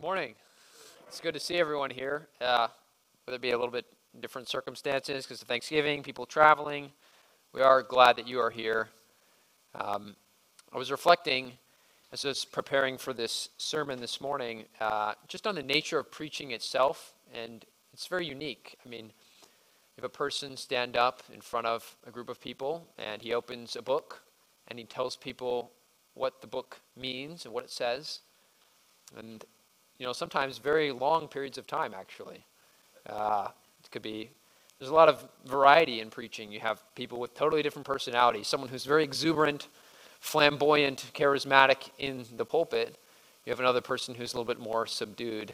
Morning. 0.00 0.34
It's 1.06 1.20
good 1.20 1.34
to 1.34 1.38
see 1.40 1.56
everyone 1.56 1.90
here. 1.90 2.26
Uh, 2.40 2.66
whether 3.24 3.36
it 3.36 3.40
be 3.40 3.50
a 3.50 3.56
little 3.56 3.70
bit 3.70 3.86
different 4.20 4.48
circumstances 4.48 5.24
because 5.24 5.40
of 5.42 5.46
Thanksgiving, 5.46 6.02
people 6.02 6.26
traveling, 6.26 6.90
we 7.52 7.60
are 7.60 7.82
glad 7.82 8.16
that 8.16 8.26
you 8.26 8.40
are 8.40 8.50
here. 8.50 8.88
Um, 9.76 10.16
I 10.72 10.78
was 10.78 10.90
reflecting 10.90 11.52
as 12.12 12.24
I 12.24 12.28
was 12.28 12.44
preparing 12.44 12.98
for 12.98 13.12
this 13.12 13.50
sermon 13.58 14.00
this 14.00 14.20
morning, 14.20 14.64
uh, 14.80 15.14
just 15.28 15.46
on 15.46 15.54
the 15.54 15.62
nature 15.62 16.00
of 16.00 16.10
preaching 16.10 16.50
itself, 16.50 17.14
and 17.32 17.64
it's 17.92 18.08
very 18.08 18.26
unique. 18.26 18.76
I 18.84 18.88
mean, 18.88 19.12
if 19.96 20.02
a 20.02 20.08
person 20.08 20.56
stand 20.56 20.96
up 20.96 21.22
in 21.32 21.40
front 21.40 21.66
of 21.66 21.96
a 22.08 22.10
group 22.10 22.28
of 22.28 22.40
people 22.40 22.88
and 22.98 23.22
he 23.22 23.34
opens 23.34 23.76
a 23.76 23.82
book 23.82 24.22
and 24.66 24.80
he 24.80 24.84
tells 24.84 25.14
people 25.14 25.70
what 26.14 26.40
the 26.40 26.48
book 26.48 26.80
means 26.96 27.44
and 27.44 27.54
what 27.54 27.62
it 27.62 27.70
says, 27.70 28.20
and 29.16 29.44
you 30.02 30.08
know, 30.08 30.12
sometimes 30.12 30.58
very 30.58 30.90
long 30.90 31.28
periods 31.28 31.58
of 31.58 31.66
time, 31.68 31.94
actually. 31.96 32.44
Uh, 33.08 33.46
it 33.84 33.90
could 33.92 34.02
be, 34.02 34.30
there's 34.80 34.90
a 34.90 34.94
lot 34.94 35.08
of 35.08 35.24
variety 35.46 36.00
in 36.00 36.10
preaching. 36.10 36.50
You 36.50 36.58
have 36.58 36.82
people 36.96 37.20
with 37.20 37.36
totally 37.36 37.62
different 37.62 37.86
personalities, 37.86 38.48
someone 38.48 38.68
who's 38.68 38.84
very 38.84 39.04
exuberant, 39.04 39.68
flamboyant, 40.18 41.12
charismatic 41.14 41.90
in 42.00 42.24
the 42.36 42.44
pulpit. 42.44 42.98
You 43.46 43.50
have 43.50 43.60
another 43.60 43.80
person 43.80 44.16
who's 44.16 44.34
a 44.34 44.36
little 44.36 44.52
bit 44.52 44.58
more 44.58 44.88
subdued. 44.88 45.52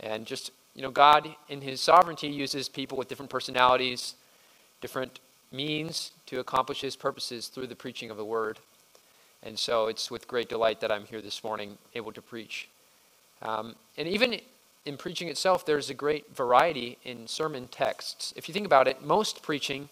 And 0.00 0.26
just, 0.26 0.50
you 0.74 0.82
know, 0.82 0.90
God, 0.90 1.36
in 1.48 1.60
His 1.60 1.80
sovereignty, 1.80 2.26
uses 2.26 2.68
people 2.68 2.98
with 2.98 3.06
different 3.06 3.30
personalities, 3.30 4.16
different 4.80 5.20
means 5.52 6.10
to 6.26 6.40
accomplish 6.40 6.80
His 6.80 6.96
purposes 6.96 7.46
through 7.46 7.68
the 7.68 7.76
preaching 7.76 8.10
of 8.10 8.16
the 8.16 8.24
Word. 8.24 8.58
And 9.44 9.56
so 9.56 9.86
it's 9.86 10.10
with 10.10 10.26
great 10.26 10.48
delight 10.48 10.80
that 10.80 10.90
I'm 10.90 11.04
here 11.04 11.22
this 11.22 11.44
morning, 11.44 11.78
able 11.94 12.10
to 12.10 12.20
preach 12.20 12.68
um, 13.42 13.74
and 13.96 14.08
even 14.08 14.40
in 14.84 14.96
preaching 14.96 15.28
itself, 15.28 15.66
there's 15.66 15.90
a 15.90 15.94
great 15.94 16.34
variety 16.34 16.98
in 17.04 17.26
sermon 17.26 17.68
texts. 17.68 18.32
If 18.36 18.48
you 18.48 18.54
think 18.54 18.66
about 18.66 18.86
it, 18.86 19.04
most 19.04 19.42
preaching 19.42 19.88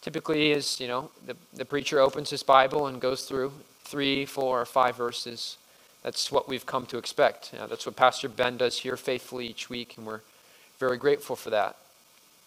typically 0.00 0.52
is, 0.52 0.80
you 0.80 0.88
know, 0.88 1.10
the, 1.26 1.36
the 1.54 1.64
preacher 1.64 2.00
opens 2.00 2.30
his 2.30 2.42
Bible 2.42 2.86
and 2.86 3.00
goes 3.00 3.24
through 3.24 3.52
three, 3.84 4.24
four, 4.24 4.60
or 4.60 4.64
five 4.64 4.96
verses. 4.96 5.58
That's 6.02 6.32
what 6.32 6.48
we've 6.48 6.66
come 6.66 6.86
to 6.86 6.98
expect. 6.98 7.52
You 7.52 7.58
know, 7.58 7.66
that's 7.66 7.86
what 7.86 7.96
Pastor 7.96 8.28
Ben 8.28 8.56
does 8.56 8.78
here 8.78 8.96
faithfully 8.96 9.46
each 9.46 9.68
week, 9.68 9.94
and 9.96 10.06
we're 10.06 10.20
very 10.78 10.96
grateful 10.96 11.36
for 11.36 11.50
that. 11.50 11.76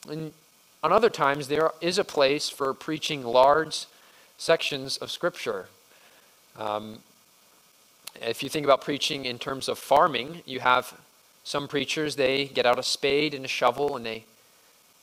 And 0.09 0.33
on 0.81 0.93
other 0.93 1.09
times, 1.09 1.47
there 1.49 1.71
is 1.81 1.97
a 1.97 2.03
place 2.03 2.49
for 2.49 2.73
preaching 2.73 3.23
large 3.23 3.85
sections 4.37 4.97
of 4.97 5.11
Scripture. 5.11 5.67
Um, 6.57 6.99
if 8.15 8.43
you 8.43 8.49
think 8.49 8.65
about 8.65 8.81
preaching 8.81 9.25
in 9.25 9.39
terms 9.39 9.69
of 9.69 9.77
farming, 9.77 10.41
you 10.45 10.59
have 10.59 10.93
some 11.43 11.67
preachers, 11.67 12.15
they 12.15 12.45
get 12.45 12.65
out 12.65 12.79
a 12.79 12.83
spade 12.83 13.33
and 13.33 13.45
a 13.45 13.47
shovel 13.47 13.95
and 13.95 14.05
they, 14.05 14.25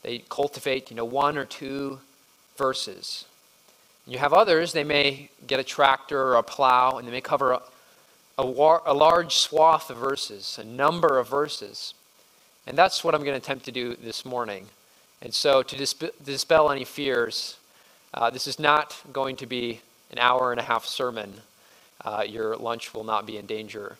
they 0.03 0.19
cultivate, 0.29 0.89
you 0.89 0.95
know, 0.95 1.05
one 1.05 1.37
or 1.37 1.45
two 1.45 1.99
verses. 2.57 3.25
You 4.05 4.19
have 4.19 4.33
others, 4.33 4.71
they 4.71 4.83
may 4.83 5.29
get 5.45 5.59
a 5.59 5.63
tractor 5.63 6.21
or 6.21 6.35
a 6.35 6.43
plow 6.43 6.97
and 6.97 7.07
they 7.07 7.11
may 7.11 7.21
cover 7.21 7.53
a, 7.53 7.61
a, 8.37 8.45
war, 8.45 8.81
a 8.85 8.93
large 8.93 9.35
swath 9.35 9.89
of 9.89 9.97
verses, 9.97 10.57
a 10.61 10.63
number 10.63 11.19
of 11.19 11.27
verses. 11.27 11.93
And 12.65 12.77
that's 12.77 13.03
what 13.03 13.15
I'm 13.15 13.21
going 13.21 13.33
to 13.33 13.43
attempt 13.43 13.65
to 13.65 13.71
do 13.71 13.95
this 13.95 14.25
morning. 14.25 14.67
And 15.21 15.33
so, 15.33 15.63
to 15.63 15.75
disp- 15.75 16.23
dispel 16.23 16.69
any 16.69 16.85
fears, 16.85 17.57
uh, 18.13 18.29
this 18.29 18.45
is 18.45 18.59
not 18.59 18.95
going 19.11 19.35
to 19.37 19.47
be 19.47 19.81
an 20.11 20.19
hour 20.19 20.51
and 20.51 20.59
a 20.59 20.63
half 20.63 20.85
sermon 20.85 21.41
uh, 22.07 22.23
your 22.23 22.55
lunch 22.55 22.93
will 22.93 23.03
not 23.03 23.25
be 23.25 23.37
in 23.37 23.45
danger. 23.45 23.97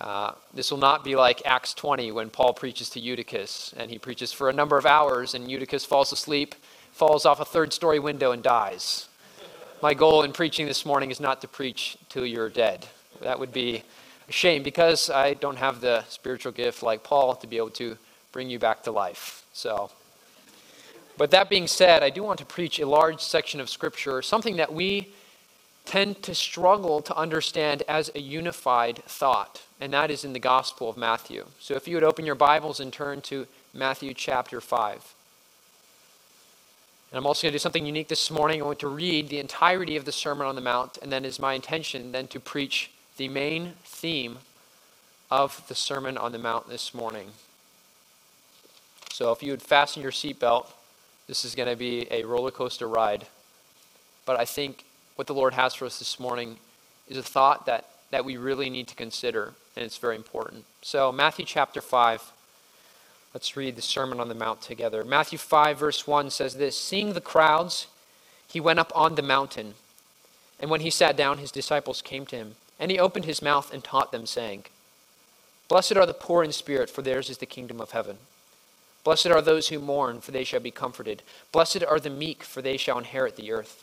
Uh, 0.00 0.30
this 0.54 0.70
will 0.70 0.78
not 0.78 1.02
be 1.02 1.16
like 1.16 1.42
Acts 1.44 1.74
20 1.74 2.12
when 2.12 2.30
Paul 2.30 2.52
preaches 2.52 2.88
to 2.90 3.00
Eutychus 3.00 3.74
and 3.76 3.90
he 3.90 3.98
preaches 3.98 4.32
for 4.32 4.48
a 4.48 4.52
number 4.52 4.78
of 4.78 4.86
hours 4.86 5.34
and 5.34 5.50
Eutychus 5.50 5.84
falls 5.84 6.12
asleep, 6.12 6.54
falls 6.92 7.26
off 7.26 7.40
a 7.40 7.44
third 7.44 7.72
story 7.72 7.98
window, 7.98 8.30
and 8.30 8.44
dies. 8.44 9.08
My 9.82 9.92
goal 9.92 10.22
in 10.22 10.32
preaching 10.32 10.66
this 10.66 10.86
morning 10.86 11.10
is 11.10 11.18
not 11.18 11.40
to 11.40 11.48
preach 11.48 11.98
till 12.08 12.24
you're 12.24 12.48
dead. 12.48 12.86
That 13.22 13.40
would 13.40 13.52
be 13.52 13.82
a 14.28 14.32
shame 14.32 14.62
because 14.62 15.10
I 15.10 15.34
don't 15.34 15.58
have 15.58 15.80
the 15.80 16.04
spiritual 16.08 16.52
gift 16.52 16.84
like 16.84 17.02
Paul 17.02 17.34
to 17.36 17.48
be 17.48 17.56
able 17.56 17.70
to 17.70 17.98
bring 18.30 18.48
you 18.48 18.60
back 18.60 18.84
to 18.84 18.92
life. 18.92 19.42
So, 19.52 19.90
but 21.16 21.32
that 21.32 21.50
being 21.50 21.66
said, 21.66 22.04
I 22.04 22.10
do 22.10 22.22
want 22.22 22.38
to 22.38 22.46
preach 22.46 22.78
a 22.78 22.86
large 22.86 23.20
section 23.20 23.58
of 23.58 23.68
Scripture, 23.68 24.22
something 24.22 24.56
that 24.56 24.72
we 24.72 25.08
tend 25.88 26.22
to 26.22 26.34
struggle 26.34 27.00
to 27.00 27.16
understand 27.16 27.82
as 27.88 28.10
a 28.14 28.20
unified 28.20 29.02
thought, 29.06 29.62
and 29.80 29.90
that 29.90 30.10
is 30.10 30.22
in 30.22 30.34
the 30.34 30.38
Gospel 30.38 30.90
of 30.90 30.98
Matthew. 30.98 31.46
So 31.58 31.76
if 31.76 31.88
you 31.88 31.96
would 31.96 32.04
open 32.04 32.26
your 32.26 32.34
Bibles 32.34 32.78
and 32.78 32.92
turn 32.92 33.22
to 33.22 33.46
Matthew 33.72 34.12
chapter 34.12 34.60
5. 34.60 35.14
And 37.10 37.18
I'm 37.18 37.24
also 37.26 37.46
going 37.46 37.52
to 37.52 37.54
do 37.54 37.58
something 37.58 37.86
unique 37.86 38.08
this 38.08 38.30
morning. 38.30 38.60
I 38.60 38.66
want 38.66 38.80
to 38.80 38.88
read 38.88 39.30
the 39.30 39.38
entirety 39.38 39.96
of 39.96 40.04
the 40.04 40.12
Sermon 40.12 40.46
on 40.46 40.56
the 40.56 40.60
Mount, 40.60 40.98
and 41.00 41.10
then 41.10 41.24
is 41.24 41.40
my 41.40 41.54
intention 41.54 42.12
then 42.12 42.28
to 42.28 42.38
preach 42.38 42.90
the 43.16 43.30
main 43.30 43.72
theme 43.82 44.38
of 45.30 45.66
the 45.68 45.74
Sermon 45.74 46.18
on 46.18 46.32
the 46.32 46.38
Mount 46.38 46.68
this 46.68 46.92
morning. 46.92 47.30
So 49.10 49.32
if 49.32 49.42
you 49.42 49.52
would 49.52 49.62
fasten 49.62 50.02
your 50.02 50.12
seatbelt, 50.12 50.66
this 51.28 51.46
is 51.46 51.54
going 51.54 51.70
to 51.70 51.76
be 51.76 52.06
a 52.10 52.24
roller 52.24 52.50
coaster 52.50 52.86
ride. 52.86 53.26
But 54.26 54.38
I 54.38 54.44
think 54.44 54.84
what 55.18 55.26
the 55.26 55.34
Lord 55.34 55.54
has 55.54 55.74
for 55.74 55.84
us 55.84 55.98
this 55.98 56.20
morning 56.20 56.58
is 57.08 57.16
a 57.16 57.24
thought 57.24 57.66
that, 57.66 57.86
that 58.12 58.24
we 58.24 58.36
really 58.36 58.70
need 58.70 58.86
to 58.86 58.94
consider, 58.94 59.52
and 59.74 59.84
it's 59.84 59.98
very 59.98 60.14
important. 60.14 60.64
So, 60.80 61.10
Matthew 61.10 61.44
chapter 61.44 61.80
5, 61.80 62.30
let's 63.34 63.56
read 63.56 63.74
the 63.74 63.82
Sermon 63.82 64.20
on 64.20 64.28
the 64.28 64.36
Mount 64.36 64.62
together. 64.62 65.02
Matthew 65.02 65.36
5, 65.36 65.76
verse 65.76 66.06
1 66.06 66.30
says 66.30 66.54
this 66.54 66.78
Seeing 66.78 67.14
the 67.14 67.20
crowds, 67.20 67.88
he 68.46 68.60
went 68.60 68.78
up 68.78 68.92
on 68.94 69.16
the 69.16 69.22
mountain. 69.22 69.74
And 70.60 70.70
when 70.70 70.82
he 70.82 70.90
sat 70.90 71.16
down, 71.16 71.38
his 71.38 71.50
disciples 71.50 72.00
came 72.00 72.24
to 72.26 72.36
him. 72.36 72.54
And 72.78 72.92
he 72.92 72.98
opened 73.00 73.24
his 73.24 73.42
mouth 73.42 73.74
and 73.74 73.82
taught 73.82 74.12
them, 74.12 74.24
saying, 74.24 74.66
Blessed 75.66 75.96
are 75.96 76.06
the 76.06 76.14
poor 76.14 76.44
in 76.44 76.52
spirit, 76.52 76.88
for 76.88 77.02
theirs 77.02 77.28
is 77.28 77.38
the 77.38 77.44
kingdom 77.44 77.80
of 77.80 77.90
heaven. 77.90 78.18
Blessed 79.02 79.26
are 79.26 79.42
those 79.42 79.66
who 79.66 79.80
mourn, 79.80 80.20
for 80.20 80.30
they 80.30 80.44
shall 80.44 80.60
be 80.60 80.70
comforted. 80.70 81.24
Blessed 81.50 81.82
are 81.82 81.98
the 81.98 82.08
meek, 82.08 82.44
for 82.44 82.62
they 82.62 82.76
shall 82.76 82.98
inherit 82.98 83.34
the 83.34 83.50
earth. 83.50 83.82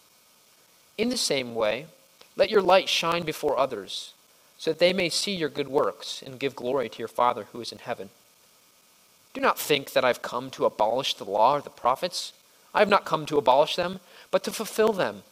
In 0.97 1.09
the 1.09 1.17
same 1.17 1.55
way, 1.55 1.87
let 2.35 2.49
your 2.49 2.61
light 2.61 2.89
shine 2.89 3.23
before 3.23 3.57
others, 3.57 4.13
so 4.57 4.71
that 4.71 4.79
they 4.79 4.93
may 4.93 5.09
see 5.09 5.33
your 5.33 5.49
good 5.49 5.67
works 5.67 6.21
and 6.25 6.39
give 6.39 6.55
glory 6.55 6.89
to 6.89 6.99
your 6.99 7.07
Father 7.07 7.47
who 7.51 7.61
is 7.61 7.71
in 7.71 7.79
heaven. 7.79 8.09
Do 9.33 9.41
not 9.41 9.57
think 9.59 9.93
that 9.93 10.05
I've 10.05 10.21
come 10.21 10.49
to 10.51 10.65
abolish 10.65 11.13
the 11.13 11.23
law 11.23 11.55
or 11.55 11.61
the 11.61 11.69
prophets. 11.69 12.33
I 12.73 12.79
have 12.79 12.89
not 12.89 13.05
come 13.05 13.25
to 13.27 13.37
abolish 13.37 13.75
them, 13.75 13.99
but 14.29 14.43
to 14.43 14.51
fulfill 14.51 14.93
them. 14.93 15.23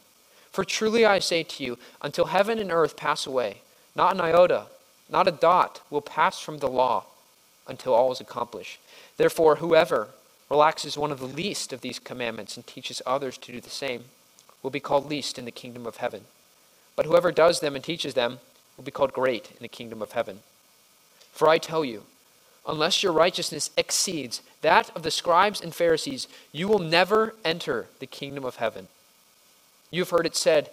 For 0.50 0.64
truly 0.64 1.04
I 1.06 1.18
say 1.18 1.42
to 1.42 1.64
you, 1.64 1.78
until 2.02 2.26
heaven 2.26 2.58
and 2.58 2.72
earth 2.72 2.96
pass 2.96 3.26
away, 3.26 3.62
not 3.94 4.14
an 4.14 4.20
iota, 4.20 4.66
not 5.08 5.28
a 5.28 5.32
dot 5.32 5.80
will 5.90 6.00
pass 6.00 6.40
from 6.40 6.58
the 6.58 6.68
law 6.68 7.04
until 7.66 7.94
all 7.94 8.10
is 8.10 8.20
accomplished. 8.20 8.80
Therefore, 9.16 9.56
whoever 9.56 10.08
relaxes 10.48 10.98
one 10.98 11.12
of 11.12 11.20
the 11.20 11.26
least 11.26 11.72
of 11.72 11.80
these 11.80 11.98
commandments 11.98 12.56
and 12.56 12.66
teaches 12.66 13.02
others 13.06 13.38
to 13.38 13.52
do 13.52 13.60
the 13.60 13.70
same, 13.70 14.04
will 14.62 14.70
be 14.70 14.80
called 14.80 15.08
least 15.08 15.38
in 15.38 15.44
the 15.44 15.50
kingdom 15.50 15.86
of 15.86 15.98
heaven. 15.98 16.22
But 16.96 17.06
whoever 17.06 17.32
does 17.32 17.60
them 17.60 17.74
and 17.74 17.84
teaches 17.84 18.14
them 18.14 18.40
will 18.76 18.84
be 18.84 18.90
called 18.90 19.12
great 19.12 19.50
in 19.50 19.58
the 19.60 19.68
kingdom 19.68 20.02
of 20.02 20.12
heaven. 20.12 20.40
For 21.32 21.48
I 21.48 21.58
tell 21.58 21.84
you, 21.84 22.04
unless 22.66 23.02
your 23.02 23.12
righteousness 23.12 23.70
exceeds 23.76 24.42
that 24.62 24.90
of 24.94 25.02
the 25.02 25.10
scribes 25.10 25.60
and 25.60 25.74
Pharisees, 25.74 26.28
you 26.52 26.68
will 26.68 26.78
never 26.78 27.34
enter 27.44 27.86
the 27.98 28.06
kingdom 28.06 28.44
of 28.44 28.56
heaven. 28.56 28.88
You 29.90 30.02
have 30.02 30.10
heard 30.10 30.26
it 30.26 30.36
said 30.36 30.70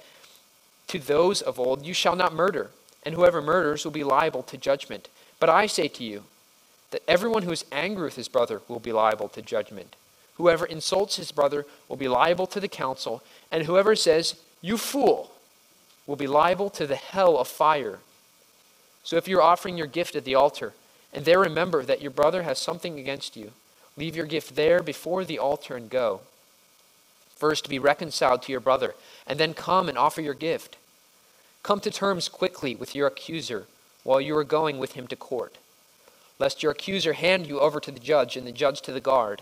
to 0.88 1.00
those 1.00 1.42
of 1.42 1.60
old, 1.60 1.86
You 1.86 1.94
shall 1.94 2.16
not 2.16 2.34
murder, 2.34 2.72
and 3.04 3.16
whoever 3.16 3.42
murders 3.42 3.86
will 3.86 3.92
be 3.92 4.04
liable 4.04 4.44
to 4.44 4.57
judgment. 4.57 5.10
But 5.39 5.50
I 5.50 5.68
say 5.68 5.88
to 5.88 6.04
you 6.04 6.24
that 6.92 7.04
everyone 7.07 7.44
who 7.44 7.51
is 7.51 7.66
angry 7.72 8.04
with 8.04 8.16
his 8.16 8.28
brother 8.28 8.62
will 8.68 8.80
be 8.80 8.92
liable 8.92 9.30
to 9.30 9.42
judgment. 9.42 9.95
Whoever 10.38 10.66
insults 10.66 11.16
his 11.16 11.31
brother 11.31 11.66
will 11.89 11.98
be 11.98 12.07
liable 12.07 12.48
to 12.48 12.60
the 12.60 12.68
council, 12.68 13.24
and 13.51 13.63
whoever 13.63 13.95
says, 13.95 14.36
You 14.62 14.78
fool, 14.78 15.31
will 16.06 16.16
be 16.16 16.28
liable 16.28 16.69
to 16.72 16.86
the 16.86 16.95
hell 16.95 17.38
of 17.38 17.48
fire. 17.48 18.00
So 19.04 19.18
if 19.18 19.28
you're 19.28 19.42
offering 19.42 19.78
your 19.78 19.88
gift 19.88 20.16
at 20.16 20.25
the 20.25 20.36
altar, 20.36 20.74
and 21.12 21.25
there 21.25 21.39
remember 21.39 21.84
that 21.84 22.01
your 22.01 22.12
brother 22.12 22.44
has 22.44 22.60
something 22.60 23.00
against 23.00 23.36
you, 23.36 23.51
leave 23.95 24.16
your 24.16 24.25
gift 24.28 24.56
there 24.56 24.84
before 24.84 25.25
the 25.25 25.39
altar 25.39 25.75
and 25.75 25.89
go. 25.89 26.22
First, 27.36 27.68
be 27.68 27.80
reconciled 27.80 28.44
to 28.44 28.51
your 28.51 28.62
brother, 28.62 28.94
and 29.25 29.39
then 29.39 29.54
come 29.56 29.89
and 29.89 29.98
offer 29.98 30.22
your 30.22 30.34
gift. 30.34 30.78
Come 31.63 31.80
to 31.80 31.92
terms 31.92 32.30
quickly 32.30 32.75
with 32.75 32.95
your 32.95 33.07
accuser 33.07 33.66
while 34.04 34.22
you 34.22 34.38
are 34.38 34.44
going 34.44 34.78
with 34.78 34.94
him 34.94 35.07
to 35.07 35.16
court, 35.16 35.57
lest 36.38 36.62
your 36.62 36.72
accuser 36.72 37.13
hand 37.13 37.48
you 37.48 37.60
over 37.60 37.80
to 37.80 37.92
the 37.92 38.00
judge 38.00 38.38
and 38.38 38.45
the 38.45 38.51
judge 38.51 38.81
to 38.81 38.92
the 38.92 39.01
guard, 39.01 39.42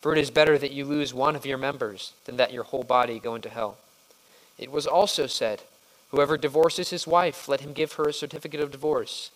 For 0.00 0.12
it 0.12 0.18
is 0.18 0.30
better 0.30 0.56
that 0.58 0.72
you 0.72 0.84
lose 0.84 1.12
one 1.12 1.36
of 1.36 1.44
your 1.44 1.58
members 1.58 2.12
than 2.24 2.36
that 2.38 2.52
your 2.52 2.64
whole 2.64 2.82
body 2.82 3.18
go 3.18 3.34
into 3.34 3.50
hell. 3.50 3.78
It 4.58 4.70
was 4.70 4.86
also 4.86 5.26
said, 5.26 5.62
Whoever 6.10 6.36
divorces 6.36 6.90
his 6.90 7.06
wife, 7.06 7.48
let 7.48 7.60
him 7.60 7.72
give 7.72 7.92
her 7.92 8.08
a 8.08 8.12
certificate 8.12 8.60
of 8.60 8.72
divorce. 8.72 9.30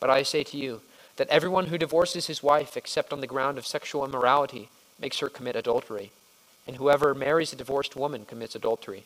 But 0.00 0.10
I 0.10 0.22
say 0.22 0.42
to 0.44 0.56
you 0.56 0.80
that 1.16 1.28
everyone 1.28 1.66
who 1.66 1.78
divorces 1.78 2.26
his 2.26 2.42
wife, 2.42 2.76
except 2.76 3.12
on 3.12 3.20
the 3.20 3.26
ground 3.26 3.58
of 3.58 3.66
sexual 3.66 4.04
immorality, 4.04 4.68
makes 4.98 5.18
her 5.20 5.28
commit 5.28 5.56
adultery. 5.56 6.10
And 6.66 6.76
whoever 6.76 7.14
marries 7.14 7.52
a 7.52 7.56
divorced 7.56 7.94
woman 7.94 8.24
commits 8.24 8.54
adultery. 8.54 9.04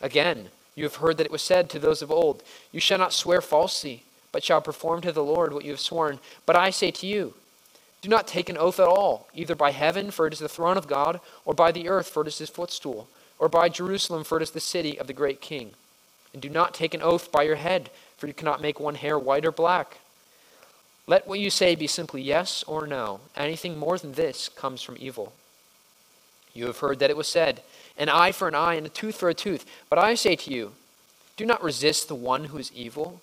Again, 0.00 0.48
you 0.74 0.84
have 0.84 0.96
heard 0.96 1.16
that 1.18 1.26
it 1.26 1.32
was 1.32 1.42
said 1.42 1.68
to 1.70 1.78
those 1.78 2.02
of 2.02 2.10
old, 2.10 2.42
You 2.70 2.80
shall 2.80 2.98
not 2.98 3.12
swear 3.12 3.40
falsely, 3.40 4.04
but 4.30 4.44
shall 4.44 4.60
perform 4.60 5.00
to 5.02 5.12
the 5.12 5.24
Lord 5.24 5.52
what 5.52 5.64
you 5.64 5.72
have 5.72 5.80
sworn. 5.80 6.18
But 6.46 6.56
I 6.56 6.70
say 6.70 6.90
to 6.92 7.06
you, 7.06 7.34
do 8.02 8.08
not 8.08 8.26
take 8.26 8.48
an 8.48 8.58
oath 8.58 8.80
at 8.80 8.88
all, 8.88 9.28
either 9.32 9.54
by 9.54 9.70
heaven, 9.70 10.10
for 10.10 10.26
it 10.26 10.32
is 10.32 10.40
the 10.40 10.48
throne 10.48 10.76
of 10.76 10.88
God, 10.88 11.20
or 11.44 11.54
by 11.54 11.70
the 11.72 11.88
earth, 11.88 12.08
for 12.08 12.22
it 12.22 12.28
is 12.28 12.38
his 12.38 12.50
footstool, 12.50 13.08
or 13.38 13.48
by 13.48 13.68
Jerusalem, 13.68 14.24
for 14.24 14.36
it 14.36 14.42
is 14.42 14.50
the 14.50 14.60
city 14.60 14.98
of 14.98 15.06
the 15.06 15.12
great 15.12 15.40
king. 15.40 15.70
And 16.32 16.42
do 16.42 16.48
not 16.48 16.74
take 16.74 16.94
an 16.94 17.02
oath 17.02 17.30
by 17.30 17.44
your 17.44 17.56
head, 17.56 17.90
for 18.16 18.26
you 18.26 18.34
cannot 18.34 18.60
make 18.60 18.80
one 18.80 18.96
hair 18.96 19.18
white 19.18 19.46
or 19.46 19.52
black. 19.52 19.98
Let 21.06 21.26
what 21.26 21.38
you 21.38 21.48
say 21.48 21.74
be 21.76 21.86
simply 21.86 22.22
yes 22.22 22.64
or 22.66 22.86
no. 22.86 23.20
Anything 23.36 23.78
more 23.78 23.98
than 23.98 24.12
this 24.12 24.48
comes 24.48 24.82
from 24.82 24.96
evil. 24.98 25.32
You 26.54 26.66
have 26.66 26.78
heard 26.78 26.98
that 26.98 27.10
it 27.10 27.16
was 27.16 27.28
said, 27.28 27.62
An 27.96 28.08
eye 28.08 28.32
for 28.32 28.48
an 28.48 28.54
eye 28.54 28.74
and 28.74 28.86
a 28.86 28.90
tooth 28.90 29.16
for 29.16 29.28
a 29.28 29.34
tooth. 29.34 29.64
But 29.88 29.98
I 29.98 30.14
say 30.14 30.36
to 30.36 30.52
you, 30.52 30.72
do 31.36 31.46
not 31.46 31.62
resist 31.62 32.08
the 32.08 32.14
one 32.14 32.44
who 32.44 32.58
is 32.58 32.72
evil. 32.72 33.20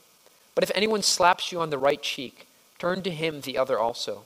But 0.56 0.64
if 0.64 0.72
anyone 0.74 1.04
slaps 1.04 1.52
you 1.52 1.60
on 1.60 1.70
the 1.70 1.78
right 1.78 2.02
cheek, 2.02 2.48
turn 2.78 3.02
to 3.04 3.12
him 3.12 3.42
the 3.42 3.58
other 3.58 3.78
also. 3.80 4.26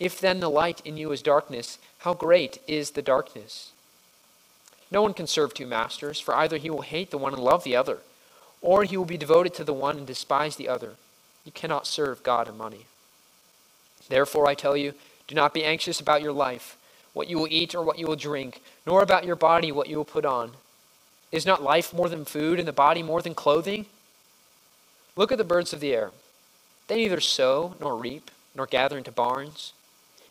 If 0.00 0.18
then 0.18 0.40
the 0.40 0.48
light 0.48 0.80
in 0.86 0.96
you 0.96 1.12
is 1.12 1.20
darkness, 1.20 1.78
how 1.98 2.14
great 2.14 2.58
is 2.66 2.92
the 2.92 3.02
darkness? 3.02 3.70
No 4.90 5.02
one 5.02 5.12
can 5.12 5.26
serve 5.26 5.52
two 5.52 5.66
masters, 5.66 6.18
for 6.18 6.34
either 6.34 6.56
he 6.56 6.70
will 6.70 6.80
hate 6.80 7.10
the 7.10 7.18
one 7.18 7.34
and 7.34 7.42
love 7.42 7.64
the 7.64 7.76
other, 7.76 7.98
or 8.62 8.84
he 8.84 8.96
will 8.96 9.04
be 9.04 9.18
devoted 9.18 9.52
to 9.54 9.64
the 9.64 9.74
one 9.74 9.98
and 9.98 10.06
despise 10.06 10.56
the 10.56 10.70
other. 10.70 10.94
You 11.44 11.52
cannot 11.52 11.86
serve 11.86 12.22
God 12.22 12.48
and 12.48 12.56
money. 12.56 12.86
Therefore, 14.08 14.48
I 14.48 14.54
tell 14.54 14.74
you, 14.74 14.94
do 15.28 15.34
not 15.34 15.52
be 15.52 15.64
anxious 15.64 16.00
about 16.00 16.22
your 16.22 16.32
life, 16.32 16.78
what 17.12 17.28
you 17.28 17.38
will 17.38 17.48
eat 17.50 17.74
or 17.74 17.82
what 17.82 17.98
you 17.98 18.06
will 18.06 18.16
drink, 18.16 18.62
nor 18.86 19.02
about 19.02 19.26
your 19.26 19.36
body, 19.36 19.70
what 19.70 19.90
you 19.90 19.98
will 19.98 20.06
put 20.06 20.24
on. 20.24 20.52
Is 21.30 21.44
not 21.44 21.62
life 21.62 21.92
more 21.92 22.08
than 22.08 22.24
food, 22.24 22.58
and 22.58 22.66
the 22.66 22.72
body 22.72 23.02
more 23.02 23.20
than 23.20 23.34
clothing? 23.34 23.84
Look 25.14 25.30
at 25.30 25.36
the 25.36 25.44
birds 25.44 25.74
of 25.74 25.80
the 25.80 25.92
air. 25.92 26.10
They 26.88 26.96
neither 26.96 27.20
sow, 27.20 27.74
nor 27.78 27.98
reap, 27.98 28.30
nor 28.54 28.64
gather 28.64 28.96
into 28.96 29.12
barns 29.12 29.74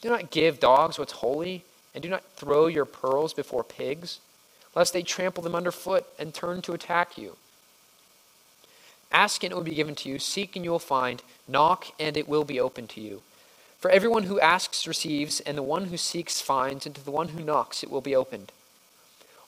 Do 0.00 0.08
not 0.08 0.30
give 0.30 0.60
dogs 0.60 0.98
what's 0.98 1.12
holy, 1.12 1.64
and 1.94 2.02
do 2.02 2.08
not 2.08 2.24
throw 2.36 2.66
your 2.66 2.84
pearls 2.84 3.32
before 3.34 3.64
pigs, 3.64 4.20
lest 4.74 4.92
they 4.92 5.02
trample 5.02 5.42
them 5.42 5.54
underfoot 5.54 6.06
and 6.18 6.32
turn 6.32 6.62
to 6.62 6.72
attack 6.72 7.18
you. 7.18 7.36
Ask 9.10 9.42
and 9.42 9.52
it 9.52 9.56
will 9.56 9.64
be 9.64 9.74
given 9.74 9.94
to 9.96 10.08
you, 10.08 10.18
seek 10.18 10.54
and 10.54 10.64
you 10.64 10.70
will 10.70 10.78
find, 10.78 11.22
knock 11.48 11.86
and 11.98 12.16
it 12.16 12.28
will 12.28 12.44
be 12.44 12.60
opened 12.60 12.90
to 12.90 13.00
you. 13.00 13.22
For 13.78 13.90
everyone 13.90 14.24
who 14.24 14.40
asks 14.40 14.86
receives, 14.86 15.40
and 15.40 15.56
the 15.56 15.62
one 15.62 15.86
who 15.86 15.96
seeks 15.96 16.40
finds, 16.40 16.84
and 16.84 16.94
to 16.94 17.04
the 17.04 17.10
one 17.10 17.28
who 17.28 17.42
knocks 17.42 17.82
it 17.82 17.90
will 17.90 18.00
be 18.00 18.14
opened. 18.14 18.52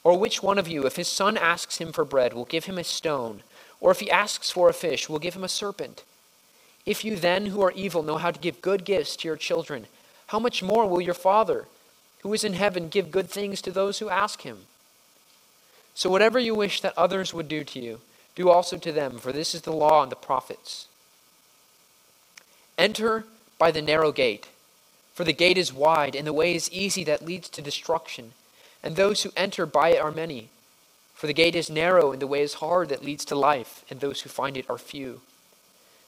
Or 0.02 0.18
which 0.18 0.42
one 0.42 0.58
of 0.58 0.68
you, 0.68 0.84
if 0.86 0.96
his 0.96 1.08
son 1.08 1.36
asks 1.36 1.78
him 1.78 1.92
for 1.92 2.04
bread, 2.04 2.32
will 2.32 2.44
give 2.44 2.64
him 2.64 2.78
a 2.78 2.84
stone? 2.84 3.42
Or 3.80 3.90
if 3.90 4.00
he 4.00 4.10
asks 4.10 4.50
for 4.50 4.68
a 4.68 4.74
fish, 4.74 5.08
will 5.08 5.18
give 5.18 5.34
him 5.34 5.44
a 5.44 5.48
serpent? 5.48 6.04
If 6.86 7.04
you 7.04 7.16
then, 7.16 7.46
who 7.46 7.60
are 7.60 7.72
evil, 7.72 8.02
know 8.02 8.16
how 8.16 8.30
to 8.30 8.40
give 8.40 8.62
good 8.62 8.84
gifts 8.84 9.16
to 9.16 9.28
your 9.28 9.36
children, 9.36 9.86
how 10.30 10.38
much 10.38 10.62
more 10.62 10.88
will 10.88 11.00
your 11.00 11.12
Father, 11.12 11.66
who 12.22 12.32
is 12.32 12.44
in 12.44 12.52
heaven, 12.52 12.88
give 12.88 13.10
good 13.10 13.28
things 13.28 13.60
to 13.60 13.72
those 13.72 13.98
who 13.98 14.08
ask 14.08 14.42
him? 14.42 14.58
So, 15.92 16.08
whatever 16.08 16.38
you 16.38 16.54
wish 16.54 16.80
that 16.82 16.96
others 16.96 17.34
would 17.34 17.48
do 17.48 17.64
to 17.64 17.80
you, 17.80 18.00
do 18.36 18.48
also 18.48 18.76
to 18.76 18.92
them, 18.92 19.18
for 19.18 19.32
this 19.32 19.56
is 19.56 19.62
the 19.62 19.72
law 19.72 20.04
and 20.04 20.12
the 20.12 20.14
prophets. 20.14 20.86
Enter 22.78 23.24
by 23.58 23.72
the 23.72 23.82
narrow 23.82 24.12
gate, 24.12 24.46
for 25.14 25.24
the 25.24 25.32
gate 25.32 25.58
is 25.58 25.72
wide, 25.72 26.14
and 26.14 26.28
the 26.28 26.32
way 26.32 26.54
is 26.54 26.70
easy 26.70 27.02
that 27.02 27.26
leads 27.26 27.48
to 27.48 27.60
destruction, 27.60 28.30
and 28.84 28.94
those 28.94 29.24
who 29.24 29.32
enter 29.36 29.66
by 29.66 29.88
it 29.88 30.00
are 30.00 30.12
many. 30.12 30.48
For 31.12 31.26
the 31.26 31.34
gate 31.34 31.56
is 31.56 31.68
narrow, 31.68 32.12
and 32.12 32.22
the 32.22 32.28
way 32.28 32.42
is 32.42 32.54
hard 32.54 32.88
that 32.90 33.04
leads 33.04 33.24
to 33.24 33.34
life, 33.34 33.84
and 33.90 33.98
those 33.98 34.20
who 34.20 34.30
find 34.30 34.56
it 34.56 34.70
are 34.70 34.78
few. 34.78 35.22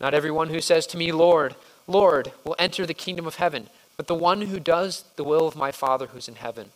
Not 0.00 0.14
everyone 0.14 0.48
who 0.48 0.60
says 0.60 0.86
to 0.88 0.96
me, 0.96 1.12
Lord, 1.12 1.54
Lord, 1.86 2.32
will 2.44 2.56
enter 2.58 2.86
the 2.86 2.94
kingdom 2.94 3.26
of 3.26 3.36
heaven, 3.36 3.68
but 3.96 4.06
the 4.06 4.14
one 4.14 4.42
who 4.42 4.58
does 4.58 5.04
the 5.16 5.24
will 5.24 5.46
of 5.46 5.56
my 5.56 5.72
Father 5.72 6.06
who's 6.06 6.28
in 6.28 6.36
heaven. 6.36 6.70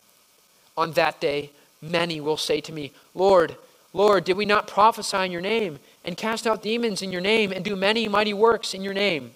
On 0.77 0.91
that 0.91 1.19
day, 1.19 1.51
many 1.81 2.21
will 2.21 2.37
say 2.37 2.61
to 2.61 2.71
me, 2.71 2.91
Lord, 3.13 3.55
Lord, 3.93 4.25
did 4.25 4.37
we 4.37 4.45
not 4.45 4.67
prophesy 4.67 5.17
in 5.17 5.31
your 5.31 5.41
name, 5.41 5.79
and 6.03 6.17
cast 6.17 6.45
out 6.45 6.61
demons 6.61 7.01
in 7.01 7.11
your 7.11 7.21
name, 7.21 7.51
and 7.51 7.63
do 7.63 7.75
many 7.75 8.07
mighty 8.07 8.33
works 8.33 8.73
in 8.73 8.83
your 8.83 8.93
name? 8.93 9.31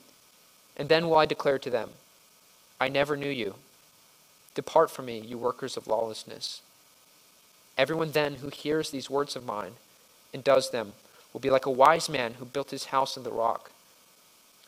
And 0.78 0.90
then 0.90 1.08
will 1.08 1.18
I 1.18 1.26
declare 1.26 1.58
to 1.60 1.70
them, 1.70 1.90
I 2.80 2.90
never 2.90 3.18
knew 3.18 3.30
you. 3.30 3.56
Depart 4.56 4.92
from 4.92 5.06
me, 5.06 5.20
you 5.20 5.38
workers 5.38 5.78
of 5.78 5.88
lawlessness. 5.88 6.62
Everyone 7.78 8.12
then 8.12 8.36
who 8.36 8.50
hears 8.50 8.90
these 8.90 9.10
words 9.10 9.36
of 9.38 9.46
mine 9.46 9.72
and 10.34 10.44
does 10.44 10.72
them 10.72 10.94
will 11.32 11.40
be 11.40 11.50
like 11.50 11.66
a 11.66 11.72
wise 11.72 12.10
man 12.10 12.34
who 12.34 12.46
built 12.46 12.72
his 12.72 12.86
house 12.86 13.18
on 13.18 13.24
the 13.24 13.32
rock. 13.32 13.72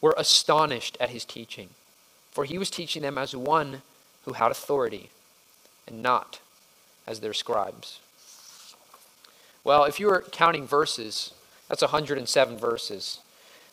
were 0.00 0.14
astonished 0.16 0.96
at 1.00 1.10
his 1.10 1.24
teaching, 1.24 1.70
for 2.32 2.44
he 2.44 2.58
was 2.58 2.70
teaching 2.70 3.02
them 3.02 3.18
as 3.18 3.34
one 3.34 3.82
who 4.24 4.34
had 4.34 4.50
authority 4.50 5.10
and 5.86 6.02
not 6.02 6.40
as 7.06 7.20
their 7.20 7.32
scribes. 7.32 8.00
Well, 9.64 9.84
if 9.84 9.98
you 9.98 10.06
were 10.06 10.24
counting 10.30 10.66
verses, 10.66 11.32
that's 11.68 11.82
107 11.82 12.58
verses. 12.58 13.20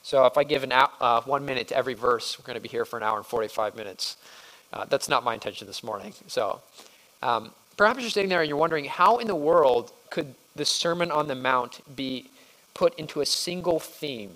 So 0.01 0.25
if 0.25 0.37
I 0.37 0.43
give 0.43 0.63
an 0.63 0.71
uh, 0.71 1.21
one 1.21 1.45
minute 1.45 1.67
to 1.69 1.77
every 1.77 1.93
verse, 1.93 2.37
we're 2.37 2.45
going 2.45 2.55
to 2.55 2.61
be 2.61 2.69
here 2.69 2.85
for 2.85 2.97
an 2.97 3.03
hour 3.03 3.17
and 3.17 3.25
45 3.25 3.75
minutes. 3.75 4.17
Uh, 4.71 4.85
that's 4.85 5.07
not 5.07 5.23
my 5.23 5.33
intention 5.33 5.67
this 5.67 5.83
morning. 5.83 6.13
So 6.27 6.61
um, 7.21 7.51
perhaps 7.77 8.01
you're 8.01 8.09
sitting 8.09 8.29
there 8.29 8.41
and 8.41 8.49
you're 8.49 8.57
wondering 8.57 8.85
how 8.85 9.17
in 9.17 9.27
the 9.27 9.35
world 9.35 9.91
could 10.09 10.33
the 10.55 10.65
Sermon 10.65 11.11
on 11.11 11.27
the 11.27 11.35
Mount 11.35 11.81
be 11.95 12.29
put 12.73 12.97
into 12.99 13.21
a 13.21 13.25
single 13.25 13.79
theme? 13.79 14.31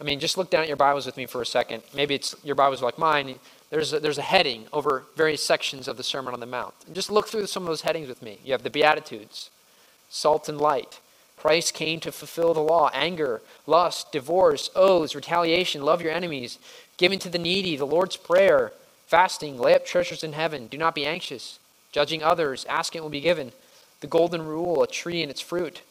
I 0.00 0.04
mean, 0.04 0.18
just 0.18 0.38
look 0.38 0.50
down 0.50 0.62
at 0.62 0.68
your 0.68 0.78
Bibles 0.78 1.04
with 1.04 1.18
me 1.18 1.26
for 1.26 1.42
a 1.42 1.46
second. 1.46 1.82
Maybe 1.94 2.14
it's 2.14 2.34
your 2.42 2.54
Bibles 2.54 2.80
like 2.80 2.98
mine. 2.98 3.38
There's 3.68 3.92
a, 3.92 4.00
there's 4.00 4.16
a 4.16 4.22
heading 4.22 4.64
over 4.72 5.04
various 5.14 5.44
sections 5.44 5.86
of 5.88 5.98
the 5.98 6.02
Sermon 6.02 6.32
on 6.32 6.40
the 6.40 6.46
Mount. 6.46 6.72
And 6.86 6.94
just 6.94 7.10
look 7.10 7.28
through 7.28 7.46
some 7.46 7.64
of 7.64 7.68
those 7.68 7.82
headings 7.82 8.08
with 8.08 8.22
me. 8.22 8.38
You 8.42 8.52
have 8.52 8.62
the 8.62 8.70
Beatitudes, 8.70 9.50
salt 10.08 10.48
and 10.48 10.58
light. 10.58 11.00
Christ 11.36 11.74
came 11.74 12.00
to 12.00 12.12
fulfill 12.12 12.54
the 12.54 12.60
law 12.60 12.90
anger, 12.94 13.42
lust, 13.66 14.10
divorce, 14.10 14.70
oaths, 14.74 15.14
retaliation, 15.14 15.82
love 15.82 16.00
your 16.00 16.12
enemies, 16.12 16.58
giving 16.96 17.18
to 17.18 17.28
the 17.28 17.38
needy, 17.38 17.76
the 17.76 17.86
Lord's 17.86 18.16
Prayer, 18.16 18.72
fasting, 19.06 19.58
lay 19.58 19.74
up 19.74 19.84
treasures 19.84 20.24
in 20.24 20.32
heaven, 20.32 20.66
do 20.66 20.78
not 20.78 20.94
be 20.94 21.06
anxious, 21.06 21.58
judging 21.92 22.22
others, 22.22 22.64
asking 22.66 23.02
will 23.02 23.10
be 23.10 23.20
given, 23.20 23.52
the 24.00 24.06
golden 24.06 24.46
rule, 24.46 24.82
a 24.82 24.86
tree 24.86 25.22
and 25.22 25.30
its 25.30 25.40
fruit. 25.40 25.82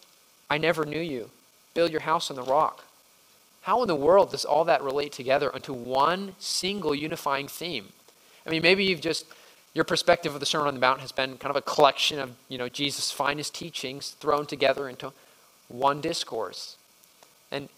I 0.49 0.57
never 0.57 0.83
knew 0.83 0.99
you. 0.99 1.29
Build 1.75 1.91
your 1.91 2.01
house 2.01 2.29
on 2.29 2.35
the 2.35 2.43
rock. 2.43 2.83
How 3.61 3.81
in 3.81 3.87
the 3.87 3.95
world 3.95 4.31
does 4.31 4.45
all 4.45 4.65
that 4.65 4.81
relate 4.81 5.11
together 5.11 5.49
into 5.49 5.73
one 5.73 6.35
single 6.39 6.95
unifying 6.95 7.47
theme? 7.47 7.89
I 8.45 8.49
mean, 8.49 8.61
maybe 8.61 8.85
you've 8.85 9.01
just 9.01 9.25
your 9.73 9.85
perspective 9.85 10.33
of 10.33 10.39
the 10.39 10.45
Sermon 10.45 10.67
on 10.67 10.73
the 10.73 10.79
Mount 10.79 10.99
has 10.99 11.11
been 11.11 11.37
kind 11.37 11.51
of 11.51 11.55
a 11.55 11.61
collection 11.61 12.19
of 12.19 12.35
you 12.47 12.57
know 12.57 12.69
Jesus' 12.69 13.11
finest 13.11 13.53
teachings 13.53 14.11
thrown 14.19 14.45
together 14.45 14.89
into 14.89 15.13
one 15.67 16.01
discourse. 16.01 16.75
And 17.51 17.69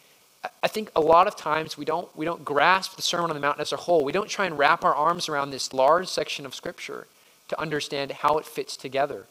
I 0.63 0.67
think 0.67 0.89
a 0.95 1.01
lot 1.01 1.27
of 1.27 1.35
times 1.35 1.77
we 1.77 1.85
don't 1.85 2.15
we 2.15 2.25
don't 2.25 2.45
grasp 2.45 2.95
the 2.95 3.01
Sermon 3.01 3.29
on 3.29 3.35
the 3.35 3.41
Mount 3.41 3.59
as 3.59 3.73
a 3.73 3.77
whole. 3.77 4.03
We 4.03 4.11
don't 4.11 4.29
try 4.29 4.45
and 4.45 4.57
wrap 4.57 4.85
our 4.85 4.95
arms 4.95 5.27
around 5.27 5.51
this 5.51 5.73
large 5.73 6.07
section 6.07 6.45
of 6.45 6.55
Scripture 6.55 7.07
to 7.49 7.59
understand 7.59 8.11
how 8.11 8.37
it 8.37 8.45
fits 8.45 8.77
together. 8.77 9.25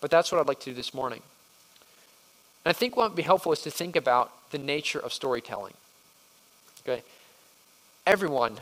But 0.00 0.10
that's 0.10 0.32
what 0.32 0.40
I'd 0.40 0.48
like 0.48 0.60
to 0.60 0.70
do 0.70 0.74
this 0.74 0.94
morning. 0.94 1.22
And 2.64 2.70
I 2.70 2.72
think 2.72 2.96
what 2.96 3.10
would 3.10 3.16
be 3.16 3.22
helpful 3.22 3.52
is 3.52 3.60
to 3.62 3.70
think 3.70 3.94
about 3.96 4.32
the 4.50 4.58
nature 4.58 4.98
of 4.98 5.12
storytelling. 5.12 5.74
Okay? 6.88 7.02
Everyone, 8.06 8.58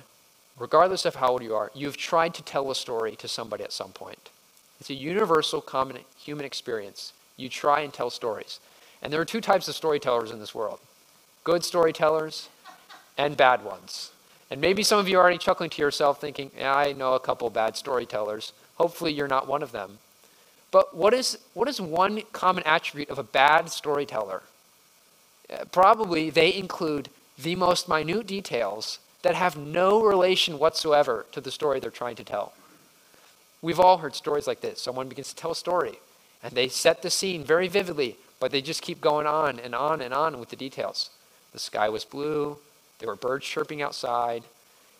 regardless 0.58 1.04
of 1.04 1.16
how 1.16 1.32
old 1.32 1.42
you 1.42 1.54
are, 1.54 1.70
you've 1.74 1.96
tried 1.96 2.34
to 2.34 2.42
tell 2.42 2.70
a 2.70 2.74
story 2.74 3.14
to 3.16 3.28
somebody 3.28 3.62
at 3.62 3.72
some 3.72 3.92
point. 3.92 4.30
It's 4.80 4.90
a 4.90 4.94
universal 4.94 5.60
common 5.60 5.98
human 6.18 6.44
experience. 6.44 7.12
You 7.36 7.48
try 7.48 7.80
and 7.80 7.92
tell 7.92 8.10
stories. 8.10 8.58
And 9.02 9.12
there 9.12 9.20
are 9.20 9.26
two 9.26 9.40
types 9.40 9.68
of 9.68 9.74
storytellers 9.74 10.30
in 10.30 10.40
this 10.40 10.54
world 10.54 10.80
good 11.44 11.64
storytellers 11.64 12.48
and 13.16 13.36
bad 13.36 13.64
ones. 13.64 14.10
And 14.50 14.60
maybe 14.60 14.82
some 14.82 14.98
of 14.98 15.08
you 15.08 15.16
are 15.18 15.22
already 15.22 15.38
chuckling 15.38 15.70
to 15.70 15.82
yourself, 15.82 16.20
thinking, 16.20 16.50
yeah, 16.58 16.74
I 16.74 16.92
know 16.92 17.14
a 17.14 17.20
couple 17.20 17.48
bad 17.50 17.76
storytellers. 17.76 18.52
Hopefully, 18.76 19.12
you're 19.12 19.28
not 19.28 19.46
one 19.46 19.62
of 19.62 19.72
them. 19.72 19.98
But 20.72 20.96
what 20.96 21.14
is, 21.14 21.38
what 21.54 21.68
is 21.68 21.80
one 21.80 22.22
common 22.32 22.64
attribute 22.64 23.10
of 23.10 23.18
a 23.18 23.22
bad 23.22 23.70
storyteller? 23.70 24.42
Uh, 25.48 25.64
probably 25.70 26.30
they 26.30 26.52
include 26.52 27.08
the 27.38 27.56
most 27.56 27.88
minute 27.88 28.26
details 28.26 28.98
that 29.22 29.34
have 29.34 29.56
no 29.56 30.02
relation 30.02 30.58
whatsoever 30.58 31.26
to 31.32 31.40
the 31.40 31.50
story 31.50 31.80
they're 31.80 31.90
trying 31.90 32.16
to 32.16 32.24
tell. 32.24 32.52
We've 33.62 33.80
all 33.80 33.98
heard 33.98 34.14
stories 34.14 34.46
like 34.46 34.60
this. 34.60 34.80
Someone 34.80 35.08
begins 35.08 35.30
to 35.30 35.36
tell 35.36 35.52
a 35.52 35.56
story, 35.56 35.98
and 36.42 36.52
they 36.52 36.68
set 36.68 37.02
the 37.02 37.10
scene 37.10 37.42
very 37.42 37.68
vividly, 37.68 38.16
but 38.38 38.52
they 38.52 38.62
just 38.62 38.82
keep 38.82 39.00
going 39.00 39.26
on 39.26 39.58
and 39.58 39.74
on 39.74 40.00
and 40.00 40.14
on 40.14 40.38
with 40.38 40.50
the 40.50 40.56
details. 40.56 41.10
The 41.52 41.58
sky 41.58 41.88
was 41.88 42.04
blue, 42.04 42.58
there 42.98 43.08
were 43.08 43.16
birds 43.16 43.46
chirping 43.46 43.82
outside, 43.82 44.44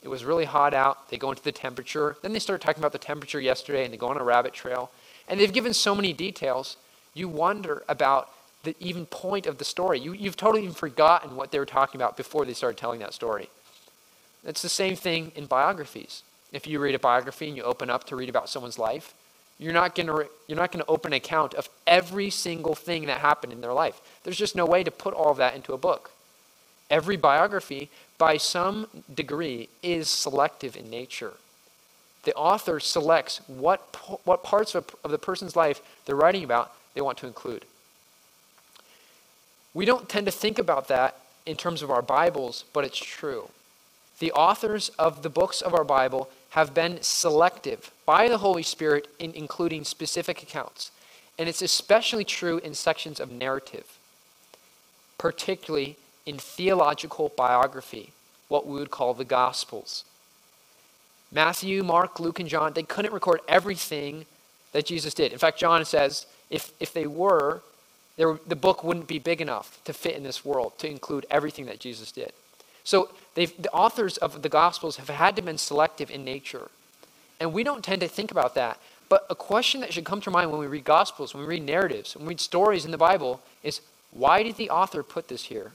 it 0.06 0.08
was 0.08 0.24
really 0.24 0.44
hot 0.44 0.72
out. 0.72 1.11
They 1.11 1.18
go 1.18 1.30
into 1.30 1.42
the 1.42 1.50
temperature. 1.50 2.16
Then 2.22 2.32
they 2.32 2.38
start 2.38 2.61
talking 2.61 2.80
about 2.80 2.92
the 2.92 2.98
temperature 2.98 3.40
yesterday, 3.40 3.84
and 3.84 3.92
they 3.92 3.98
go 3.98 4.06
on 4.06 4.16
a 4.18 4.22
rabbit 4.22 4.52
trail. 4.52 4.92
And 5.28 5.40
they've 5.40 5.52
given 5.52 5.74
so 5.74 5.96
many 5.96 6.12
details, 6.12 6.76
you 7.12 7.28
wonder 7.28 7.82
about 7.88 8.30
the 8.66 8.76
even 8.81 9.07
point 9.07 9.46
of 9.46 9.59
the 9.59 9.64
story. 9.64 9.98
You, 9.98 10.12
you've 10.12 10.37
totally 10.37 10.64
even 10.64 10.74
forgotten 10.74 11.37
what 11.37 11.52
they 11.52 11.59
were 11.59 11.64
talking 11.66 11.98
about 12.00 12.16
before 12.16 12.44
they 12.44 12.52
started 12.52 12.76
telling 12.76 13.00
that 13.00 13.14
story. 13.14 13.48
It's 14.44 14.61
the 14.61 14.68
same 14.68 14.96
thing 14.96 15.33
in 15.35 15.46
biographies. 15.46 16.22
If 16.52 16.66
you 16.66 16.79
read 16.79 16.94
a 16.94 16.98
biography 16.98 17.48
and 17.48 17.57
you 17.57 17.62
open 17.62 17.90
up 17.90 18.05
to 18.05 18.16
read 18.16 18.29
about 18.29 18.48
someone's 18.48 18.79
life, 18.79 19.14
you're 19.59 19.72
not 19.72 19.94
going 19.94 20.09
to 20.09 20.29
you're 20.48 20.59
not 20.59 20.70
going 20.72 20.85
to 20.85 20.90
open 20.90 21.12
an 21.12 21.16
account 21.16 21.55
of 21.55 21.68
every 21.87 22.29
single 22.29 22.74
thing 22.74 23.07
that 23.07 23.20
happened 23.20 23.52
in 23.52 23.61
their 23.61 23.72
life. 23.72 24.00
There's 24.22 24.37
just 24.37 24.55
no 24.55 24.66
way 24.66 24.85
to 24.85 24.90
put 24.90 25.14
all 25.14 25.31
of 25.31 25.38
that 25.38 25.55
into 25.55 25.72
a 25.72 25.79
book. 25.79 26.11
Every 26.90 27.16
biography, 27.16 27.88
by 28.18 28.37
some 28.37 28.87
degree, 29.12 29.68
is 29.83 30.09
selective 30.09 30.76
in 30.76 30.90
nature. 30.90 31.35
The 32.24 32.35
author 32.35 32.81
selects 32.81 33.40
what, 33.46 33.81
what 34.24 34.42
parts 34.42 34.74
of, 34.74 34.85
of 35.05 35.11
the 35.11 35.18
person's 35.18 35.57
life 35.57 35.81
they're 36.05 36.16
writing 36.16 36.44
about 36.44 36.72
they 36.94 37.00
want 37.00 37.18
to 37.18 37.26
include. 37.26 37.64
We 39.76 39.84
don't 39.84 40.08
tend 40.08 40.24
to 40.24 40.32
think 40.32 40.58
about 40.58 40.88
that 40.88 41.20
in 41.44 41.54
terms 41.54 41.82
of 41.82 41.90
our 41.90 42.00
Bibles, 42.00 42.64
but 42.72 42.82
it's 42.86 42.96
true. 42.96 43.50
The 44.20 44.32
authors 44.32 44.88
of 44.98 45.22
the 45.22 45.28
books 45.28 45.60
of 45.60 45.74
our 45.74 45.84
Bible 45.84 46.30
have 46.52 46.72
been 46.72 47.02
selective 47.02 47.90
by 48.06 48.26
the 48.26 48.38
Holy 48.38 48.62
Spirit 48.62 49.06
in 49.18 49.34
including 49.34 49.84
specific 49.84 50.42
accounts. 50.42 50.92
And 51.38 51.46
it's 51.46 51.60
especially 51.60 52.24
true 52.24 52.56
in 52.56 52.72
sections 52.72 53.20
of 53.20 53.30
narrative, 53.30 53.98
particularly 55.18 55.96
in 56.24 56.38
theological 56.38 57.30
biography, 57.36 58.12
what 58.48 58.66
we 58.66 58.78
would 58.78 58.90
call 58.90 59.12
the 59.12 59.26
Gospels. 59.26 60.04
Matthew, 61.30 61.82
Mark, 61.82 62.18
Luke, 62.18 62.40
and 62.40 62.48
John, 62.48 62.72
they 62.72 62.82
couldn't 62.82 63.12
record 63.12 63.42
everything 63.46 64.24
that 64.72 64.86
Jesus 64.86 65.12
did. 65.12 65.32
In 65.34 65.38
fact, 65.38 65.58
John 65.58 65.84
says 65.84 66.24
if, 66.48 66.72
if 66.80 66.94
they 66.94 67.06
were, 67.06 67.60
there, 68.16 68.38
the 68.46 68.57
book 68.57 68.83
wouldn't 68.83 69.07
be 69.07 69.18
big 69.18 69.40
enough 69.40 69.81
to 69.85 69.92
fit 69.92 70.16
in 70.16 70.22
this 70.22 70.44
world 70.44 70.79
to 70.79 70.88
include 70.88 71.26
everything 71.31 71.66
that 71.66 71.81
Jesus 71.81 72.12
did. 72.12 72.33
So 72.85 73.11
the 73.35 73.50
authors 73.72 74.16
of 74.16 74.42
the 74.42 74.48
Gospels 74.48 74.96
have 74.96 75.09
had 75.09 75.37
to 75.37 75.42
been 75.42 75.59
selective 75.59 76.11
in 76.11 76.24
nature. 76.24 76.70
And 77.40 77.52
we 77.52 77.64
don't 77.64 77.85
tend 77.85 78.00
to 78.00 78.09
think 78.09 78.31
about 78.31 78.55
that. 78.55 78.81
But 79.09 79.26
a 79.29 79.35
question 79.35 79.81
that 79.83 79.92
should 79.92 80.05
come 80.05 80.20
to 80.22 80.31
mind 80.31 80.50
when 80.50 80.61
we 80.61 80.66
read 80.66 80.85
Gospels, 80.85 81.35
when 81.35 81.42
we 81.42 81.48
read 81.48 81.64
narratives, 81.64 82.16
when 82.16 82.24
we 82.24 82.31
read 82.31 82.40
stories 82.40 82.85
in 82.85 82.90
the 82.90 82.98
Bible 82.98 83.40
is 83.62 83.81
why 84.11 84.42
did 84.42 84.57
the 84.57 84.70
author 84.70 85.02
put 85.02 85.29
this 85.29 85.44
here? 85.44 85.72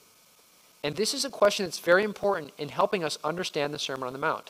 And 0.84 0.96
this 0.96 1.14
is 1.14 1.24
a 1.24 1.30
question 1.30 1.66
that's 1.66 1.80
very 1.80 2.04
important 2.04 2.52
in 2.58 2.70
helping 2.70 3.04
us 3.04 3.20
understand 3.24 3.74
the 3.74 3.80
Sermon 3.80 4.08
on 4.08 4.14
the 4.14 4.20
Mount. 4.20 4.50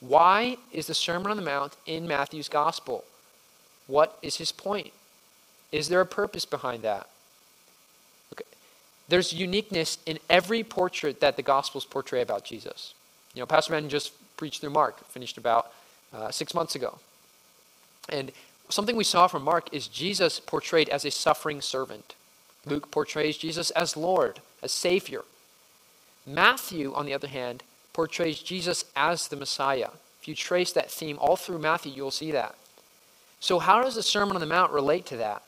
Why 0.00 0.56
is 0.72 0.86
the 0.86 0.94
Sermon 0.94 1.30
on 1.30 1.36
the 1.36 1.42
Mount 1.42 1.76
in 1.86 2.08
Matthew's 2.08 2.48
Gospel? 2.48 3.04
What 3.86 4.18
is 4.22 4.36
his 4.36 4.50
point? 4.50 4.92
Is 5.72 5.88
there 5.88 6.00
a 6.00 6.06
purpose 6.06 6.44
behind 6.44 6.82
that? 6.82 7.08
Okay. 8.32 8.44
There's 9.08 9.32
uniqueness 9.32 9.98
in 10.06 10.18
every 10.30 10.62
portrait 10.62 11.20
that 11.20 11.36
the 11.36 11.42
Gospels 11.42 11.84
portray 11.84 12.20
about 12.20 12.44
Jesus. 12.44 12.94
You 13.34 13.40
know, 13.40 13.46
Pastor 13.46 13.72
Mann 13.72 13.88
just 13.88 14.12
preached 14.36 14.60
through 14.60 14.70
Mark, 14.70 15.04
finished 15.08 15.38
about 15.38 15.72
uh, 16.12 16.30
six 16.30 16.54
months 16.54 16.74
ago. 16.74 16.98
And 18.08 18.32
something 18.68 18.96
we 18.96 19.04
saw 19.04 19.26
from 19.26 19.42
Mark 19.42 19.72
is 19.72 19.88
Jesus 19.88 20.40
portrayed 20.40 20.88
as 20.90 21.04
a 21.04 21.10
suffering 21.10 21.60
servant. 21.60 22.14
Luke 22.66 22.90
portrays 22.90 23.36
Jesus 23.38 23.70
as 23.70 23.96
Lord, 23.96 24.40
as 24.62 24.72
Savior. 24.72 25.22
Matthew, 26.26 26.94
on 26.94 27.06
the 27.06 27.14
other 27.14 27.28
hand, 27.28 27.62
portrays 27.92 28.40
Jesus 28.40 28.84
as 28.94 29.28
the 29.28 29.36
Messiah. 29.36 29.88
If 30.20 30.28
you 30.28 30.34
trace 30.34 30.72
that 30.72 30.90
theme 30.90 31.18
all 31.18 31.36
through 31.36 31.58
Matthew, 31.58 31.92
you'll 31.92 32.10
see 32.10 32.30
that. 32.30 32.54
So, 33.40 33.58
how 33.58 33.82
does 33.82 33.96
the 33.96 34.04
Sermon 34.04 34.36
on 34.36 34.40
the 34.40 34.46
Mount 34.46 34.70
relate 34.70 35.04
to 35.06 35.16
that? 35.16 35.42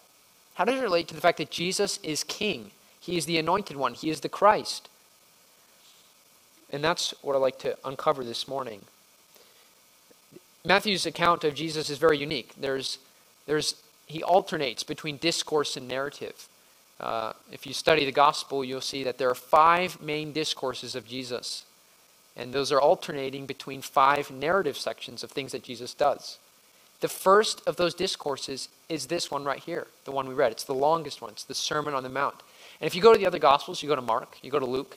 How 0.54 0.64
does 0.64 0.78
it 0.78 0.82
relate 0.82 1.08
to 1.08 1.14
the 1.14 1.20
fact 1.20 1.38
that 1.38 1.50
Jesus 1.50 1.98
is 2.02 2.24
king? 2.24 2.70
He 3.00 3.16
is 3.16 3.26
the 3.26 3.38
anointed 3.38 3.76
one, 3.76 3.94
he 3.94 4.10
is 4.10 4.20
the 4.20 4.28
Christ. 4.28 4.88
And 6.70 6.82
that's 6.82 7.14
what 7.22 7.36
I'd 7.36 7.40
like 7.40 7.58
to 7.60 7.76
uncover 7.84 8.24
this 8.24 8.48
morning. 8.48 8.80
Matthew's 10.64 11.06
account 11.06 11.44
of 11.44 11.54
Jesus 11.54 11.90
is 11.90 11.98
very 11.98 12.18
unique. 12.18 12.52
There's, 12.58 12.98
there's, 13.46 13.76
he 14.06 14.22
alternates 14.22 14.82
between 14.82 15.18
discourse 15.18 15.76
and 15.76 15.86
narrative. 15.86 16.48
Uh, 16.98 17.34
if 17.52 17.66
you 17.66 17.74
study 17.74 18.04
the 18.04 18.12
gospel, 18.12 18.64
you'll 18.64 18.80
see 18.80 19.04
that 19.04 19.18
there 19.18 19.28
are 19.28 19.34
five 19.34 20.00
main 20.00 20.32
discourses 20.32 20.94
of 20.94 21.06
Jesus. 21.06 21.64
And 22.36 22.52
those 22.52 22.72
are 22.72 22.80
alternating 22.80 23.46
between 23.46 23.82
five 23.82 24.30
narrative 24.30 24.76
sections 24.76 25.22
of 25.22 25.30
things 25.30 25.52
that 25.52 25.62
Jesus 25.62 25.94
does. 25.94 26.38
The 27.00 27.08
first 27.08 27.62
of 27.66 27.76
those 27.76 27.94
discourses 27.94 28.68
is 28.88 29.06
this 29.06 29.30
one 29.30 29.44
right 29.44 29.58
here, 29.58 29.86
the 30.04 30.12
one 30.12 30.28
we 30.28 30.34
read. 30.34 30.52
It's 30.52 30.64
the 30.64 30.74
longest 30.74 31.20
one, 31.20 31.32
it's 31.32 31.44
the 31.44 31.54
Sermon 31.54 31.94
on 31.94 32.02
the 32.02 32.08
Mount. 32.08 32.36
And 32.80 32.86
if 32.86 32.94
you 32.94 33.02
go 33.02 33.12
to 33.12 33.18
the 33.18 33.26
other 33.26 33.38
Gospels, 33.38 33.82
you 33.82 33.88
go 33.88 33.96
to 33.96 34.02
Mark, 34.02 34.38
you 34.42 34.50
go 34.50 34.58
to 34.58 34.66
Luke, 34.66 34.96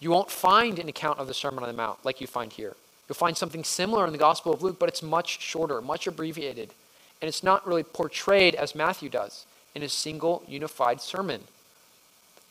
you 0.00 0.10
won't 0.10 0.30
find 0.30 0.78
an 0.78 0.88
account 0.88 1.18
of 1.18 1.26
the 1.26 1.34
Sermon 1.34 1.62
on 1.64 1.68
the 1.68 1.76
Mount 1.76 2.04
like 2.04 2.20
you 2.20 2.26
find 2.26 2.52
here. 2.52 2.76
You'll 3.08 3.16
find 3.16 3.36
something 3.36 3.64
similar 3.64 4.06
in 4.06 4.12
the 4.12 4.18
Gospel 4.18 4.52
of 4.52 4.62
Luke, 4.62 4.78
but 4.78 4.88
it's 4.88 5.02
much 5.02 5.40
shorter, 5.40 5.80
much 5.80 6.06
abbreviated. 6.06 6.70
And 7.20 7.28
it's 7.28 7.42
not 7.42 7.66
really 7.66 7.82
portrayed 7.82 8.54
as 8.54 8.74
Matthew 8.74 9.08
does 9.08 9.46
in 9.74 9.82
a 9.82 9.88
single 9.88 10.42
unified 10.46 11.00
sermon. 11.00 11.42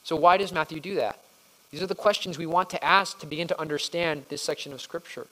So, 0.03 0.15
why 0.15 0.37
does 0.37 0.51
Matthew 0.51 0.79
do 0.79 0.95
that? 0.95 1.19
These 1.71 1.81
are 1.81 1.87
the 1.87 1.95
questions 1.95 2.37
we 2.37 2.45
want 2.45 2.69
to 2.71 2.83
ask 2.83 3.19
to 3.19 3.25
begin 3.25 3.47
to 3.49 3.59
understand 3.59 4.25
this 4.29 4.41
section 4.41 4.73
of 4.73 4.81
Scripture. 4.81 5.27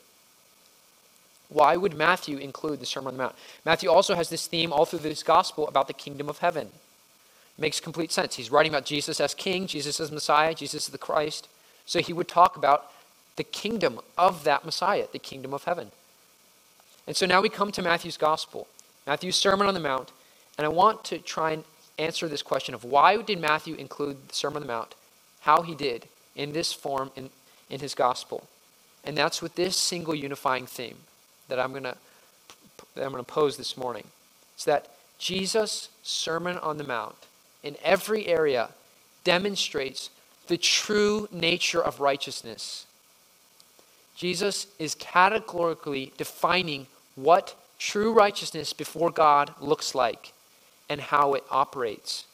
Why 1.55 1.77
would 1.77 1.95
Matthew 1.95 2.37
include 2.37 2.81
the 2.81 2.85
Sermon 2.85 3.07
on 3.07 3.13
the 3.13 3.23
Mount? 3.23 3.35
Matthew 3.63 3.89
also 3.89 4.13
has 4.13 4.27
this 4.27 4.45
theme 4.45 4.73
all 4.73 4.83
through 4.83 4.99
this 4.99 5.23
gospel 5.23 5.69
about 5.69 5.87
the 5.87 5.93
kingdom 5.93 6.27
of 6.27 6.39
heaven. 6.39 6.67
It 6.67 7.61
makes 7.61 7.79
complete 7.79 8.11
sense. 8.11 8.35
He's 8.35 8.51
writing 8.51 8.73
about 8.73 8.83
Jesus 8.83 9.21
as 9.21 9.33
king, 9.33 9.65
Jesus 9.65 10.01
as 10.01 10.11
Messiah, 10.11 10.53
Jesus 10.53 10.87
as 10.87 10.91
the 10.91 10.97
Christ. 10.97 11.47
So 11.85 12.01
he 12.01 12.11
would 12.11 12.27
talk 12.27 12.57
about 12.57 12.91
the 13.37 13.45
kingdom 13.45 14.01
of 14.17 14.43
that 14.43 14.65
Messiah, 14.65 15.05
the 15.09 15.17
kingdom 15.17 15.53
of 15.53 15.63
heaven. 15.63 15.91
And 17.07 17.15
so 17.15 17.25
now 17.25 17.39
we 17.39 17.47
come 17.47 17.71
to 17.71 17.81
Matthew's 17.81 18.17
gospel, 18.17 18.67
Matthew's 19.07 19.37
Sermon 19.37 19.65
on 19.65 19.75
the 19.75 19.79
Mount, 19.79 20.11
and 20.57 20.65
I 20.65 20.69
want 20.69 21.05
to 21.05 21.19
try 21.19 21.51
and 21.51 21.63
answer 21.97 22.27
this 22.27 22.41
question 22.41 22.75
of 22.75 22.83
why 22.83 23.21
did 23.21 23.39
Matthew 23.39 23.75
include 23.75 24.27
the 24.27 24.35
Sermon 24.35 24.57
on 24.57 24.67
the 24.67 24.73
Mount, 24.73 24.93
how 25.39 25.61
he 25.61 25.73
did 25.73 26.09
in 26.35 26.51
this 26.51 26.73
form 26.73 27.11
in, 27.15 27.29
in 27.69 27.79
his 27.79 27.95
gospel. 27.95 28.45
And 29.05 29.17
that's 29.17 29.41
with 29.41 29.55
this 29.55 29.77
single 29.77 30.15
unifying 30.15 30.65
theme 30.65 30.97
that 31.47 31.59
I'm 31.59 31.71
going 31.71 31.83
to 31.83 31.97
that 32.95 33.03
I'm 33.03 33.11
going 33.11 33.23
to 33.23 33.31
pose 33.31 33.57
this 33.57 33.77
morning. 33.77 34.05
It's 34.55 34.65
that 34.65 34.87
Jesus' 35.19 35.89
Sermon 36.03 36.57
on 36.57 36.77
the 36.77 36.83
Mount 36.83 37.15
in 37.63 37.75
every 37.83 38.27
area 38.27 38.69
demonstrates 39.23 40.09
the 40.47 40.57
true 40.57 41.27
nature 41.31 41.81
of 41.81 41.99
righteousness. 41.99 42.85
Jesus 44.15 44.67
is 44.79 44.95
categorically 44.95 46.13
defining 46.17 46.87
what 47.15 47.55
true 47.79 48.13
righteousness 48.13 48.71
before 48.71 49.09
God 49.09 49.53
looks 49.59 49.93
like 49.93 50.31
and 50.89 51.01
how 51.01 51.33
it 51.33 51.43
operates. 51.49 52.25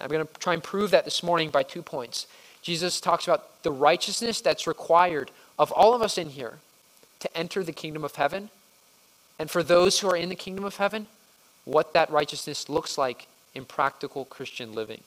I'm 0.00 0.08
going 0.08 0.26
to 0.26 0.32
try 0.40 0.54
and 0.54 0.62
prove 0.62 0.90
that 0.92 1.04
this 1.04 1.22
morning 1.22 1.50
by 1.50 1.62
two 1.62 1.82
points. 1.82 2.26
Jesus 2.62 3.00
talks 3.00 3.28
about 3.28 3.62
the 3.62 3.70
righteousness 3.70 4.40
that's 4.40 4.66
required 4.66 5.30
of 5.58 5.70
all 5.72 5.94
of 5.94 6.02
us 6.02 6.16
in 6.18 6.30
here 6.30 6.58
to 7.20 7.36
enter 7.36 7.62
the 7.62 7.72
kingdom 7.72 8.04
of 8.04 8.16
heaven. 8.16 8.50
And 9.38 9.50
for 9.50 9.62
those 9.62 10.00
who 10.00 10.08
are 10.08 10.16
in 10.16 10.28
the 10.28 10.34
kingdom 10.34 10.64
of 10.64 10.76
heaven, 10.76 11.06
what 11.64 11.92
that 11.92 12.10
righteousness 12.10 12.68
looks 12.68 12.98
like 12.98 13.26
in 13.54 13.64
practical 13.64 14.24
Christian 14.24 14.72
living. 14.74 15.02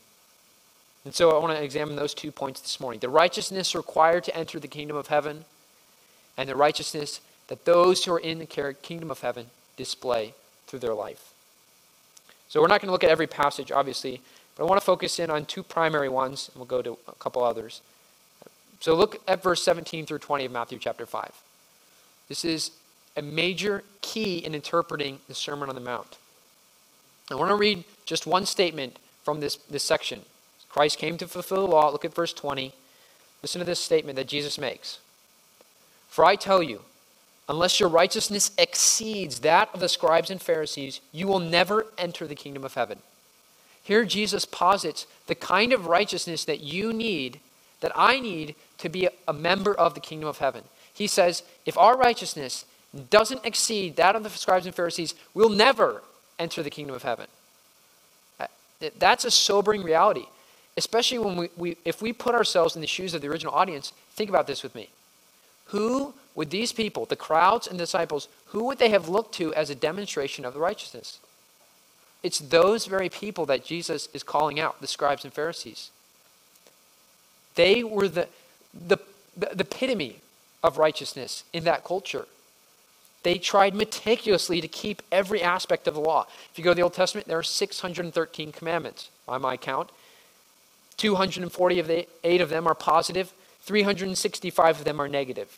And 1.05 1.13
so 1.13 1.35
I 1.35 1.39
want 1.39 1.57
to 1.57 1.63
examine 1.63 1.95
those 1.95 2.13
two 2.13 2.31
points 2.31 2.61
this 2.61 2.79
morning 2.79 2.99
the 2.99 3.09
righteousness 3.09 3.75
required 3.75 4.23
to 4.25 4.35
enter 4.35 4.59
the 4.59 4.67
kingdom 4.67 4.95
of 4.95 5.07
heaven, 5.07 5.45
and 6.37 6.47
the 6.47 6.55
righteousness 6.55 7.19
that 7.47 7.65
those 7.65 8.05
who 8.05 8.13
are 8.13 8.19
in 8.19 8.39
the 8.39 8.75
kingdom 8.81 9.11
of 9.11 9.21
heaven 9.21 9.47
display 9.75 10.33
through 10.67 10.79
their 10.79 10.93
life. 10.93 11.33
So 12.47 12.61
we're 12.61 12.67
not 12.67 12.81
going 12.81 12.87
to 12.87 12.91
look 12.91 13.03
at 13.03 13.09
every 13.09 13.27
passage, 13.27 13.71
obviously, 13.71 14.21
but 14.55 14.63
I 14.63 14.67
want 14.67 14.79
to 14.79 14.85
focus 14.85 15.19
in 15.19 15.29
on 15.29 15.45
two 15.45 15.63
primary 15.63 16.09
ones, 16.09 16.49
and 16.49 16.57
we'll 16.57 16.65
go 16.65 16.81
to 16.81 16.97
a 17.07 17.15
couple 17.15 17.43
others. 17.43 17.81
So 18.79 18.95
look 18.95 19.21
at 19.27 19.41
verse 19.41 19.63
17 19.63 20.05
through 20.05 20.19
20 20.19 20.45
of 20.45 20.51
Matthew 20.51 20.77
chapter 20.79 21.05
5. 21.05 21.31
This 22.33 22.45
is 22.45 22.71
a 23.15 23.21
major 23.21 23.83
key 24.01 24.39
in 24.39 24.55
interpreting 24.55 25.19
the 25.27 25.35
Sermon 25.35 25.69
on 25.69 25.75
the 25.75 25.81
Mount. 25.81 26.17
I 27.29 27.35
want 27.35 27.51
to 27.51 27.55
read 27.55 27.83
just 28.07 28.25
one 28.25 28.47
statement 28.47 28.97
from 29.23 29.39
this, 29.39 29.57
this 29.69 29.83
section. 29.83 30.21
Christ 30.67 30.97
came 30.97 31.15
to 31.19 31.27
fulfill 31.27 31.67
the 31.67 31.71
law. 31.71 31.89
Look 31.91 32.05
at 32.05 32.15
verse 32.15 32.33
20. 32.33 32.73
Listen 33.43 33.59
to 33.59 33.65
this 33.65 33.79
statement 33.79 34.15
that 34.15 34.25
Jesus 34.25 34.57
makes. 34.57 34.97
For 36.09 36.25
I 36.25 36.35
tell 36.35 36.63
you, 36.63 36.81
unless 37.47 37.79
your 37.79 37.87
righteousness 37.87 38.49
exceeds 38.57 39.41
that 39.41 39.69
of 39.71 39.79
the 39.79 39.87
scribes 39.87 40.31
and 40.31 40.41
Pharisees, 40.41 41.01
you 41.11 41.27
will 41.27 41.39
never 41.39 41.85
enter 41.99 42.25
the 42.25 42.33
kingdom 42.33 42.63
of 42.63 42.73
heaven. 42.73 42.97
Here, 43.83 44.05
Jesus 44.05 44.45
posits 44.45 45.05
the 45.27 45.35
kind 45.35 45.71
of 45.71 45.85
righteousness 45.85 46.45
that 46.45 46.61
you 46.61 46.93
need, 46.93 47.41
that 47.81 47.91
I 47.95 48.19
need 48.19 48.55
to 48.79 48.89
be 48.89 49.07
a 49.27 49.33
member 49.33 49.75
of 49.75 49.93
the 49.93 49.99
kingdom 49.99 50.27
of 50.27 50.39
heaven. 50.39 50.63
He 50.93 51.07
says, 51.07 51.43
if 51.65 51.77
our 51.77 51.97
righteousness 51.97 52.65
doesn't 53.09 53.45
exceed 53.45 53.95
that 53.95 54.15
of 54.15 54.23
the 54.23 54.29
scribes 54.29 54.65
and 54.65 54.75
Pharisees, 54.75 55.15
we'll 55.33 55.49
never 55.49 56.03
enter 56.37 56.61
the 56.61 56.69
kingdom 56.69 56.95
of 56.95 57.03
heaven. 57.03 57.27
Uh, 58.39 58.47
that's 58.99 59.25
a 59.25 59.31
sobering 59.31 59.83
reality, 59.83 60.25
especially 60.77 61.17
when 61.17 61.35
we, 61.35 61.49
we, 61.57 61.77
if 61.85 62.01
we 62.01 62.13
put 62.13 62.35
ourselves 62.35 62.75
in 62.75 62.81
the 62.81 62.87
shoes 62.87 63.13
of 63.13 63.21
the 63.21 63.27
original 63.27 63.53
audience. 63.53 63.93
Think 64.13 64.29
about 64.29 64.45
this 64.45 64.61
with 64.61 64.75
me. 64.75 64.89
Who 65.67 66.13
would 66.35 66.49
these 66.49 66.71
people, 66.71 67.05
the 67.05 67.15
crowds 67.15 67.67
and 67.67 67.77
disciples, 67.77 68.27
who 68.47 68.65
would 68.65 68.79
they 68.79 68.89
have 68.89 69.09
looked 69.09 69.35
to 69.35 69.53
as 69.55 69.69
a 69.69 69.75
demonstration 69.75 70.45
of 70.45 70.53
the 70.53 70.59
righteousness? 70.59 71.19
It's 72.21 72.39
those 72.39 72.85
very 72.85 73.09
people 73.09 73.45
that 73.47 73.65
Jesus 73.65 74.07
is 74.13 74.23
calling 74.23 74.59
out, 74.59 74.79
the 74.81 74.87
scribes 74.87 75.23
and 75.23 75.33
Pharisees. 75.33 75.89
They 77.55 77.83
were 77.83 78.07
the, 78.07 78.27
the, 78.73 78.97
the, 79.35 79.55
the 79.55 79.63
epitome 79.63 80.21
of 80.63 80.77
righteousness 80.77 81.43
in 81.53 81.65
that 81.65 81.83
culture. 81.83 82.25
They 83.23 83.37
tried 83.37 83.73
meticulously 83.73 84.59
to 84.61 84.67
keep 84.67 85.01
every 85.11 85.41
aspect 85.41 85.87
of 85.87 85.93
the 85.93 86.01
law. 86.01 86.27
If 86.51 86.57
you 86.57 86.63
go 86.63 86.71
to 86.71 86.75
the 86.75 86.81
Old 86.81 86.93
Testament, 86.93 87.27
there 87.27 87.37
are 87.37 87.43
613 87.43 88.51
commandments 88.51 89.09
by 89.25 89.37
my 89.37 89.57
count. 89.57 89.89
240 90.97 91.79
of 91.79 91.87
the 91.87 92.07
eight 92.23 92.41
of 92.41 92.49
them 92.49 92.67
are 92.67 92.75
positive, 92.75 93.33
365 93.61 94.79
of 94.79 94.85
them 94.85 95.01
are 95.01 95.07
negative. 95.07 95.57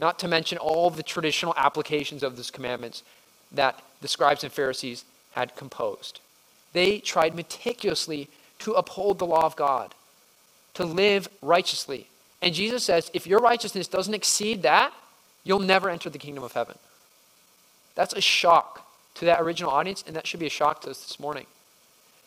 Not 0.00 0.18
to 0.18 0.28
mention 0.28 0.58
all 0.58 0.90
the 0.90 1.02
traditional 1.02 1.54
applications 1.56 2.22
of 2.22 2.36
those 2.36 2.50
commandments 2.50 3.04
that 3.52 3.80
the 4.00 4.08
scribes 4.08 4.42
and 4.42 4.52
Pharisees 4.52 5.04
had 5.32 5.54
composed. 5.54 6.20
They 6.72 6.98
tried 6.98 7.36
meticulously 7.36 8.28
to 8.60 8.72
uphold 8.72 9.18
the 9.18 9.26
law 9.26 9.44
of 9.44 9.54
God, 9.56 9.94
to 10.74 10.84
live 10.84 11.28
righteously. 11.40 12.08
And 12.44 12.54
Jesus 12.54 12.84
says, 12.84 13.10
if 13.14 13.26
your 13.26 13.40
righteousness 13.40 13.88
doesn't 13.88 14.12
exceed 14.12 14.62
that, 14.64 14.92
you'll 15.44 15.60
never 15.60 15.88
enter 15.88 16.10
the 16.10 16.18
kingdom 16.18 16.44
of 16.44 16.52
heaven. 16.52 16.76
That's 17.94 18.12
a 18.12 18.20
shock 18.20 18.86
to 19.14 19.24
that 19.24 19.40
original 19.40 19.70
audience, 19.70 20.04
and 20.06 20.14
that 20.14 20.26
should 20.26 20.40
be 20.40 20.46
a 20.46 20.50
shock 20.50 20.82
to 20.82 20.90
us 20.90 21.02
this 21.02 21.18
morning. 21.18 21.46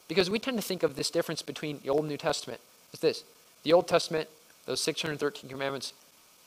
Because 0.07 0.27
we 0.27 0.39
tend 0.39 0.57
to 0.57 0.63
think 0.63 0.81
of 0.81 0.95
this 0.95 1.11
difference 1.11 1.43
between 1.43 1.81
the 1.83 1.89
Old 1.89 1.99
and 1.99 2.09
New 2.09 2.17
Testament 2.17 2.61
as 2.93 2.99
this 2.99 3.23
the 3.61 3.73
Old 3.73 3.87
Testament, 3.87 4.27
those 4.65 4.81
613 4.81 5.51
commandments, 5.51 5.93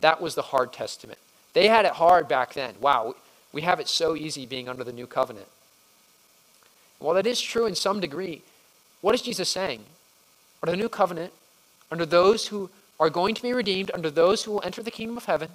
that 0.00 0.20
was 0.20 0.34
the 0.34 0.42
hard 0.42 0.72
testament. 0.72 1.18
They 1.52 1.68
had 1.68 1.84
it 1.84 1.92
hard 1.92 2.26
back 2.26 2.54
then. 2.54 2.74
Wow, 2.80 3.14
we 3.52 3.62
have 3.62 3.78
it 3.78 3.86
so 3.86 4.16
easy 4.16 4.46
being 4.46 4.68
under 4.68 4.82
the 4.82 4.92
new 4.92 5.06
covenant. 5.06 5.46
While 6.98 7.14
that 7.14 7.26
is 7.26 7.40
true 7.40 7.66
in 7.66 7.76
some 7.76 8.00
degree, 8.00 8.42
what 9.00 9.14
is 9.14 9.22
Jesus 9.22 9.48
saying? 9.48 9.84
Under 10.60 10.72
the 10.72 10.82
new 10.82 10.88
covenant, 10.88 11.32
under 11.90 12.06
those 12.06 12.48
who 12.48 12.70
are 13.00 13.10
going 13.10 13.34
to 13.34 13.42
be 13.42 13.52
redeemed, 13.52 13.90
under 13.92 14.10
those 14.10 14.44
who 14.44 14.52
will 14.52 14.62
enter 14.62 14.82
the 14.82 14.90
kingdom 14.90 15.16
of 15.16 15.24
heaven, 15.24 15.48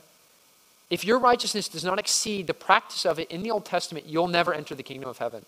if 0.90 1.06
your 1.06 1.20
righteousness 1.20 1.68
does 1.68 1.86
not 1.86 2.00
exceed 2.00 2.48
the 2.48 2.54
practice 2.54 3.06
of 3.06 3.20
it 3.20 3.32
in 3.32 3.44
the 3.44 3.52
Old 3.52 3.66
Testament, 3.66 4.08
you'll 4.08 4.28
never 4.28 4.54
enter 4.54 4.76
the 4.76 4.84
kingdom 4.84 5.10
of 5.10 5.20
heaven. 5.20 5.46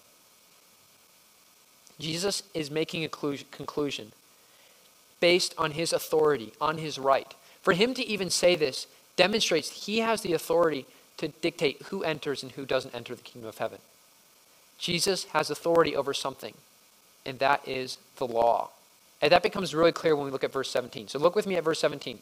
Jesus 1.99 2.43
is 2.53 2.71
making 2.71 3.03
a 3.03 3.09
conclusion 3.09 4.11
based 5.19 5.55
on 5.57 5.71
his 5.71 5.91
authority, 5.91 6.53
on 6.61 6.77
his 6.77 6.99
right. 6.99 7.33
For 7.61 7.73
him 7.73 7.93
to 7.95 8.05
even 8.05 8.29
say 8.29 8.55
this 8.55 8.87
demonstrates 9.15 9.85
he 9.85 9.99
has 9.99 10.21
the 10.21 10.33
authority 10.33 10.85
to 11.17 11.27
dictate 11.27 11.81
who 11.83 12.03
enters 12.03 12.43
and 12.43 12.51
who 12.51 12.65
doesn't 12.65 12.93
enter 12.93 13.15
the 13.15 13.23
kingdom 13.23 13.49
of 13.49 13.57
heaven. 13.57 13.79
Jesus 14.77 15.25
has 15.25 15.49
authority 15.49 15.95
over 15.95 16.13
something, 16.13 16.53
and 17.25 17.39
that 17.39 17.67
is 17.67 17.97
the 18.17 18.27
law. 18.27 18.69
And 19.21 19.31
that 19.31 19.43
becomes 19.43 19.73
really 19.73 19.91
clear 19.91 20.15
when 20.15 20.25
we 20.25 20.31
look 20.31 20.43
at 20.43 20.51
verse 20.51 20.69
17. 20.69 21.07
So 21.07 21.19
look 21.19 21.35
with 21.35 21.47
me 21.47 21.55
at 21.55 21.63
verse 21.63 21.79
17. 21.79 22.19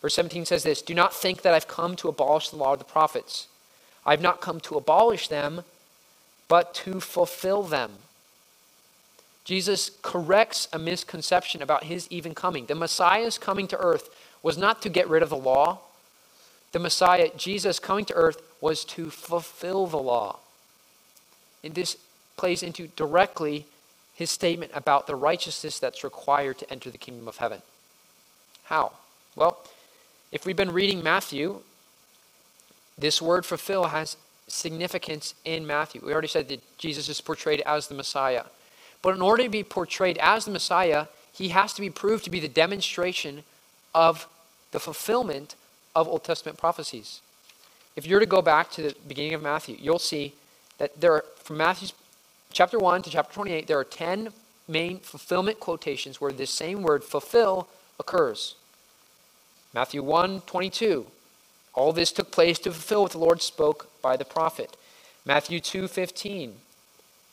Verse 0.00 0.14
17 0.14 0.44
says 0.44 0.62
this 0.62 0.82
Do 0.82 0.94
not 0.94 1.14
think 1.14 1.42
that 1.42 1.54
I've 1.54 1.68
come 1.68 1.96
to 1.96 2.08
abolish 2.08 2.50
the 2.50 2.56
law 2.56 2.72
of 2.74 2.78
the 2.78 2.84
prophets. 2.84 3.48
I've 4.04 4.20
not 4.20 4.40
come 4.40 4.60
to 4.60 4.76
abolish 4.76 5.28
them, 5.28 5.62
but 6.48 6.74
to 6.74 7.00
fulfill 7.00 7.62
them. 7.62 7.92
Jesus 9.44 9.90
corrects 10.02 10.68
a 10.72 10.78
misconception 10.78 11.62
about 11.62 11.84
his 11.84 12.06
even 12.10 12.34
coming. 12.34 12.66
The 12.66 12.74
Messiah's 12.74 13.38
coming 13.38 13.66
to 13.68 13.78
earth 13.78 14.08
was 14.42 14.58
not 14.58 14.82
to 14.82 14.88
get 14.88 15.08
rid 15.08 15.22
of 15.22 15.30
the 15.30 15.36
law. 15.36 15.80
The 16.72 16.78
Messiah, 16.78 17.28
Jesus 17.36 17.78
coming 17.78 18.04
to 18.06 18.14
earth, 18.14 18.40
was 18.60 18.84
to 18.86 19.10
fulfill 19.10 19.86
the 19.86 19.98
law. 19.98 20.38
And 21.62 21.74
this 21.74 21.96
plays 22.36 22.62
into 22.62 22.88
directly 22.88 23.66
his 24.14 24.30
statement 24.30 24.72
about 24.74 25.06
the 25.06 25.16
righteousness 25.16 25.78
that's 25.78 26.04
required 26.04 26.58
to 26.58 26.70
enter 26.70 26.90
the 26.90 26.98
kingdom 26.98 27.28
of 27.28 27.38
heaven. 27.38 27.62
How? 28.64 28.92
Well, 29.36 29.58
if 30.30 30.46
we've 30.46 30.56
been 30.56 30.72
reading 30.72 31.02
Matthew, 31.02 31.60
this 32.98 33.22
word 33.22 33.44
fulfill 33.46 33.84
has 33.84 34.16
significance 34.46 35.34
in 35.44 35.66
Matthew. 35.66 36.02
We 36.04 36.12
already 36.12 36.28
said 36.28 36.48
that 36.48 36.60
Jesus 36.78 37.08
is 37.08 37.20
portrayed 37.20 37.62
as 37.62 37.88
the 37.88 37.94
Messiah. 37.94 38.44
But 39.00 39.14
in 39.14 39.22
order 39.22 39.42
to 39.42 39.48
be 39.48 39.64
portrayed 39.64 40.18
as 40.18 40.44
the 40.44 40.50
Messiah, 40.50 41.06
he 41.32 41.48
has 41.48 41.72
to 41.74 41.80
be 41.80 41.90
proved 41.90 42.24
to 42.24 42.30
be 42.30 42.40
the 42.40 42.48
demonstration 42.48 43.42
of 43.94 44.28
the 44.70 44.80
fulfillment 44.80 45.54
of 45.94 46.06
Old 46.08 46.24
Testament 46.24 46.58
prophecies. 46.58 47.20
If 47.96 48.06
you're 48.06 48.20
to 48.20 48.26
go 48.26 48.42
back 48.42 48.70
to 48.72 48.82
the 48.82 48.94
beginning 49.06 49.34
of 49.34 49.42
Matthew, 49.42 49.76
you'll 49.78 49.98
see 49.98 50.34
that 50.78 51.00
there 51.00 51.12
are, 51.12 51.24
from 51.36 51.58
Matthew 51.58 51.88
chapter 52.52 52.78
1 52.78 53.02
to 53.02 53.10
chapter 53.10 53.34
28, 53.34 53.66
there 53.66 53.78
are 53.78 53.84
10 53.84 54.32
main 54.68 54.98
fulfillment 55.00 55.60
quotations 55.60 56.20
where 56.20 56.32
this 56.32 56.50
same 56.50 56.82
word 56.82 57.04
fulfill 57.04 57.68
occurs. 57.98 58.54
Matthew 59.74 60.02
1 60.02 60.42
22. 60.42 61.06
All 61.74 61.92
this 61.92 62.12
took 62.12 62.30
place 62.30 62.58
to 62.60 62.70
fulfill 62.70 63.02
what 63.02 63.12
the 63.12 63.18
Lord 63.18 63.40
spoke 63.40 63.88
by 64.02 64.16
the 64.16 64.24
prophet. 64.24 64.76
Matthew 65.24 65.60
2 65.60 65.88
15. 65.88 66.54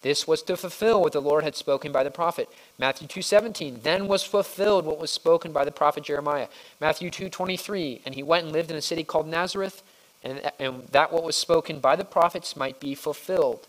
This 0.02 0.26
was 0.26 0.42
to 0.44 0.56
fulfill 0.56 1.02
what 1.02 1.12
the 1.12 1.22
Lord 1.22 1.44
had 1.44 1.58
spoken 1.58 1.92
by 1.92 2.04
the 2.04 2.12
prophet. 2.12 2.48
Matthew 2.78 3.08
2:17 3.08 3.84
Then 3.84 4.08
was 4.08 4.24
fulfilled 4.24 4.86
what 4.86 5.00
was 5.00 5.12
spoken 5.12 5.52
by 5.52 5.66
the 5.66 5.72
prophet 5.72 6.06
Jeremiah. 6.06 6.48
Matthew 6.80 7.12
2:23 7.12 8.02
And 8.06 8.16
he 8.16 8.24
went 8.24 8.46
and 8.46 8.54
lived 8.54 8.72
in 8.72 8.78
a 8.78 8.82
city 8.82 9.04
called 9.04 9.28
Nazareth 9.28 9.84
and, 10.24 10.52
and 10.58 10.88
that 10.92 11.12
what 11.12 11.24
was 11.24 11.36
spoken 11.36 11.80
by 11.80 11.96
the 11.98 12.06
prophets 12.06 12.56
might 12.56 12.80
be 12.80 12.96
fulfilled. 12.96 13.68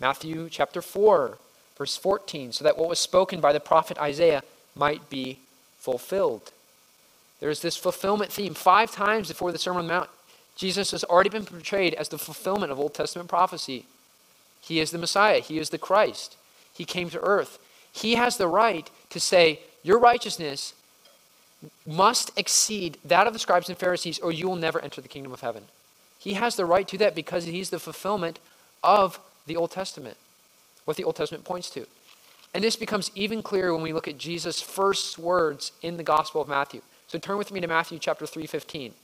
Matthew 0.00 0.48
chapter 0.50 0.82
4 0.82 1.38
verse 1.76 1.96
14 1.96 2.52
so 2.52 2.64
that 2.64 2.78
what 2.78 2.88
was 2.88 2.98
spoken 2.98 3.40
by 3.40 3.52
the 3.52 3.60
prophet 3.60 3.98
Isaiah 3.98 4.42
might 4.74 5.08
be 5.10 5.38
fulfilled. 5.78 6.52
There's 7.40 7.60
this 7.60 7.76
fulfillment 7.76 8.32
theme 8.32 8.54
five 8.54 8.90
times 8.90 9.28
before 9.28 9.52
the 9.52 9.58
Sermon 9.58 9.80
on 9.80 9.86
the 9.86 9.92
Mount. 9.92 10.10
Jesus 10.56 10.92
has 10.92 11.04
already 11.04 11.30
been 11.30 11.44
portrayed 11.44 11.94
as 11.94 12.08
the 12.08 12.18
fulfillment 12.18 12.72
of 12.72 12.78
Old 12.78 12.94
Testament 12.94 13.28
prophecy. 13.28 13.86
He 14.60 14.80
is 14.80 14.90
the 14.90 14.98
Messiah, 14.98 15.40
He 15.40 15.58
is 15.58 15.70
the 15.70 15.78
Christ. 15.78 16.36
He 16.72 16.84
came 16.84 17.10
to 17.10 17.20
earth. 17.20 17.58
He 17.92 18.14
has 18.14 18.36
the 18.36 18.48
right 18.48 18.88
to 19.10 19.20
say, 19.20 19.60
Your 19.82 19.98
righteousness 19.98 20.74
must 21.86 22.36
exceed 22.38 22.98
that 23.04 23.26
of 23.26 23.32
the 23.32 23.38
scribes 23.38 23.68
and 23.68 23.78
Pharisees, 23.78 24.18
or 24.18 24.32
you 24.32 24.48
will 24.48 24.56
never 24.56 24.80
enter 24.80 25.00
the 25.00 25.08
kingdom 25.08 25.32
of 25.32 25.40
heaven. 25.40 25.64
He 26.18 26.34
has 26.34 26.56
the 26.56 26.64
right 26.64 26.88
to 26.88 26.98
that 26.98 27.14
because 27.14 27.44
He's 27.44 27.70
the 27.70 27.78
fulfillment 27.78 28.38
of 28.82 29.20
the 29.46 29.56
Old 29.56 29.70
Testament, 29.70 30.16
what 30.84 30.96
the 30.96 31.04
Old 31.04 31.16
Testament 31.16 31.44
points 31.44 31.70
to. 31.70 31.86
And 32.52 32.62
this 32.62 32.76
becomes 32.76 33.10
even 33.14 33.42
clearer 33.42 33.74
when 33.74 33.82
we 33.82 33.92
look 33.92 34.08
at 34.08 34.16
Jesus' 34.16 34.60
first 34.60 35.18
words 35.18 35.72
in 35.82 35.96
the 35.96 36.02
Gospel 36.02 36.40
of 36.40 36.48
Matthew. 36.48 36.82
So 37.08 37.18
turn 37.18 37.36
with 37.36 37.50
me 37.52 37.60
to 37.60 37.66
Matthew 37.66 37.98
chapter 37.98 38.26
3:15. 38.26 38.94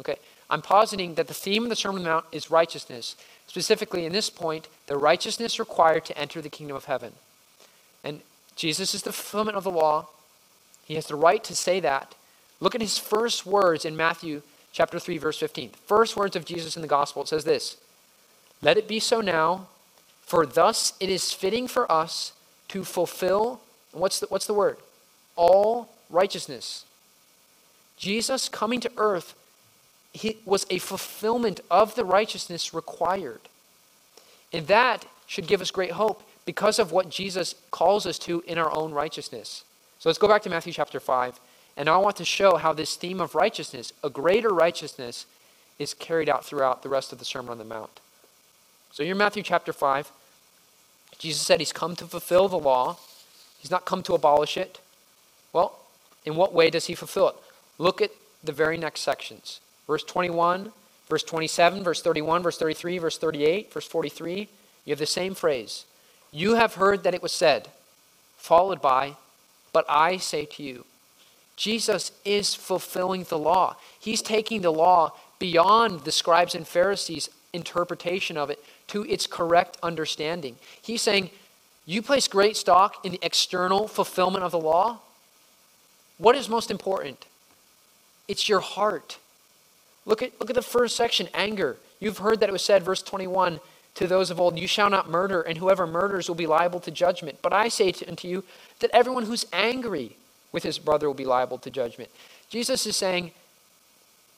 Okay? 0.00 0.16
I'm 0.50 0.62
positing 0.62 1.14
that 1.14 1.28
the 1.28 1.34
theme 1.34 1.64
of 1.64 1.68
the 1.68 1.76
Sermon 1.76 1.98
on 1.98 2.04
the 2.04 2.10
Mount 2.10 2.26
is 2.32 2.50
righteousness. 2.50 3.16
Specifically, 3.46 4.04
in 4.06 4.12
this 4.12 4.30
point, 4.30 4.68
the 4.86 4.96
righteousness 4.96 5.58
required 5.58 6.04
to 6.06 6.18
enter 6.18 6.40
the 6.40 6.48
kingdom 6.48 6.76
of 6.76 6.86
heaven. 6.86 7.12
And 8.02 8.20
Jesus 8.56 8.94
is 8.94 9.02
the 9.02 9.12
fulfillment 9.12 9.56
of 9.56 9.64
the 9.64 9.70
law. 9.70 10.08
He 10.84 10.94
has 10.94 11.06
the 11.06 11.16
right 11.16 11.42
to 11.44 11.54
say 11.54 11.80
that. 11.80 12.14
Look 12.60 12.74
at 12.74 12.80
his 12.80 12.98
first 12.98 13.46
words 13.46 13.84
in 13.84 13.96
Matthew 13.96 14.42
chapter 14.72 14.98
3, 14.98 15.18
verse 15.18 15.38
15. 15.38 15.70
First 15.86 16.16
words 16.16 16.36
of 16.36 16.44
Jesus 16.44 16.76
in 16.76 16.82
the 16.82 16.88
gospel. 16.88 17.22
It 17.22 17.28
says 17.28 17.44
this 17.44 17.76
Let 18.64 18.76
it 18.76 18.88
be 18.88 18.98
so 18.98 19.20
now, 19.20 19.68
for 20.22 20.44
thus 20.44 20.94
it 20.98 21.08
is 21.08 21.32
fitting 21.32 21.68
for 21.68 21.90
us 21.90 22.32
to 22.68 22.82
fulfill, 22.82 23.60
what's 23.92 24.18
the, 24.18 24.26
what's 24.26 24.46
the 24.46 24.54
word? 24.54 24.78
All 25.36 25.90
righteousness. 26.10 26.84
Jesus 27.96 28.48
coming 28.48 28.80
to 28.80 28.90
earth 28.96 29.36
he 30.14 30.38
was 30.44 30.64
a 30.70 30.78
fulfillment 30.78 31.60
of 31.70 31.96
the 31.96 32.04
righteousness 32.04 32.72
required. 32.72 33.40
And 34.52 34.68
that 34.68 35.04
should 35.26 35.48
give 35.48 35.60
us 35.60 35.72
great 35.72 35.90
hope 35.90 36.22
because 36.44 36.78
of 36.78 36.92
what 36.92 37.10
Jesus 37.10 37.56
calls 37.72 38.06
us 38.06 38.18
to 38.20 38.42
in 38.46 38.56
our 38.56 38.74
own 38.74 38.92
righteousness. 38.92 39.64
So 39.98 40.08
let's 40.08 40.18
go 40.18 40.28
back 40.28 40.42
to 40.42 40.50
Matthew 40.50 40.72
chapter 40.72 41.00
5. 41.00 41.40
And 41.76 41.88
I 41.88 41.96
want 41.96 42.14
to 42.16 42.24
show 42.24 42.56
how 42.56 42.72
this 42.72 42.94
theme 42.94 43.20
of 43.20 43.34
righteousness, 43.34 43.92
a 44.04 44.10
greater 44.10 44.50
righteousness, 44.50 45.26
is 45.80 45.92
carried 45.94 46.28
out 46.28 46.44
throughout 46.44 46.84
the 46.84 46.88
rest 46.88 47.12
of 47.12 47.18
the 47.18 47.24
Sermon 47.24 47.50
on 47.50 47.58
the 47.58 47.64
Mount. 47.64 47.98
So 48.94 49.02
here 49.02 49.10
in 49.10 49.18
Matthew 49.18 49.42
chapter 49.42 49.72
5, 49.72 50.12
Jesus 51.18 51.42
said 51.42 51.58
he's 51.58 51.72
come 51.72 51.96
to 51.96 52.04
fulfill 52.04 52.46
the 52.46 52.60
law. 52.60 52.96
He's 53.58 53.70
not 53.72 53.86
come 53.86 54.04
to 54.04 54.14
abolish 54.14 54.56
it. 54.56 54.78
Well, 55.52 55.80
in 56.24 56.36
what 56.36 56.54
way 56.54 56.70
does 56.70 56.86
he 56.86 56.94
fulfill 56.94 57.30
it? 57.30 57.34
Look 57.76 58.00
at 58.00 58.12
the 58.44 58.52
very 58.52 58.76
next 58.76 59.00
sections. 59.00 59.58
Verse 59.88 60.04
21, 60.04 60.70
verse 61.08 61.24
27, 61.24 61.82
verse 61.82 62.02
31, 62.02 62.44
verse 62.44 62.56
33, 62.56 62.98
verse 62.98 63.18
38, 63.18 63.72
verse 63.72 63.88
43, 63.88 64.48
you 64.84 64.92
have 64.92 65.00
the 65.00 65.06
same 65.06 65.34
phrase. 65.34 65.86
You 66.30 66.54
have 66.54 66.74
heard 66.74 67.02
that 67.02 67.14
it 67.14 67.22
was 67.22 67.32
said, 67.32 67.70
followed 68.36 68.80
by, 68.80 69.16
but 69.72 69.84
I 69.88 70.18
say 70.18 70.44
to 70.44 70.62
you. 70.62 70.84
Jesus 71.56 72.12
is 72.24 72.54
fulfilling 72.54 73.24
the 73.24 73.40
law. 73.40 73.74
He's 73.98 74.22
taking 74.22 74.62
the 74.62 74.70
law 74.72 75.14
beyond 75.40 76.02
the 76.02 76.12
scribes 76.12 76.54
and 76.54 76.64
Pharisees' 76.64 77.28
interpretation 77.54 78.36
of 78.36 78.50
it 78.50 78.58
to 78.88 79.04
its 79.04 79.26
correct 79.26 79.78
understanding. 79.82 80.56
He's 80.82 81.02
saying, 81.02 81.30
You 81.86 82.02
place 82.02 82.28
great 82.28 82.56
stock 82.56 83.04
in 83.04 83.12
the 83.12 83.20
external 83.22 83.88
fulfillment 83.88 84.44
of 84.44 84.52
the 84.52 84.60
law. 84.60 85.00
What 86.18 86.36
is 86.36 86.48
most 86.48 86.70
important? 86.70 87.26
It's 88.28 88.48
your 88.48 88.60
heart. 88.60 89.18
Look 90.06 90.22
at, 90.22 90.38
look 90.40 90.50
at 90.50 90.56
the 90.56 90.62
first 90.62 90.96
section 90.96 91.28
anger. 91.34 91.76
You've 92.00 92.18
heard 92.18 92.40
that 92.40 92.48
it 92.48 92.52
was 92.52 92.62
said, 92.62 92.82
verse 92.82 93.02
21, 93.02 93.60
to 93.94 94.06
those 94.06 94.30
of 94.30 94.40
old, 94.40 94.58
You 94.58 94.66
shall 94.66 94.90
not 94.90 95.08
murder, 95.08 95.40
and 95.40 95.58
whoever 95.58 95.86
murders 95.86 96.28
will 96.28 96.34
be 96.34 96.46
liable 96.46 96.80
to 96.80 96.90
judgment. 96.90 97.38
But 97.42 97.52
I 97.52 97.68
say 97.68 97.92
to, 97.92 98.08
unto 98.08 98.28
you 98.28 98.44
that 98.80 98.90
everyone 98.92 99.24
who's 99.24 99.46
angry 99.52 100.16
with 100.52 100.62
his 100.62 100.78
brother 100.78 101.06
will 101.06 101.14
be 101.14 101.24
liable 101.24 101.58
to 101.58 101.70
judgment. 101.70 102.10
Jesus 102.48 102.86
is 102.86 102.96
saying, 102.96 103.32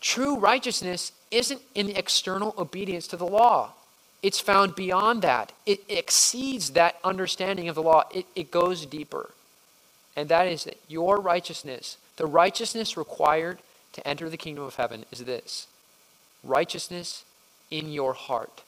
True 0.07 0.37
righteousness 0.37 1.11
isn't 1.33 1.61
in 1.75 1.89
the 1.89 1.99
external 1.99 2.55
obedience 2.57 3.09
to 3.09 3.17
the 3.17 3.27
law. 3.27 3.73
It's 4.23 4.39
found 4.39 4.77
beyond 4.77 5.23
that. 5.23 5.51
It 5.67 5.81
exceeds 5.89 6.71
that 6.71 6.95
understanding 7.03 7.69
of 7.69 7.75
the 7.75 7.83
law. 7.83 8.05
It, 8.15 8.25
it 8.37 8.53
goes 8.53 8.87
deeper. 8.87 9.31
And 10.15 10.29
that 10.29 10.47
is 10.47 10.63
that 10.63 10.79
your 10.87 11.21
righteousness, 11.21 11.97
the 12.19 12.27
righteousness 12.27 12.97
required 12.97 13.59
to 13.95 14.07
enter 14.07 14.31
the 14.31 14.37
kingdom 14.37 14.63
of 14.63 14.77
heaven 14.77 15.07
is 15.11 15.25
this 15.25 15.67
righteousness 16.45 17.25
in 17.73 17.91
your 17.91 18.13
heart. 18.13 18.63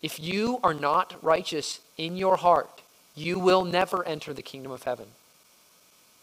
If 0.00 0.18
you 0.18 0.60
are 0.62 0.72
not 0.72 1.22
righteous 1.22 1.80
in 1.98 2.16
your 2.16 2.38
heart, 2.38 2.80
you 3.14 3.38
will 3.38 3.66
never 3.66 4.02
enter 4.06 4.32
the 4.32 4.40
kingdom 4.40 4.72
of 4.72 4.84
heaven. 4.84 5.08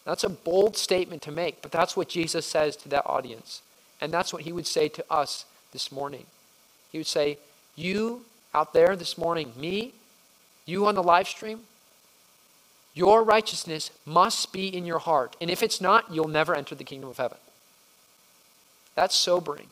That's 0.04 0.24
a 0.24 0.30
bold 0.30 0.78
statement 0.78 1.22
to 1.22 1.32
make, 1.32 1.62
but 1.62 1.72
that's 1.72 1.96
what 1.96 2.10
Jesus 2.10 2.48
says 2.48 2.76
to 2.78 2.90
that 2.90 3.06
audience. 3.06 3.62
And 4.06 4.14
that's 4.14 4.32
what 4.32 4.44
he 4.44 4.54
would 4.54 4.68
say 4.68 4.88
to 4.88 5.04
us 5.10 5.46
this 5.74 5.92
morning. 5.92 6.28
He 6.92 7.00
would 7.00 7.08
say, 7.08 7.40
You 7.76 8.22
out 8.54 8.72
there 8.72 8.96
this 8.96 9.18
morning, 9.18 9.52
me, 9.58 9.94
you 10.68 10.86
on 10.86 10.94
the 10.94 11.02
live 11.02 11.28
stream, 11.28 11.62
your 12.94 13.24
righteousness 13.24 13.90
must 14.06 14.54
be 14.54 14.68
in 14.68 14.86
your 14.86 15.00
heart. 15.00 15.36
And 15.42 15.50
if 15.50 15.64
it's 15.64 15.82
not, 15.82 16.14
you'll 16.14 16.28
never 16.28 16.54
enter 16.54 16.76
the 16.76 16.84
kingdom 16.84 17.10
of 17.10 17.18
heaven. 17.18 17.40
That's 18.94 19.16
sobering 19.16 19.70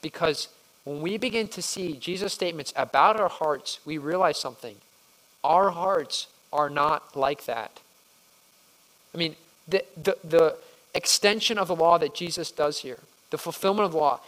because 0.00 0.48
when 0.84 1.02
we 1.02 1.18
begin 1.18 1.46
to 1.48 1.60
see 1.60 1.92
Jesus' 1.92 2.32
statements 2.32 2.72
about 2.74 3.20
our 3.20 3.28
hearts, 3.28 3.80
we 3.84 3.98
realize 3.98 4.38
something. 4.38 4.76
Our 5.44 5.72
hearts 5.72 6.26
are 6.54 6.70
not 6.70 7.14
like 7.14 7.44
that. 7.44 7.80
I 9.14 9.18
mean, 9.18 9.36
the, 9.68 9.84
the, 10.02 10.16
the 10.24 10.56
extension 10.94 11.58
of 11.58 11.68
the 11.68 11.76
law 11.76 11.98
that 11.98 12.14
Jesus 12.14 12.50
does 12.50 12.78
here, 12.78 13.00
the 13.30 13.38
fulfillment 13.38 13.86
of 13.86 13.92
the 13.92 13.98
law, 13.98 14.20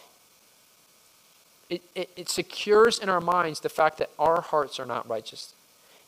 it, 1.69 1.83
it, 1.95 2.11
it, 2.17 2.29
secures 2.29 2.99
in 2.99 3.09
our 3.09 3.21
minds 3.21 3.61
the 3.61 3.69
fact 3.69 3.99
that 3.99 4.11
our 4.19 4.41
hearts 4.41 4.81
are 4.81 4.87
not 4.87 5.09
righteous. 5.09 5.55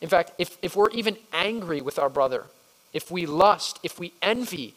In 0.01 0.09
fact, 0.09 0.31
if, 0.37 0.57
if 0.61 0.75
we're 0.75 0.89
even 0.89 1.15
angry 1.31 1.79
with 1.79 1.97
our 1.97 2.09
brother, 2.09 2.45
if 2.91 3.09
we 3.09 3.25
lust, 3.25 3.79
if 3.81 3.97
we 3.97 4.11
envy, 4.21 4.73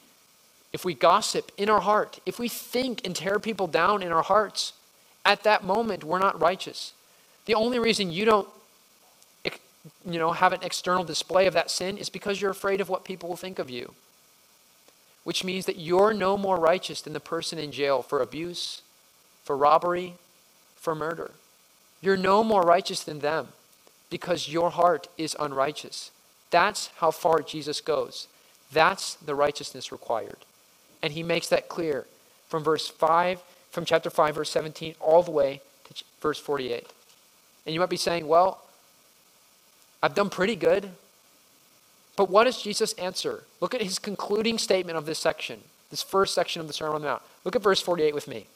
if 0.72 0.84
we 0.84 0.94
gossip 0.94 1.50
in 1.56 1.68
our 1.68 1.80
heart, 1.80 2.20
if 2.24 2.38
we 2.38 2.48
think 2.48 3.04
and 3.04 3.16
tear 3.16 3.40
people 3.40 3.66
down 3.66 4.02
in 4.02 4.12
our 4.12 4.22
hearts, 4.22 4.74
at 5.24 5.42
that 5.42 5.64
moment 5.64 6.04
we're 6.04 6.20
not 6.20 6.40
righteous. 6.40 6.92
The 7.46 7.54
only 7.54 7.78
reason 7.80 8.12
you 8.12 8.24
don't 8.24 8.48
you 10.04 10.18
know 10.18 10.32
have 10.32 10.52
an 10.52 10.60
external 10.62 11.04
display 11.04 11.46
of 11.46 11.54
that 11.54 11.70
sin 11.70 11.98
is 11.98 12.08
because 12.08 12.40
you're 12.40 12.50
afraid 12.50 12.80
of 12.80 12.88
what 12.88 13.04
people 13.04 13.28
will 13.28 13.36
think 13.36 13.58
of 13.58 13.70
you. 13.70 13.94
Which 15.26 15.42
means 15.42 15.66
that 15.66 15.80
you're 15.80 16.14
no 16.14 16.38
more 16.38 16.56
righteous 16.56 17.00
than 17.00 17.12
the 17.12 17.18
person 17.18 17.58
in 17.58 17.72
jail 17.72 18.00
for 18.00 18.22
abuse, 18.22 18.82
for 19.42 19.56
robbery, 19.56 20.14
for 20.76 20.94
murder. 20.94 21.32
You're 22.00 22.16
no 22.16 22.44
more 22.44 22.62
righteous 22.62 23.02
than 23.02 23.18
them 23.18 23.48
because 24.08 24.48
your 24.48 24.70
heart 24.70 25.08
is 25.18 25.34
unrighteous. 25.40 26.12
That's 26.52 26.90
how 26.98 27.10
far 27.10 27.42
Jesus 27.42 27.80
goes. 27.80 28.28
That's 28.72 29.14
the 29.14 29.34
righteousness 29.34 29.90
required. 29.90 30.36
And 31.02 31.12
he 31.12 31.24
makes 31.24 31.48
that 31.48 31.68
clear 31.68 32.06
from 32.48 32.62
verse 32.62 32.86
5, 32.86 33.40
from 33.72 33.84
chapter 33.84 34.10
5, 34.10 34.36
verse 34.36 34.50
17, 34.50 34.94
all 35.00 35.24
the 35.24 35.32
way 35.32 35.60
to 35.86 36.04
verse 36.20 36.38
48. 36.38 36.86
And 37.66 37.74
you 37.74 37.80
might 37.80 37.90
be 37.90 37.96
saying, 37.96 38.28
well, 38.28 38.62
I've 40.00 40.14
done 40.14 40.30
pretty 40.30 40.54
good. 40.54 40.88
But 42.16 42.30
what 42.30 42.44
does 42.44 42.60
Jesus 42.62 42.92
answer? 42.94 43.44
Look 43.60 43.74
at 43.74 43.82
his 43.82 43.98
concluding 43.98 44.58
statement 44.58 44.96
of 44.96 45.06
this 45.06 45.18
section, 45.18 45.60
this 45.90 46.02
first 46.02 46.34
section 46.34 46.60
of 46.60 46.66
the 46.66 46.72
Sermon 46.72 46.96
on 46.96 47.00
the 47.02 47.08
Mount. 47.08 47.22
Look 47.44 47.54
at 47.54 47.62
verse 47.62 47.80
48 47.80 48.14
with 48.14 48.26
me. 48.26 48.46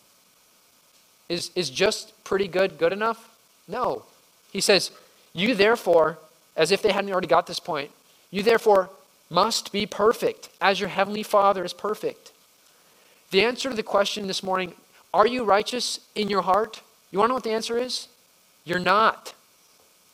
Is, 1.29 1.51
is 1.55 1.71
just 1.71 2.13
pretty 2.25 2.49
good 2.49 2.79
good 2.79 2.93
enough? 2.93 3.31
No. 3.69 4.05
He 4.53 4.61
says, 4.61 4.91
You 5.33 5.55
therefore, 5.55 6.19
as 6.57 6.73
if 6.73 6.83
they 6.83 6.93
hadn't 6.93 7.13
already 7.13 7.29
got 7.29 7.47
this 7.47 7.61
point, 7.61 7.91
You 8.31 8.43
therefore 8.43 8.91
must 9.29 9.71
be 9.71 9.87
perfect, 9.87 10.49
as 10.61 10.81
your 10.81 10.89
heavenly 10.89 11.23
Father 11.23 11.65
is 11.65 11.73
perfect. 11.73 12.33
The 13.31 13.45
answer 13.45 13.71
to 13.71 13.77
the 13.77 13.83
question 13.83 14.27
this 14.27 14.43
morning 14.43 14.75
are 15.13 15.27
you 15.27 15.45
righteous 15.45 16.01
in 16.15 16.29
your 16.29 16.43
heart? 16.43 16.83
You 17.11 17.19
want 17.19 17.29
to 17.29 17.31
know 17.31 17.35
what 17.35 17.45
the 17.45 17.53
answer 17.53 17.77
is? 17.77 18.09
You're 18.65 18.79
not. 18.79 19.35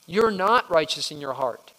You're 0.07 0.31
not 0.31 0.71
righteous 0.71 1.11
in 1.11 1.21
your 1.21 1.35
heart. 1.35 1.73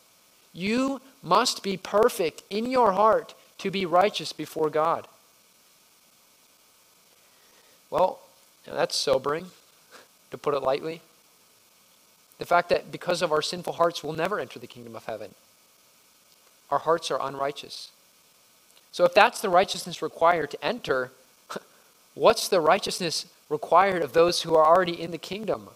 You 0.54 1.02
must 1.24 1.64
be 1.64 1.78
perfect 1.78 2.44
in 2.50 2.70
your 2.70 2.94
heart 2.94 3.34
to 3.60 3.72
be 3.72 3.86
righteous 3.86 4.34
before 4.34 4.70
God. 4.70 5.08
Well, 7.90 8.20
that's 8.66 8.96
sobering, 8.96 9.48
to 10.32 10.38
put 10.38 10.54
it 10.54 10.62
lightly. 10.62 11.02
The 12.38 12.46
fact 12.46 12.70
that 12.70 12.92
because 12.92 13.22
of 13.22 13.32
our 13.32 13.42
sinful 13.42 13.74
hearts, 13.74 14.04
we'll 14.04 14.14
never 14.14 14.40
enter 14.40 14.60
the 14.60 14.68
kingdom 14.68 14.96
of 14.96 15.06
heaven. 15.06 15.34
Our 16.70 16.80
hearts 16.80 17.10
are 17.10 17.20
unrighteous. 17.22 17.90
So, 18.92 19.06
if 19.06 19.14
that's 19.14 19.42
the 19.42 19.50
righteousness 19.50 20.02
required 20.02 20.52
to 20.52 20.66
enter, 20.66 21.12
what's 22.14 22.48
the 22.48 22.62
righteousness 22.62 23.26
required 23.50 24.02
of 24.02 24.14
those 24.14 24.42
who 24.42 24.56
are 24.56 24.66
already 24.66 25.02
in 25.02 25.12
the 25.12 25.18
kingdom? 25.18 25.70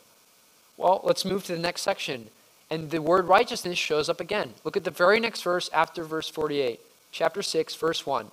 Well, 0.78 1.02
let's 1.04 1.26
move 1.26 1.46
to 1.46 1.54
the 1.56 1.62
next 1.62 1.82
section. 1.82 2.30
And 2.72 2.90
the 2.90 3.02
word 3.02 3.28
righteousness 3.28 3.78
shows 3.78 4.08
up 4.08 4.22
again. 4.22 4.54
Look 4.64 4.78
at 4.78 4.86
the 4.86 4.92
very 4.92 5.20
next 5.20 5.44
verse 5.44 5.70
after 5.74 6.06
verse 6.06 6.30
48, 6.30 6.80
chapter 7.12 7.44
6, 7.44 7.76
verse 7.76 8.06
1. 8.06 8.32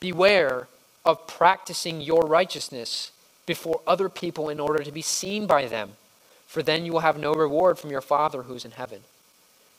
Beware 0.00 0.66
of 1.04 1.28
practicing 1.28 2.00
your 2.00 2.22
righteousness 2.22 3.12
before 3.46 3.80
other 3.86 4.08
people 4.08 4.48
in 4.48 4.58
order 4.58 4.82
to 4.82 4.90
be 4.90 5.00
seen 5.00 5.46
by 5.46 5.66
them, 5.66 5.92
for 6.48 6.60
then 6.60 6.84
you 6.84 6.92
will 6.92 7.00
have 7.00 7.16
no 7.16 7.32
reward 7.32 7.78
from 7.78 7.90
your 7.90 8.00
Father 8.00 8.42
who's 8.42 8.64
in 8.64 8.72
heaven. 8.72 9.02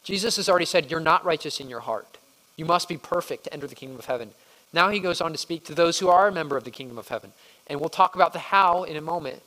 Jesus 0.04 0.38
has 0.38 0.48
already 0.48 0.66
said, 0.66 0.90
You're 0.90 1.02
not 1.02 1.26
righteous 1.26 1.60
in 1.60 1.70
your 1.70 1.82
heart. 1.82 2.18
You 2.56 2.64
must 2.64 2.88
be 2.88 2.98
perfect 2.98 3.46
to 3.46 3.54
enter 3.54 3.68
the 3.68 3.76
kingdom 3.76 4.00
of 4.00 4.06
heaven. 4.06 4.32
Now 4.72 4.90
he 4.90 5.00
goes 5.00 5.20
on 5.20 5.34
to 5.34 5.38
speak 5.38 5.66
to 5.66 5.76
those 5.76 6.00
who 6.00 6.08
are 6.08 6.28
a 6.28 6.32
member 6.32 6.56
of 6.56 6.64
the 6.64 6.72
kingdom 6.72 6.98
of 6.98 7.10
heaven. 7.10 7.34
And 7.68 7.80
we'll 7.80 7.90
talk 7.90 8.16
about 8.16 8.32
the 8.32 8.40
how 8.40 8.84
in 8.84 8.96
a 8.96 9.02
moment. 9.02 9.42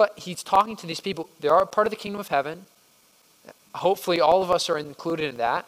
But 0.00 0.18
he's 0.18 0.42
talking 0.42 0.76
to 0.76 0.86
these 0.86 0.98
people. 0.98 1.28
They 1.40 1.48
are 1.48 1.66
part 1.66 1.86
of 1.86 1.90
the 1.90 1.96
kingdom 1.96 2.20
of 2.20 2.28
heaven. 2.28 2.64
Hopefully, 3.74 4.18
all 4.18 4.42
of 4.42 4.50
us 4.50 4.70
are 4.70 4.78
included 4.78 5.28
in 5.28 5.36
that. 5.36 5.66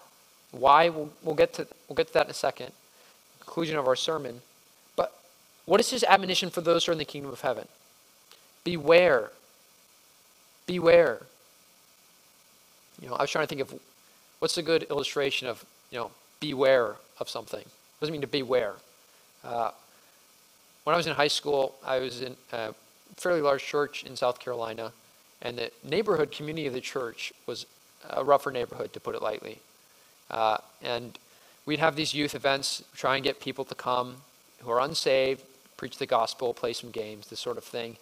Why? 0.53 0.88
We'll, 0.88 1.11
we'll, 1.23 1.35
get, 1.35 1.53
to, 1.53 1.66
we'll 1.87 1.97
get 1.97 2.07
to 2.07 2.14
that 2.14 2.25
in 2.25 2.31
a 2.31 2.35
second. 2.35 2.73
Conclusion 3.40 3.77
of 3.77 3.87
our 3.87 3.95
sermon. 3.95 4.40
But 4.97 5.12
what 5.66 5.81
is 5.81 5.90
his 5.90 6.03
admonition 6.03 6.49
for 6.49 6.62
those 6.62 6.87
who 6.87 6.92
are 6.92 6.95
in 6.95 6.99
the 6.99 7.05
kingdom 7.05 7.31
of 7.31 7.42
heaven? 7.42 7.68
Beware. 8.64 9.33
Beware. 10.66 11.27
You 13.03 13.09
know, 13.09 13.16
I 13.16 13.25
was 13.25 13.31
trying 13.31 13.45
to 13.45 13.49
think 13.55 13.61
of 13.61 13.79
what's 14.38 14.57
a 14.57 14.62
good 14.62 14.85
illustration 14.85 15.47
of, 15.47 15.62
you 15.90 15.99
know, 15.99 16.11
beware 16.40 16.97
of 17.21 17.29
something. 17.29 17.61
What 17.99 18.01
does 18.01 18.09
it 18.09 18.12
mean 18.12 18.23
to 18.23 18.27
beware? 18.27 18.77
Uh, 19.45 19.73
when 20.85 20.95
I 20.95 20.97
was 20.97 21.07
in 21.07 21.14
high 21.14 21.29
school, 21.29 21.75
I 21.85 21.99
was 21.99 22.23
in 22.23 22.35
a 22.51 22.75
fairly 23.16 23.40
large 23.40 23.64
church 23.64 24.05
in 24.05 24.16
South 24.16 24.38
Carolina, 24.38 24.92
and 25.40 25.59
the 25.59 25.70
neighborhood 25.85 26.31
community 26.31 26.66
of 26.66 26.72
the 26.72 26.81
church 26.81 27.33
was 27.46 27.66
a 28.09 28.25
rougher 28.25 28.51
neighborhood, 28.51 28.92
to 28.92 29.01
put 29.01 29.14
it 29.14 29.22
lightly. 29.22 29.59
Uh, 30.31 30.59
and 30.83 31.18
we'd 31.66 31.79
have 31.79 31.96
these 31.96 32.14
youth 32.14 32.35
events, 32.35 32.83
try 32.96 33.16
and 33.16 33.25
get 33.25 33.40
people 33.40 33.64
to 33.64 33.75
come 33.75 34.16
who 34.61 34.70
are 34.70 34.81
unsaved, 34.81 35.42
preach 35.77 35.98
the 35.98 36.07
gospel, 36.07 36.55
play 36.55 36.72
some 36.72 36.90
games, 36.90 37.29
this 37.29 37.40
sort 37.40 37.59
of 37.59 37.64
thing. 37.64 37.96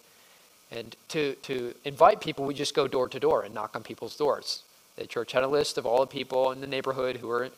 And 0.71 0.95
to, 1.09 1.35
to 1.43 1.73
invite 1.83 2.21
people, 2.21 2.45
we 2.45 2.53
just 2.53 2.75
go 2.75 2.87
door 2.87 3.09
to 3.09 3.19
door 3.19 3.43
and 3.43 3.53
knock 3.53 3.75
on 3.75 3.83
people's 3.83 4.15
doors. 4.15 4.63
The 4.95 5.05
church 5.05 5.31
had 5.31 5.43
a 5.43 5.47
list 5.47 5.77
of 5.77 5.85
all 5.85 5.99
the 5.99 6.07
people 6.07 6.51
in 6.51 6.61
the 6.61 6.67
neighborhood 6.67 7.17
who 7.17 7.27
were 7.27 7.49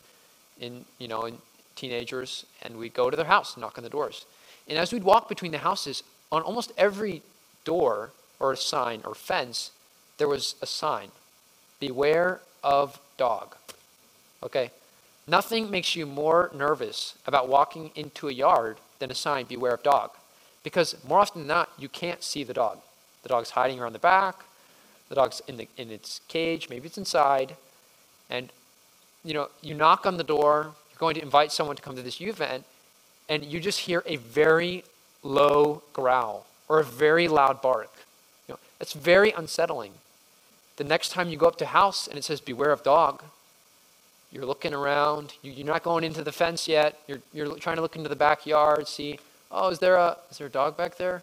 in, 0.60 0.86
you 0.98 1.08
know, 1.08 1.26
in 1.26 1.38
teenagers, 1.76 2.46
and 2.62 2.78
we'd 2.78 2.94
go 2.94 3.10
to 3.10 3.18
their 3.18 3.26
house 3.26 3.56
and 3.56 3.62
knock 3.62 3.78
on 3.78 3.84
the 3.84 3.90
doors. 3.90 4.26
And 4.68 4.78
as 4.78 4.94
we'd 4.94 5.04
walk 5.04 5.30
between 5.30 5.52
the 5.52 5.58
houses, 5.58 6.04
on 6.32 6.42
almost 6.42 6.72
every 6.78 7.22
door 7.64 8.12
or 8.40 8.52
a 8.52 8.58
sign 8.58 9.02
or 9.06 9.16
fence, 9.16 9.72
there 10.18 10.28
was 10.28 10.56
a 10.62 10.66
sign 10.66 11.10
Beware 11.80 12.40
of 12.64 13.00
dog. 13.18 13.56
Okay? 14.42 14.72
Nothing 15.28 15.70
makes 15.70 15.96
you 15.96 16.06
more 16.06 16.50
nervous 16.56 17.16
about 17.26 17.50
walking 17.50 17.92
into 17.96 18.30
a 18.30 18.32
yard 18.32 18.78
than 19.00 19.12
a 19.12 19.16
sign, 19.16 19.46
Beware 19.46 19.74
of 19.74 19.84
dog. 19.84 20.12
Because 20.64 20.96
more 21.06 21.20
often 21.20 21.42
than 21.42 21.48
not, 21.48 21.70
you 21.78 21.90
can't 21.90 22.24
see 22.24 22.44
the 22.44 22.54
dog. 22.54 22.80
The 23.24 23.30
dog's 23.30 23.52
hiding 23.52 23.80
around 23.80 23.94
the 23.94 24.00
back, 24.00 24.44
the 25.10 25.16
dog's 25.16 25.42
in, 25.48 25.58
the, 25.58 25.68
in 25.78 25.92
its 25.92 26.22
cage, 26.28 26.70
maybe 26.70 26.88
it's 26.88 26.98
inside, 26.98 27.56
and 28.30 28.50
you 29.24 29.34
know, 29.34 29.50
you 29.62 29.74
knock 29.74 30.06
on 30.06 30.18
the 30.18 30.24
door, 30.24 30.74
you're 30.90 31.00
going 31.00 31.16
to 31.16 31.22
invite 31.22 31.52
someone 31.52 31.76
to 31.76 31.82
come 31.82 31.96
to 31.96 32.02
this 32.02 32.20
event, 32.20 32.66
and 33.30 33.44
you 33.44 33.60
just 33.60 33.80
hear 33.80 34.04
a 34.06 34.18
very 34.18 34.84
low 35.22 35.82
growl 35.94 36.46
or 36.74 36.80
a 36.80 36.84
very 36.84 37.28
loud 37.28 37.62
bark. 37.62 37.92
You 38.48 38.54
know, 38.54 38.60
that's 38.80 38.94
very 38.94 39.30
unsettling. 39.32 39.92
The 40.78 40.84
next 40.84 41.10
time 41.10 41.30
you 41.30 41.38
go 41.38 41.46
up 41.46 41.58
to 41.60 41.68
house 41.68 42.08
and 42.08 42.18
it 42.18 42.24
says, 42.24 42.42
Beware 42.42 42.72
of 42.72 42.82
dog, 42.82 43.22
you're 44.32 44.46
looking 44.46 44.74
around, 44.74 45.34
you're 45.44 45.68
not 45.68 45.84
going 45.84 46.04
into 46.04 46.24
the 46.24 46.32
fence 46.32 46.68
yet, 46.68 47.00
you're, 47.08 47.20
you're 47.32 47.56
trying 47.58 47.76
to 47.76 47.84
look 47.84 47.96
into 47.96 48.10
the 48.10 48.16
backyard, 48.16 48.88
see, 48.88 49.20
oh, 49.52 49.70
is 49.70 49.78
there 49.78 49.98
a, 49.98 50.18
is 50.32 50.40
there 50.40 50.48
a 50.48 50.50
dog 50.50 50.76
back 50.76 50.98
there? 50.98 51.22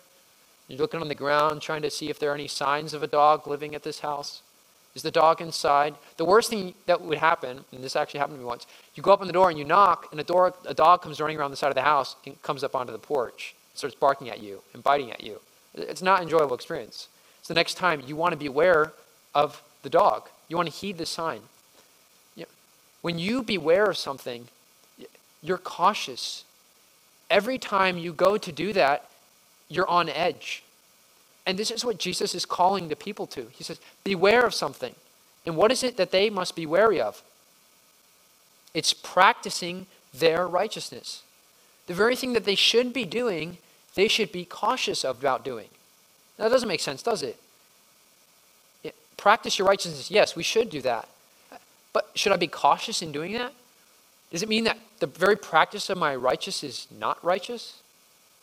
You're 0.69 0.79
looking 0.79 1.01
on 1.01 1.09
the 1.09 1.17
ground, 1.17 1.61
trying 1.61 1.83
to 1.83 1.91
see 1.91 2.11
if 2.11 2.21
there 2.21 2.31
are 2.31 2.35
any 2.35 2.47
signs 2.47 2.95
of 2.95 3.03
a 3.03 3.09
dog 3.09 3.49
living 3.49 3.75
at 3.75 3.83
this 3.83 3.99
house. 3.99 4.43
Is 4.95 5.03
the 5.03 5.11
dog 5.11 5.41
inside? 5.41 5.97
The 6.17 6.25
worst 6.25 6.49
thing 6.49 6.75
that 6.87 7.01
would 7.01 7.19
happen, 7.19 7.65
and 7.73 7.83
this 7.83 7.97
actually 7.97 8.21
happened 8.21 8.37
to 8.37 8.41
me 8.43 8.47
once, 8.47 8.69
you 8.95 9.03
go 9.03 9.13
up 9.13 9.21
on 9.21 9.27
the 9.27 9.33
door 9.33 9.51
and 9.51 9.59
you 9.59 9.65
knock, 9.65 10.07
and 10.13 10.21
a, 10.21 10.25
door, 10.25 10.55
a 10.65 10.75
dog 10.75 11.03
comes 11.03 11.21
running 11.21 11.37
around 11.37 11.51
the 11.51 11.57
side 11.57 11.71
of 11.71 11.75
the 11.75 11.83
house 11.83 12.15
and 12.25 12.41
comes 12.43 12.63
up 12.63 12.77
onto 12.77 12.93
the 12.93 12.99
porch, 12.99 13.57
starts 13.75 13.95
barking 13.95 14.29
at 14.29 14.43
you 14.43 14.63
and 14.75 14.83
biting 14.83 15.11
at 15.11 15.23
you. 15.23 15.41
It's 15.75 16.03
not 16.03 16.19
an 16.19 16.25
enjoyable 16.25 16.55
experience. 16.55 17.09
So 17.43 17.55
next 17.55 17.75
time 17.75 18.03
you 18.07 18.17
want 18.17 18.33
to 18.33 18.39
be 18.39 18.47
aware 18.47 18.93
of 19.35 19.63
the 19.83 19.91
dog. 19.91 20.29
You 20.49 20.57
want 20.57 20.69
to 20.69 20.75
heed 20.75 20.99
the 20.99 21.07
sign. 21.07 21.41
when 23.03 23.19
you 23.19 23.43
beware 23.43 23.87
of 23.87 23.97
something, 23.97 24.49
you're 25.43 25.59
cautious. 25.59 26.45
Every 27.31 27.57
time 27.57 27.97
you 27.97 28.13
go 28.13 28.37
to 28.37 28.53
do 28.53 28.75
that, 28.75 29.09
you're 29.69 29.89
on 29.89 30.11
edge. 30.11 30.63
And 31.47 31.59
this 31.59 31.71
is 31.71 31.85
what 31.85 31.99
Jesus 31.99 32.35
is 32.35 32.45
calling 32.45 32.89
the 32.89 32.97
people 32.97 33.27
to. 33.29 33.47
He 33.53 33.65
says, 33.65 33.81
Beware 34.05 34.45
of 34.45 34.53
something. 34.53 34.95
And 35.47 35.57
what 35.57 35.73
is 35.73 35.83
it 35.83 35.97
that 35.97 36.11
they 36.11 36.29
must 36.29 36.55
be 36.55 36.67
wary 36.67 37.01
of? 37.01 37.23
It's 38.75 38.93
practicing 38.93 39.87
their 40.13 40.47
righteousness. 40.47 41.23
The 41.91 41.97
very 41.97 42.15
thing 42.15 42.35
that 42.35 42.45
they 42.45 42.55
should 42.55 42.93
be 42.93 43.05
doing, 43.05 43.59
they 43.97 44.07
should 44.07 44.31
be 44.31 44.45
cautious 44.45 45.03
about 45.03 45.45
doing. 45.45 45.67
That 46.37 46.49
doesn't 46.49 46.69
make 46.69 46.79
sense, 46.79 47.03
does 47.03 47.25
it? 47.25 47.37
it? 48.85 48.95
Practice 49.17 49.59
your 49.59 49.67
righteousness. 49.67 50.09
Yes, 50.09 50.37
we 50.37 50.45
should 50.45 50.71
do 50.71 50.81
that. 50.83 51.09
But 51.93 52.09
should 52.15 52.31
I 52.31 52.37
be 52.37 52.47
cautious 52.47 53.03
in 53.03 53.11
doing 53.11 53.33
that? 53.33 53.53
Does 54.31 54.45
it 54.45 54.49
mean 54.49 54.63
that 54.65 54.79
the 55.01 55.09
very 55.09 55.35
practice 55.35 55.91
of 55.91 55.99
my 55.99 56.15
righteous 56.15 56.63
is 56.63 56.87
not 56.97 57.19
righteous? 57.25 57.83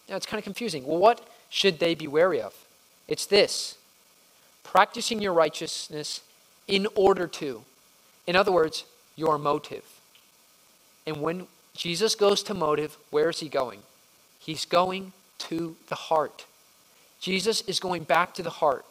Now, 0.09 0.17
it's 0.17 0.25
kind 0.25 0.39
of 0.39 0.43
confusing. 0.43 0.85
Well, 0.85 0.97
what 0.97 1.25
should 1.49 1.79
they 1.79 1.95
be 1.95 2.05
wary 2.05 2.41
of? 2.41 2.53
It's 3.07 3.25
this 3.25 3.77
practicing 4.65 5.21
your 5.21 5.31
righteousness 5.31 6.19
in 6.67 6.85
order 6.95 7.27
to. 7.27 7.63
In 8.27 8.35
other 8.35 8.51
words, 8.51 8.83
your 9.15 9.37
motive. 9.37 9.85
And 11.05 11.21
when 11.21 11.47
Jesus 11.77 12.15
goes 12.15 12.41
to 12.43 12.55
motive, 12.55 12.97
where 13.11 13.29
is 13.29 13.39
he 13.39 13.47
going? 13.47 13.79
He's 14.39 14.65
going 14.65 15.13
to 15.37 15.75
the 15.89 15.95
heart. 15.95 16.45
Jesus 17.21 17.61
is 17.61 17.79
going 17.79 18.03
back 18.03 18.33
to 18.33 18.43
the 18.43 18.49
heart. 18.49 18.85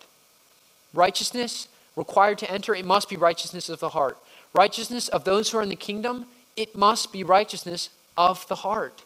Righteousness 0.94 1.66
required 1.96 2.38
to 2.38 2.50
enter, 2.50 2.74
it 2.74 2.84
must 2.84 3.08
be 3.08 3.16
righteousness 3.16 3.68
of 3.68 3.80
the 3.80 3.88
heart. 3.88 4.16
Righteousness 4.54 5.08
of 5.08 5.24
those 5.24 5.50
who 5.50 5.58
are 5.58 5.62
in 5.62 5.68
the 5.68 5.76
kingdom, 5.76 6.26
it 6.56 6.76
must 6.76 7.12
be 7.12 7.24
righteousness 7.24 7.90
of 8.16 8.46
the 8.48 8.54
heart. 8.54 9.02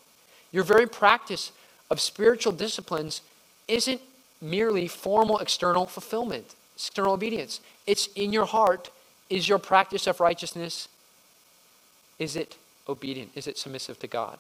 Your 0.53 0.65
very 0.65 0.87
practice 0.87 1.51
of 1.91 2.01
spiritual 2.01 2.53
disciplines 2.53 3.23
isn't 3.67 4.01
merely 4.43 4.89
formal 4.89 5.39
external 5.39 5.87
fulfillment, 5.87 6.55
external 6.77 7.15
obedience. 7.15 7.61
It's 7.87 8.09
in 8.15 8.33
your 8.33 8.47
heart. 8.47 8.91
Is 9.31 9.49
your 9.49 9.59
practice 9.59 10.09
of 10.09 10.19
righteousness, 10.19 10.89
is 12.19 12.35
it 12.35 12.57
obedient? 12.89 13.31
Is 13.35 13.47
it 13.47 13.59
submissive 13.59 13.99
to 14.01 14.07
God? 14.07 14.39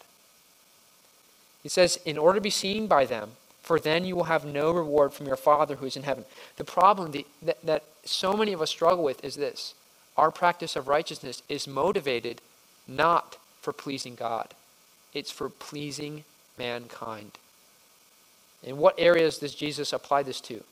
He 1.63 1.69
says, 1.69 1.99
in 2.05 2.19
order 2.19 2.39
to 2.39 2.43
be 2.43 2.51
seen 2.51 2.87
by 2.87 3.05
them, 3.05 3.33
for 3.63 3.79
then 3.79 4.05
you 4.05 4.17
will 4.17 4.25
have 4.25 4.45
no 4.45 4.73
reward 4.73 5.13
from 5.13 5.27
your 5.27 5.37
Father 5.37 5.77
who 5.77 5.87
is 5.87 5.97
in 5.97 6.03
heaven. 6.03 6.25
The 6.57 6.65
problem 6.65 7.13
that, 7.43 7.63
that 7.63 7.85
so 8.05 8.33
many 8.33 8.53
of 8.53 8.63
us 8.63 8.71
struggle 8.71 9.05
with 9.05 9.23
is 9.25 9.37
this 9.37 9.75
our 10.17 10.31
practice 10.31 10.77
of 10.77 10.89
righteousness 10.89 11.43
is 11.49 11.69
motivated 11.69 12.41
not 12.89 13.37
for 13.61 13.73
pleasing 13.73 14.15
God, 14.15 14.55
it's 15.15 15.31
for 15.31 15.49
pleasing 15.49 16.25
mankind. 16.59 17.33
In 18.63 18.77
what 18.77 18.95
areas 18.99 19.39
does 19.39 19.55
Jesus 19.55 19.93
apply 19.93 20.23
this 20.23 20.41
to? 20.43 20.63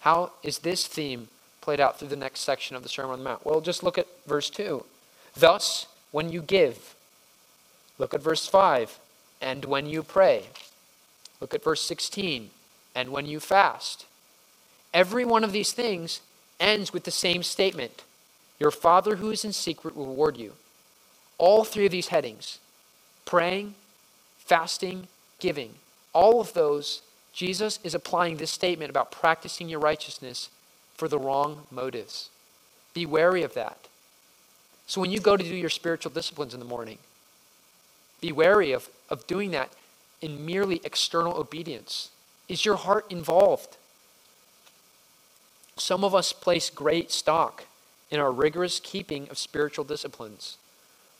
How 0.00 0.32
is 0.42 0.58
this 0.58 0.86
theme 0.86 1.28
played 1.60 1.80
out 1.80 1.98
through 1.98 2.08
the 2.08 2.16
next 2.16 2.40
section 2.40 2.76
of 2.76 2.82
the 2.82 2.88
Sermon 2.88 3.12
on 3.12 3.18
the 3.18 3.24
Mount? 3.24 3.44
Well, 3.44 3.60
just 3.60 3.82
look 3.82 3.98
at 3.98 4.06
verse 4.26 4.48
2. 4.48 4.84
Thus, 5.34 5.86
when 6.12 6.30
you 6.30 6.40
give, 6.40 6.94
look 7.98 8.14
at 8.14 8.22
verse 8.22 8.46
5, 8.46 8.98
and 9.40 9.64
when 9.64 9.86
you 9.86 10.02
pray, 10.02 10.44
look 11.40 11.54
at 11.54 11.64
verse 11.64 11.82
16, 11.82 12.50
and 12.94 13.10
when 13.10 13.26
you 13.26 13.40
fast. 13.40 14.06
Every 14.94 15.24
one 15.24 15.44
of 15.44 15.52
these 15.52 15.72
things 15.72 16.20
ends 16.58 16.92
with 16.92 17.04
the 17.04 17.10
same 17.10 17.42
statement 17.42 18.02
Your 18.58 18.70
Father 18.70 19.16
who 19.16 19.30
is 19.30 19.44
in 19.44 19.52
secret 19.52 19.94
will 19.94 20.06
reward 20.06 20.36
you. 20.38 20.52
All 21.38 21.64
three 21.64 21.86
of 21.86 21.92
these 21.92 22.08
headings 22.08 22.58
praying, 23.26 23.74
fasting, 24.38 25.08
giving 25.38 25.74
all 26.16 26.40
of 26.40 26.54
those, 26.54 27.02
Jesus 27.34 27.78
is 27.84 27.94
applying 27.94 28.38
this 28.38 28.50
statement 28.50 28.88
about 28.88 29.12
practicing 29.12 29.68
your 29.68 29.80
righteousness 29.80 30.48
for 30.94 31.08
the 31.08 31.18
wrong 31.18 31.66
motives. 31.70 32.30
Be 32.94 33.04
wary 33.04 33.42
of 33.42 33.52
that. 33.52 33.76
So 34.86 34.98
when 35.02 35.10
you 35.10 35.20
go 35.20 35.36
to 35.36 35.44
do 35.44 35.54
your 35.54 35.68
spiritual 35.68 36.10
disciplines 36.12 36.54
in 36.54 36.60
the 36.60 36.64
morning, 36.64 36.96
be 38.20 38.32
wary 38.32 38.72
of, 38.72 38.88
of 39.10 39.26
doing 39.26 39.50
that 39.52 39.70
in 40.20 40.44
merely 40.44 40.80
external 40.84 41.34
obedience. 41.34 42.10
Is 42.48 42.64
your 42.64 42.76
heart 42.76 43.06
involved? 43.10 43.76
Some 45.76 46.04
of 46.04 46.14
us 46.14 46.32
place 46.32 46.70
great 46.70 47.10
stock 47.10 47.64
in 48.10 48.20
our 48.20 48.32
rigorous 48.32 48.80
keeping 48.80 49.28
of 49.28 49.38
spiritual 49.38 49.84
disciplines 49.84 50.56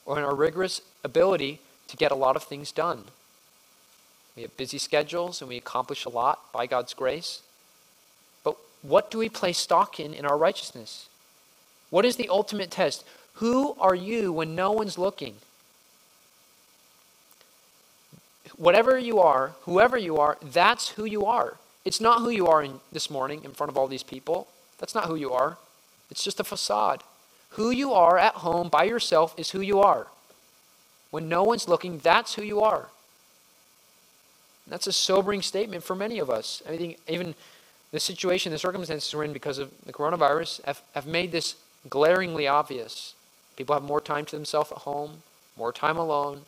or 0.05 0.17
in 0.17 0.23
our 0.23 0.33
rigorous 0.33 0.81
ability 1.03 1.59
to 1.87 1.97
get 1.97 2.11
a 2.11 2.15
lot 2.15 2.35
of 2.35 2.43
things 2.43 2.71
done. 2.71 3.03
We 4.35 4.43
have 4.43 4.55
busy 4.57 4.77
schedules 4.77 5.41
and 5.41 5.49
we 5.49 5.57
accomplish 5.57 6.05
a 6.05 6.09
lot 6.09 6.51
by 6.53 6.65
God's 6.65 6.93
grace. 6.93 7.41
But 8.43 8.55
what 8.81 9.11
do 9.11 9.17
we 9.17 9.29
place 9.29 9.57
stock 9.57 9.99
in 9.99 10.13
in 10.13 10.25
our 10.25 10.37
righteousness? 10.37 11.07
What 11.89 12.05
is 12.05 12.15
the 12.15 12.29
ultimate 12.29 12.71
test? 12.71 13.03
Who 13.35 13.75
are 13.79 13.95
you 13.95 14.31
when 14.31 14.55
no 14.55 14.71
one's 14.71 14.97
looking? 14.97 15.35
Whatever 18.55 18.97
you 18.97 19.19
are, 19.19 19.53
whoever 19.61 19.97
you 19.97 20.17
are, 20.17 20.37
that's 20.41 20.89
who 20.89 21.05
you 21.05 21.25
are. 21.25 21.57
It's 21.85 22.01
not 22.01 22.21
who 22.21 22.29
you 22.29 22.47
are 22.47 22.63
in, 22.63 22.79
this 22.91 23.09
morning 23.09 23.43
in 23.43 23.51
front 23.51 23.71
of 23.71 23.77
all 23.77 23.87
these 23.87 24.03
people. 24.03 24.47
That's 24.79 24.95
not 24.95 25.05
who 25.05 25.15
you 25.15 25.33
are. 25.33 25.57
It's 26.09 26.23
just 26.23 26.39
a 26.39 26.43
facade. 26.43 27.03
Who 27.51 27.71
you 27.71 27.93
are 27.93 28.17
at 28.17 28.35
home 28.35 28.69
by 28.69 28.83
yourself 28.83 29.33
is 29.37 29.51
who 29.51 29.61
you 29.61 29.79
are. 29.79 30.07
When 31.11 31.29
no 31.29 31.43
one's 31.43 31.67
looking, 31.67 31.99
that's 31.99 32.35
who 32.35 32.43
you 32.43 32.61
are. 32.61 32.89
And 34.65 34.73
that's 34.73 34.87
a 34.87 34.93
sobering 34.93 35.41
statement 35.41 35.83
for 35.83 35.95
many 35.95 36.19
of 36.19 36.29
us. 36.29 36.61
I 36.67 36.77
think 36.77 36.97
even 37.07 37.35
the 37.91 37.99
situation, 37.99 38.51
the 38.51 38.57
circumstances 38.57 39.13
we're 39.15 39.23
in 39.23 39.33
because 39.33 39.57
of 39.57 39.71
the 39.85 39.93
coronavirus 39.93 40.63
have, 40.65 40.81
have 40.93 41.07
made 41.07 41.31
this 41.31 41.55
glaringly 41.89 42.47
obvious. 42.47 43.13
People 43.55 43.73
have 43.73 43.83
more 43.83 44.01
time 44.01 44.25
to 44.25 44.35
themselves 44.35 44.71
at 44.71 44.79
home, 44.79 45.23
more 45.55 45.71
time 45.71 45.97
alone, 45.97 46.41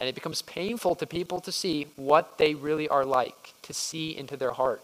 and 0.00 0.08
it 0.08 0.14
becomes 0.14 0.42
painful 0.42 0.94
to 0.96 1.06
people 1.06 1.40
to 1.40 1.52
see 1.52 1.86
what 1.96 2.38
they 2.38 2.54
really 2.54 2.88
are 2.88 3.04
like, 3.04 3.52
to 3.62 3.74
see 3.74 4.16
into 4.16 4.36
their 4.36 4.52
heart. 4.52 4.82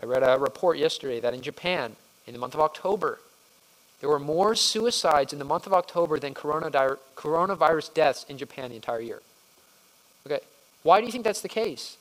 I 0.00 0.06
read 0.06 0.22
a 0.22 0.38
report 0.38 0.78
yesterday 0.78 1.18
that 1.20 1.34
in 1.34 1.42
Japan, 1.42 1.96
in 2.26 2.32
the 2.32 2.38
month 2.38 2.54
of 2.54 2.60
October, 2.60 3.18
there 4.00 4.08
were 4.08 4.20
more 4.20 4.54
suicides 4.54 5.32
in 5.32 5.40
the 5.40 5.44
month 5.44 5.66
of 5.66 5.72
October 5.72 6.20
than 6.20 6.32
coronavirus 6.32 7.92
deaths 7.92 8.24
in 8.28 8.38
Japan 8.38 8.70
the 8.70 8.76
entire 8.76 9.00
year. 9.00 9.20
Okay, 10.24 10.40
why 10.84 11.00
do 11.00 11.06
you 11.06 11.12
think 11.12 11.24
that's 11.24 11.40
the 11.40 11.48
case? 11.48 11.96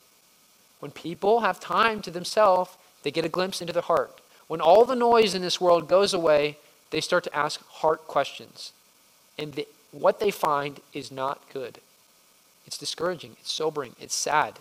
When 0.79 0.91
people 0.91 1.39
have 1.39 1.59
time 1.59 2.01
to 2.03 2.11
themselves, 2.11 2.77
they 3.01 3.09
get 3.09 3.25
a 3.25 3.29
glimpse 3.29 3.61
into 3.61 3.73
their 3.73 3.81
heart. 3.81 4.21
When 4.47 4.61
all 4.61 4.85
the 4.85 4.95
noise 4.95 5.33
in 5.33 5.41
this 5.41 5.59
world 5.59 5.89
goes 5.89 6.13
away, 6.13 6.57
they 6.91 7.01
start 7.01 7.23
to 7.23 7.35
ask 7.35 7.65
heart 7.67 8.05
questions. 8.07 8.73
And 9.39 9.53
the, 9.53 9.67
what 9.91 10.19
they 10.19 10.29
find 10.29 10.79
is 10.93 11.11
not 11.11 11.41
good. 11.51 11.79
It's 12.67 12.77
discouraging, 12.77 13.37
it's 13.39 13.51
sobering, 13.51 13.95
it's 13.99 14.13
sad. 14.13 14.59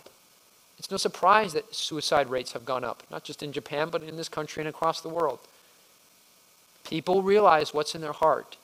It's 0.79 0.89
no 0.89 0.97
surprise 0.97 1.53
that 1.53 1.75
suicide 1.75 2.29
rates 2.29 2.53
have 2.53 2.65
gone 2.65 2.83
up, 2.83 3.03
not 3.11 3.23
just 3.23 3.43
in 3.43 3.51
Japan, 3.51 3.89
but 3.91 4.01
in 4.01 4.15
this 4.15 4.29
country 4.29 4.61
and 4.61 4.69
across 4.69 5.01
the 5.01 5.09
world. 5.09 5.39
People 6.85 7.21
realize 7.21 7.73
what's 7.73 7.95
in 7.95 8.01
their 8.01 8.13
heart, 8.13 8.55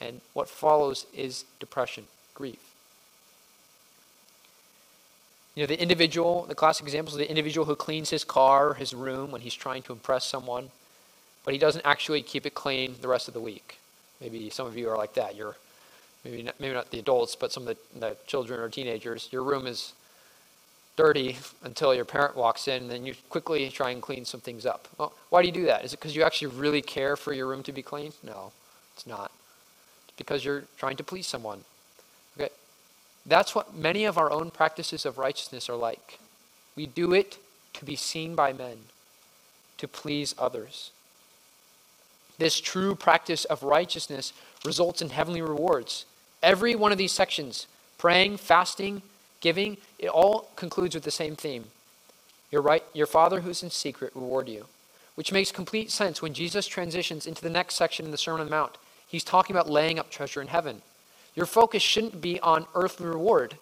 and 0.00 0.20
what 0.34 0.48
follows 0.48 1.06
is 1.12 1.44
depression, 1.58 2.04
grief. 2.34 2.60
You 5.54 5.64
know, 5.64 5.66
the 5.66 5.80
individual, 5.80 6.44
the 6.44 6.54
classic 6.54 6.86
example 6.86 7.12
is 7.12 7.18
the 7.18 7.28
individual 7.28 7.66
who 7.66 7.74
cleans 7.74 8.10
his 8.10 8.24
car, 8.24 8.74
his 8.74 8.94
room 8.94 9.32
when 9.32 9.40
he's 9.40 9.54
trying 9.54 9.82
to 9.82 9.92
impress 9.92 10.24
someone, 10.24 10.70
but 11.44 11.52
he 11.52 11.58
doesn't 11.58 11.84
actually 11.84 12.22
keep 12.22 12.46
it 12.46 12.54
clean 12.54 12.94
the 13.00 13.08
rest 13.08 13.28
of 13.28 13.34
the 13.34 13.40
week. 13.40 13.78
Maybe 14.20 14.48
some 14.48 14.66
of 14.66 14.76
you 14.76 14.88
are 14.88 14.96
like 14.96 15.14
that. 15.14 15.34
You're 15.34 15.56
maybe 16.24 16.42
not, 16.42 16.60
maybe 16.60 16.74
not 16.74 16.90
the 16.90 16.98
adults, 16.98 17.36
but 17.36 17.52
some 17.52 17.66
of 17.66 17.76
the, 17.76 17.98
the 17.98 18.16
children 18.26 18.60
or 18.60 18.68
teenagers. 18.68 19.28
Your 19.32 19.42
room 19.42 19.66
is 19.66 19.92
dirty 20.96 21.38
until 21.62 21.94
your 21.94 22.04
parent 22.04 22.36
walks 22.36 22.68
in, 22.68 22.82
and 22.82 22.90
then 22.90 23.06
you 23.06 23.14
quickly 23.30 23.68
try 23.70 23.90
and 23.90 24.02
clean 24.02 24.24
some 24.24 24.40
things 24.40 24.66
up. 24.66 24.88
Well, 24.98 25.12
why 25.30 25.42
do 25.42 25.48
you 25.48 25.52
do 25.52 25.64
that? 25.66 25.84
Is 25.84 25.92
it 25.92 25.98
because 25.98 26.14
you 26.14 26.22
actually 26.22 26.48
really 26.48 26.82
care 26.82 27.16
for 27.16 27.32
your 27.32 27.46
room 27.48 27.62
to 27.64 27.72
be 27.72 27.82
clean? 27.82 28.12
No, 28.22 28.52
it's 28.94 29.06
not. 29.06 29.30
It's 30.08 30.16
because 30.16 30.44
you're 30.44 30.64
trying 30.76 30.96
to 30.96 31.04
please 31.04 31.26
someone. 31.26 31.64
Okay, 32.38 32.50
that's 33.24 33.54
what 33.54 33.74
many 33.74 34.04
of 34.04 34.18
our 34.18 34.30
own 34.30 34.50
practices 34.50 35.06
of 35.06 35.18
righteousness 35.18 35.68
are 35.68 35.76
like. 35.76 36.18
We 36.76 36.86
do 36.86 37.12
it 37.12 37.38
to 37.74 37.84
be 37.84 37.96
seen 37.96 38.34
by 38.34 38.52
men, 38.52 38.76
to 39.78 39.88
please 39.88 40.34
others. 40.38 40.90
This 42.38 42.60
true 42.60 42.94
practice 42.94 43.44
of 43.46 43.62
righteousness 43.62 44.32
results 44.64 45.00
in 45.02 45.10
heavenly 45.10 45.42
rewards. 45.42 46.06
Every 46.42 46.74
one 46.74 46.92
of 46.92 46.98
these 46.98 47.12
sections 47.12 47.66
praying, 47.98 48.36
fasting, 48.36 49.02
giving 49.40 49.76
it 49.98 50.08
all 50.08 50.50
concludes 50.56 50.94
with 50.94 51.04
the 51.04 51.10
same 51.10 51.36
theme. 51.36 51.66
Your, 52.50 52.62
right, 52.62 52.84
your 52.92 53.06
Father 53.06 53.40
who's 53.40 53.62
in 53.62 53.70
secret 53.70 54.14
reward 54.14 54.48
you. 54.48 54.66
Which 55.14 55.32
makes 55.32 55.52
complete 55.52 55.90
sense 55.90 56.22
when 56.22 56.34
Jesus 56.34 56.66
transitions 56.66 57.26
into 57.26 57.42
the 57.42 57.50
next 57.50 57.74
section 57.74 58.04
in 58.04 58.10
the 58.10 58.18
Sermon 58.18 58.40
on 58.40 58.46
the 58.46 58.50
Mount. 58.50 58.76
He's 59.06 59.24
talking 59.24 59.54
about 59.54 59.70
laying 59.70 59.98
up 59.98 60.10
treasure 60.10 60.40
in 60.40 60.48
heaven. 60.48 60.82
Your 61.34 61.46
focus 61.46 61.82
shouldn't 61.82 62.20
be 62.20 62.40
on 62.40 62.66
earthly 62.74 63.06
reward, 63.06 63.56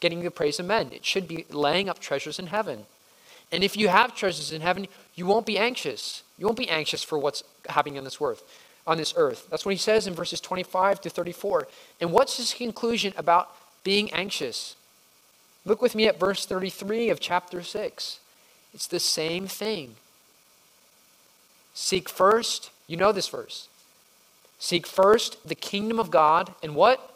getting 0.00 0.20
the 0.20 0.30
praise 0.30 0.58
of 0.58 0.66
men. 0.66 0.90
It 0.92 1.04
should 1.04 1.28
be 1.28 1.46
laying 1.48 1.88
up 1.88 2.00
treasures 2.00 2.38
in 2.38 2.48
heaven. 2.48 2.86
And 3.52 3.64
if 3.64 3.76
you 3.76 3.88
have 3.88 4.14
treasures 4.14 4.52
in 4.52 4.60
heaven, 4.60 4.86
you 5.14 5.26
won't 5.26 5.46
be 5.46 5.58
anxious. 5.58 6.22
You 6.38 6.46
won't 6.46 6.58
be 6.58 6.68
anxious 6.68 7.02
for 7.02 7.18
what's 7.18 7.42
happening 7.68 7.98
on 7.98 8.04
this 8.04 8.20
earth. 8.20 8.42
On 8.86 8.96
this 8.96 9.14
earth. 9.16 9.46
That's 9.50 9.64
what 9.64 9.74
he 9.74 9.78
says 9.78 10.06
in 10.06 10.14
verses 10.14 10.40
25 10.40 11.00
to 11.02 11.10
34. 11.10 11.68
And 12.00 12.12
what's 12.12 12.38
his 12.38 12.54
conclusion 12.54 13.12
about 13.16 13.50
being 13.84 14.10
anxious? 14.12 14.74
Look 15.64 15.82
with 15.82 15.94
me 15.94 16.06
at 16.06 16.18
verse 16.18 16.46
33 16.46 17.10
of 17.10 17.20
chapter 17.20 17.62
6. 17.62 18.20
It's 18.72 18.86
the 18.86 19.00
same 19.00 19.46
thing. 19.46 19.96
Seek 21.74 22.08
first, 22.08 22.70
you 22.86 22.96
know 22.96 23.12
this 23.12 23.28
verse. 23.28 23.68
Seek 24.58 24.86
first 24.86 25.46
the 25.46 25.54
kingdom 25.54 25.98
of 25.98 26.10
God 26.10 26.54
and 26.62 26.74
what? 26.74 27.14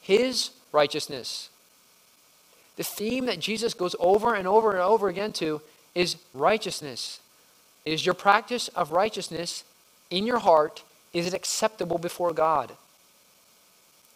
His 0.00 0.50
righteousness. 0.72 1.50
The 2.76 2.84
theme 2.84 3.26
that 3.26 3.40
Jesus 3.40 3.74
goes 3.74 3.96
over 3.98 4.34
and 4.34 4.46
over 4.46 4.72
and 4.72 4.80
over 4.80 5.08
again 5.08 5.32
to 5.34 5.62
is 5.94 6.16
righteousness. 6.34 7.20
Is 7.84 8.04
your 8.04 8.14
practice 8.14 8.68
of 8.68 8.92
righteousness 8.92 9.64
in 10.10 10.26
your 10.26 10.38
heart, 10.38 10.82
is 11.12 11.26
it 11.26 11.34
acceptable 11.34 11.98
before 11.98 12.32
God? 12.32 12.72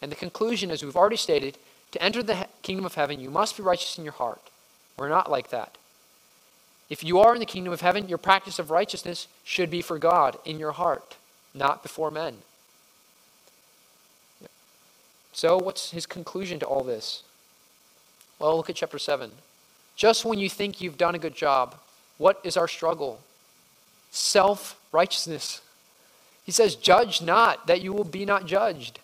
And 0.01 0.11
the 0.11 0.15
conclusion, 0.15 0.71
as 0.71 0.83
we've 0.83 0.95
already 0.95 1.17
stated, 1.17 1.57
to 1.91 2.01
enter 2.01 2.23
the 2.23 2.47
kingdom 2.61 2.85
of 2.85 2.95
heaven, 2.95 3.19
you 3.19 3.29
must 3.29 3.57
be 3.57 3.63
righteous 3.63 3.97
in 3.97 4.03
your 4.03 4.13
heart. 4.13 4.41
We're 4.97 5.09
not 5.09 5.29
like 5.29 5.49
that. 5.49 5.77
If 6.89 7.03
you 7.03 7.19
are 7.19 7.33
in 7.33 7.39
the 7.39 7.45
kingdom 7.45 7.71
of 7.71 7.81
heaven, 7.81 8.09
your 8.09 8.17
practice 8.17 8.59
of 8.59 8.69
righteousness 8.69 9.27
should 9.43 9.69
be 9.69 9.81
for 9.81 9.97
God 9.97 10.37
in 10.45 10.59
your 10.59 10.73
heart, 10.73 11.15
not 11.53 11.83
before 11.83 12.11
men. 12.11 12.37
So, 15.33 15.57
what's 15.57 15.91
his 15.91 16.05
conclusion 16.05 16.59
to 16.59 16.65
all 16.65 16.83
this? 16.83 17.23
Well, 18.39 18.57
look 18.57 18.69
at 18.69 18.75
chapter 18.75 18.99
7. 18.99 19.31
Just 19.95 20.25
when 20.25 20.39
you 20.39 20.49
think 20.49 20.81
you've 20.81 20.97
done 20.97 21.15
a 21.15 21.19
good 21.19 21.35
job, 21.35 21.75
what 22.17 22.39
is 22.43 22.57
our 22.57 22.67
struggle? 22.67 23.21
Self 24.11 24.79
righteousness. 24.91 25.61
He 26.45 26.51
says, 26.51 26.75
Judge 26.75 27.21
not, 27.21 27.67
that 27.67 27.81
you 27.81 27.93
will 27.93 28.03
be 28.03 28.25
not 28.25 28.45
judged. 28.45 28.99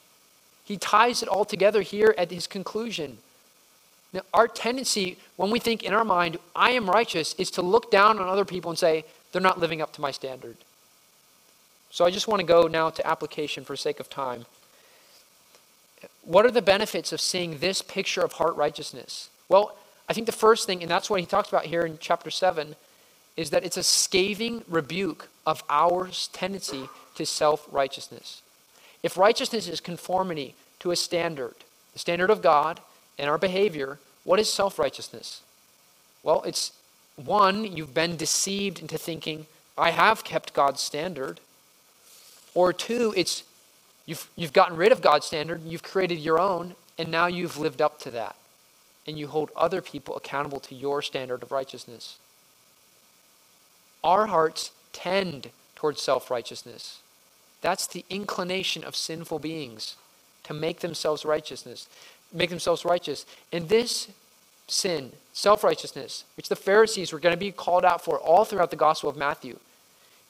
He 0.63 0.77
ties 0.77 1.23
it 1.23 1.29
all 1.29 1.45
together 1.45 1.81
here 1.81 2.13
at 2.17 2.31
his 2.31 2.47
conclusion. 2.47 3.19
Now, 4.13 4.21
our 4.33 4.47
tendency, 4.47 5.17
when 5.35 5.51
we 5.51 5.59
think 5.59 5.83
in 5.83 5.93
our 5.93 6.05
mind, 6.05 6.38
I 6.55 6.71
am 6.71 6.89
righteous, 6.89 7.33
is 7.35 7.51
to 7.51 7.61
look 7.61 7.91
down 7.91 8.19
on 8.19 8.27
other 8.27 8.45
people 8.45 8.71
and 8.71 8.77
say, 8.77 9.05
they're 9.31 9.41
not 9.41 9.59
living 9.59 9.81
up 9.81 9.93
to 9.93 10.01
my 10.01 10.11
standard. 10.11 10.57
So 11.89 12.05
I 12.05 12.11
just 12.11 12.27
want 12.27 12.39
to 12.39 12.45
go 12.45 12.67
now 12.67 12.89
to 12.89 13.07
application 13.07 13.63
for 13.63 13.75
sake 13.75 13.99
of 13.99 14.09
time. 14.09 14.45
What 16.23 16.45
are 16.45 16.51
the 16.51 16.61
benefits 16.61 17.11
of 17.11 17.21
seeing 17.21 17.59
this 17.59 17.81
picture 17.81 18.21
of 18.21 18.33
heart 18.33 18.55
righteousness? 18.55 19.29
Well, 19.49 19.77
I 20.09 20.13
think 20.13 20.25
the 20.25 20.33
first 20.33 20.65
thing, 20.65 20.81
and 20.81 20.91
that's 20.91 21.09
what 21.09 21.19
he 21.19 21.25
talks 21.25 21.49
about 21.49 21.65
here 21.65 21.85
in 21.85 21.97
chapter 21.99 22.29
7, 22.29 22.75
is 23.35 23.49
that 23.51 23.63
it's 23.63 23.77
a 23.77 23.83
scathing 23.83 24.63
rebuke 24.67 25.27
of 25.45 25.63
our 25.69 26.09
tendency 26.33 26.89
to 27.18 27.26
self 27.26 27.68
righteousness. 27.72 28.41
If 29.03 29.18
righteousness 29.18 29.68
is 29.68 29.80
conformity 29.80 30.55
to 30.80 30.91
a 30.91 30.95
standard, 30.95 31.55
the 31.93 31.99
standard 31.99 32.30
of 32.30 32.41
God 32.41 32.80
and 33.20 33.30
our 33.30 33.38
behavior, 33.38 33.99
what 34.24 34.39
is 34.39 34.51
self 34.51 34.80
righteousness? 34.80 35.41
Well, 36.24 36.43
it's 36.43 36.72
one, 37.15 37.65
you've 37.65 37.93
been 37.93 38.15
deceived 38.15 38.80
into 38.80 38.97
thinking, 38.97 39.47
I 39.78 39.91
have 39.91 40.24
kept 40.24 40.53
God's 40.53 40.82
standard. 40.82 41.39
Or 42.53 42.74
two, 42.74 43.13
it's 43.15 43.43
you've, 44.05 44.30
you've 44.36 44.53
gotten 44.53 44.78
rid 44.78 44.91
of 44.91 45.01
God's 45.01 45.26
standard, 45.26 45.61
you've 45.63 45.84
created 45.84 46.20
your 46.20 46.39
own, 46.39 46.76
and 46.97 47.09
now 47.09 47.28
you've 47.28 47.57
lived 47.57 47.82
up 47.82 47.99
to 48.01 48.11
that. 48.11 48.36
And 49.05 49.18
you 49.18 49.28
hold 49.28 49.51
other 49.55 49.82
people 49.82 50.15
accountable 50.15 50.59
to 50.61 50.76
your 50.76 51.01
standard 51.01 51.43
of 51.43 51.51
righteousness. 51.51 52.18
Our 54.03 54.28
hearts 54.28 54.72
tend 54.91 55.51
towards 55.76 56.01
self 56.01 56.30
righteousness. 56.30 56.99
That's 57.68 57.88
the 57.88 58.05
inclination 58.09 58.86
of 58.86 58.95
sinful 58.95 59.39
beings 59.39 59.97
to 60.45 60.53
make 60.53 60.80
themselves 60.80 61.26
righteousness, 61.26 61.89
make 62.32 62.49
themselves 62.49 62.86
righteous. 62.86 63.26
And 63.51 63.68
this 63.68 64.07
sin, 64.70 65.11
self 65.34 65.65
righteousness, 65.65 66.24
which 66.38 66.47
the 66.47 66.55
Pharisees 66.55 67.11
were 67.11 67.20
going 67.20 67.36
to 67.36 67.38
be 67.38 67.51
called 67.51 67.84
out 67.84 68.01
for 68.01 68.20
all 68.20 68.45
throughout 68.45 68.72
the 68.72 68.78
Gospel 68.78 69.09
of 69.09 69.18
Matthew, 69.18 69.59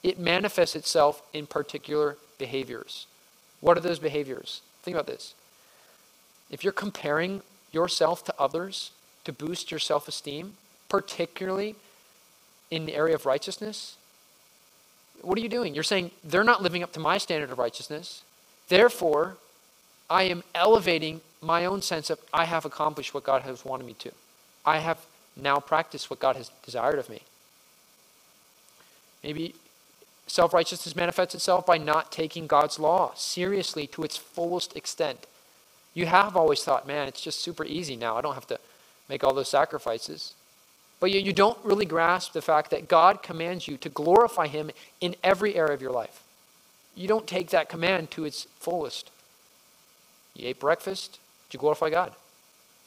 it 0.02 0.18
manifests 0.18 0.74
itself 0.74 1.22
in 1.32 1.46
particular 1.46 2.16
behaviors. 2.38 3.06
What 3.60 3.78
are 3.78 3.82
those 3.82 4.00
behaviors? 4.00 4.60
Think 4.82 4.96
about 4.96 5.06
this. 5.06 5.34
If 6.50 6.64
you're 6.64 6.72
comparing 6.72 7.42
yourself 7.70 8.24
to 8.24 8.34
others 8.36 8.90
to 9.22 9.32
boost 9.32 9.70
your 9.70 9.78
self 9.78 10.08
esteem, 10.08 10.54
particularly 10.88 11.76
in 12.68 12.84
the 12.84 12.96
area 12.96 13.14
of 13.14 13.26
righteousness, 13.26 13.96
what 15.22 15.38
are 15.38 15.40
you 15.40 15.48
doing? 15.48 15.74
You're 15.74 15.84
saying 15.84 16.10
they're 16.24 16.44
not 16.44 16.62
living 16.62 16.82
up 16.82 16.92
to 16.92 17.00
my 17.00 17.18
standard 17.18 17.50
of 17.50 17.58
righteousness. 17.58 18.22
Therefore, 18.68 19.36
I 20.10 20.24
am 20.24 20.42
elevating 20.54 21.20
my 21.40 21.64
own 21.64 21.82
sense 21.82 22.10
of 22.10 22.18
I 22.32 22.44
have 22.44 22.64
accomplished 22.64 23.14
what 23.14 23.24
God 23.24 23.42
has 23.42 23.64
wanted 23.64 23.86
me 23.86 23.94
to. 23.94 24.12
I 24.64 24.78
have 24.78 24.98
now 25.36 25.60
practiced 25.60 26.10
what 26.10 26.20
God 26.20 26.36
has 26.36 26.50
desired 26.64 26.98
of 26.98 27.08
me. 27.08 27.22
Maybe 29.22 29.54
self 30.26 30.52
righteousness 30.52 30.96
manifests 30.96 31.34
itself 31.34 31.66
by 31.66 31.78
not 31.78 32.12
taking 32.12 32.46
God's 32.46 32.78
law 32.78 33.12
seriously 33.14 33.86
to 33.88 34.02
its 34.02 34.16
fullest 34.16 34.76
extent. 34.76 35.26
You 35.94 36.06
have 36.06 36.36
always 36.36 36.62
thought, 36.62 36.86
man, 36.86 37.08
it's 37.08 37.20
just 37.20 37.40
super 37.40 37.64
easy 37.64 37.96
now. 37.96 38.16
I 38.16 38.20
don't 38.20 38.34
have 38.34 38.46
to 38.48 38.58
make 39.08 39.24
all 39.24 39.34
those 39.34 39.48
sacrifices. 39.48 40.34
But 41.00 41.10
you, 41.10 41.20
you 41.20 41.32
don't 41.32 41.58
really 41.64 41.86
grasp 41.86 42.32
the 42.32 42.42
fact 42.42 42.70
that 42.70 42.88
God 42.88 43.22
commands 43.22 43.68
you 43.68 43.76
to 43.78 43.88
glorify 43.88 44.46
Him 44.46 44.70
in 45.00 45.14
every 45.22 45.54
area 45.54 45.74
of 45.74 45.82
your 45.82 45.92
life. 45.92 46.22
You 46.94 47.06
don't 47.06 47.26
take 47.26 47.50
that 47.50 47.68
command 47.68 48.10
to 48.12 48.24
its 48.24 48.46
fullest. 48.58 49.10
You 50.34 50.48
ate 50.48 50.60
breakfast, 50.60 51.18
did 51.48 51.54
you 51.54 51.60
glorify 51.60 51.90
God? 51.90 52.12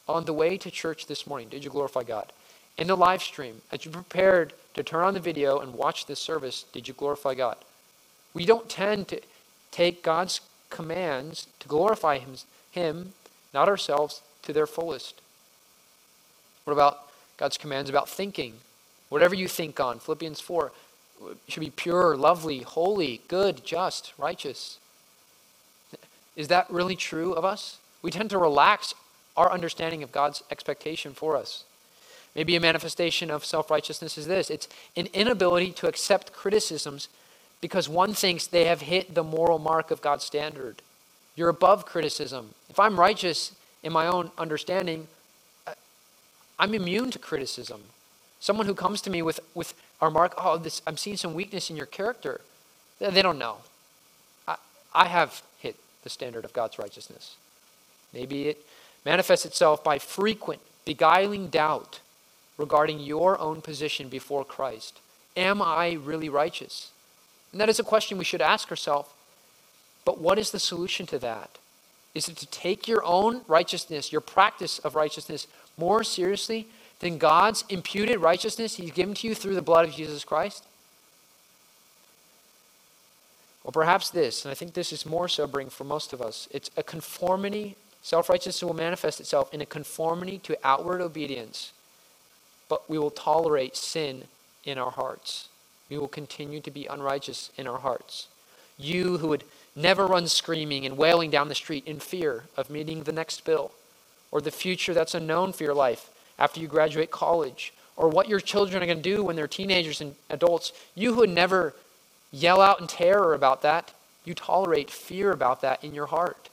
On 0.08 0.24
the 0.24 0.32
way 0.32 0.58
to 0.58 0.70
church 0.70 1.06
this 1.06 1.26
morning, 1.26 1.48
did 1.48 1.64
you 1.64 1.70
glorify 1.70 2.02
God? 2.02 2.32
In 2.76 2.86
the 2.86 2.96
live 2.96 3.22
stream, 3.22 3.62
as 3.70 3.84
you 3.84 3.90
prepared 3.90 4.52
to 4.74 4.82
turn 4.82 5.04
on 5.04 5.14
the 5.14 5.20
video 5.20 5.58
and 5.58 5.74
watch 5.74 6.06
this 6.06 6.20
service, 6.20 6.64
did 6.72 6.88
you 6.88 6.94
glorify 6.94 7.34
God? 7.34 7.56
We 8.34 8.46
don't 8.46 8.68
tend 8.68 9.08
to 9.08 9.20
take 9.70 10.02
God's 10.02 10.40
commands 10.70 11.46
to 11.60 11.68
glorify 11.68 12.18
Him, 12.18 12.34
him 12.70 13.12
not 13.52 13.68
ourselves, 13.68 14.22
to 14.42 14.52
their 14.52 14.66
fullest. 14.66 15.20
What 16.64 16.72
about 16.72 17.11
God's 17.42 17.58
commands 17.58 17.90
about 17.90 18.08
thinking. 18.08 18.54
Whatever 19.08 19.34
you 19.34 19.48
think 19.48 19.80
on, 19.80 19.98
Philippians 19.98 20.38
4, 20.38 20.70
should 21.48 21.58
be 21.58 21.70
pure, 21.70 22.16
lovely, 22.16 22.60
holy, 22.60 23.20
good, 23.26 23.64
just, 23.64 24.12
righteous. 24.16 24.78
Is 26.36 26.46
that 26.46 26.70
really 26.70 26.94
true 26.94 27.32
of 27.32 27.44
us? 27.44 27.78
We 28.00 28.12
tend 28.12 28.30
to 28.30 28.38
relax 28.38 28.94
our 29.36 29.50
understanding 29.50 30.04
of 30.04 30.12
God's 30.12 30.44
expectation 30.52 31.14
for 31.14 31.36
us. 31.36 31.64
Maybe 32.36 32.54
a 32.54 32.60
manifestation 32.60 33.28
of 33.28 33.44
self 33.44 33.72
righteousness 33.72 34.16
is 34.16 34.28
this 34.28 34.48
it's 34.48 34.68
an 34.96 35.08
inability 35.12 35.72
to 35.72 35.88
accept 35.88 36.32
criticisms 36.32 37.08
because 37.60 37.88
one 37.88 38.14
thinks 38.14 38.46
they 38.46 38.66
have 38.66 38.82
hit 38.82 39.16
the 39.16 39.24
moral 39.24 39.58
mark 39.58 39.90
of 39.90 40.00
God's 40.00 40.22
standard. 40.22 40.80
You're 41.34 41.48
above 41.48 41.86
criticism. 41.86 42.50
If 42.70 42.78
I'm 42.78 43.00
righteous 43.00 43.50
in 43.82 43.92
my 43.92 44.06
own 44.06 44.30
understanding, 44.38 45.08
I'm 46.58 46.74
immune 46.74 47.10
to 47.10 47.18
criticism. 47.18 47.82
Someone 48.40 48.66
who 48.66 48.74
comes 48.74 49.00
to 49.02 49.10
me 49.10 49.22
with, 49.22 49.40
with 49.54 49.74
our 50.00 50.10
mark, 50.10 50.34
oh, 50.36 50.58
this, 50.58 50.82
I'm 50.86 50.96
seeing 50.96 51.16
some 51.16 51.34
weakness 51.34 51.70
in 51.70 51.76
your 51.76 51.86
character, 51.86 52.40
they 52.98 53.22
don't 53.22 53.38
know. 53.38 53.58
I, 54.46 54.56
I 54.94 55.06
have 55.06 55.42
hit 55.58 55.76
the 56.02 56.10
standard 56.10 56.44
of 56.44 56.52
God's 56.52 56.78
righteousness. 56.78 57.36
Maybe 58.12 58.48
it 58.48 58.64
manifests 59.04 59.46
itself 59.46 59.82
by 59.82 59.98
frequent, 59.98 60.60
beguiling 60.84 61.48
doubt 61.48 62.00
regarding 62.58 63.00
your 63.00 63.38
own 63.38 63.60
position 63.60 64.08
before 64.08 64.44
Christ. 64.44 65.00
Am 65.36 65.62
I 65.62 65.92
really 65.92 66.28
righteous? 66.28 66.90
And 67.50 67.60
that 67.60 67.68
is 67.68 67.78
a 67.78 67.84
question 67.84 68.18
we 68.18 68.24
should 68.24 68.42
ask 68.42 68.70
ourselves. 68.70 69.08
But 70.04 70.18
what 70.18 70.38
is 70.38 70.50
the 70.50 70.58
solution 70.58 71.06
to 71.06 71.18
that? 71.20 71.58
Is 72.14 72.28
it 72.28 72.36
to 72.38 72.46
take 72.46 72.86
your 72.86 73.04
own 73.04 73.42
righteousness, 73.48 74.12
your 74.12 74.20
practice 74.20 74.78
of 74.80 74.94
righteousness, 74.94 75.46
more 75.76 76.04
seriously 76.04 76.66
than 77.00 77.18
God's 77.18 77.64
imputed 77.68 78.20
righteousness 78.20 78.76
He's 78.76 78.92
given 78.92 79.14
to 79.14 79.28
you 79.28 79.34
through 79.34 79.54
the 79.54 79.62
blood 79.62 79.88
of 79.88 79.94
Jesus 79.94 80.24
Christ? 80.24 80.64
Or 83.64 83.72
perhaps 83.72 84.10
this, 84.10 84.44
and 84.44 84.50
I 84.50 84.54
think 84.54 84.74
this 84.74 84.92
is 84.92 85.06
more 85.06 85.28
sobering 85.28 85.68
for 85.70 85.84
most 85.84 86.12
of 86.12 86.20
us 86.20 86.48
it's 86.50 86.70
a 86.76 86.82
conformity. 86.82 87.76
Self 88.02 88.28
righteousness 88.28 88.64
will 88.64 88.74
manifest 88.74 89.20
itself 89.20 89.52
in 89.54 89.60
a 89.60 89.66
conformity 89.66 90.38
to 90.38 90.58
outward 90.64 91.00
obedience, 91.00 91.72
but 92.68 92.90
we 92.90 92.98
will 92.98 93.12
tolerate 93.12 93.76
sin 93.76 94.24
in 94.64 94.78
our 94.78 94.90
hearts. 94.90 95.48
We 95.88 95.98
will 95.98 96.08
continue 96.08 96.60
to 96.60 96.70
be 96.70 96.86
unrighteous 96.86 97.50
in 97.56 97.68
our 97.68 97.78
hearts. 97.78 98.26
You 98.76 99.18
who 99.18 99.28
would 99.28 99.44
never 99.76 100.06
run 100.06 100.26
screaming 100.26 100.84
and 100.84 100.96
wailing 100.96 101.30
down 101.30 101.48
the 101.48 101.54
street 101.54 101.86
in 101.86 102.00
fear 102.00 102.44
of 102.56 102.70
meeting 102.70 103.04
the 103.04 103.12
next 103.12 103.44
bill 103.44 103.72
or 104.32 104.40
the 104.40 104.50
future 104.50 104.92
that's 104.94 105.14
unknown 105.14 105.52
for 105.52 105.62
your 105.62 105.74
life 105.74 106.10
after 106.38 106.58
you 106.58 106.66
graduate 106.66 107.12
college, 107.12 107.72
or 107.96 108.08
what 108.08 108.28
your 108.28 108.40
children 108.40 108.82
are 108.82 108.86
going 108.86 109.00
to 109.00 109.16
do 109.16 109.22
when 109.22 109.36
they're 109.36 109.46
teenagers 109.46 110.00
and 110.00 110.16
adults. 110.30 110.72
You 110.94 111.12
who 111.12 111.20
would 111.20 111.30
never 111.30 111.74
yell 112.32 112.60
out 112.60 112.80
in 112.80 112.86
terror 112.86 113.34
about 113.34 113.62
that, 113.62 113.92
you 114.24 114.34
tolerate 114.34 114.90
fear 114.90 115.30
about 115.30 115.60
that 115.60 115.84
in 115.84 115.94
your 115.94 116.06
heart. 116.06 116.48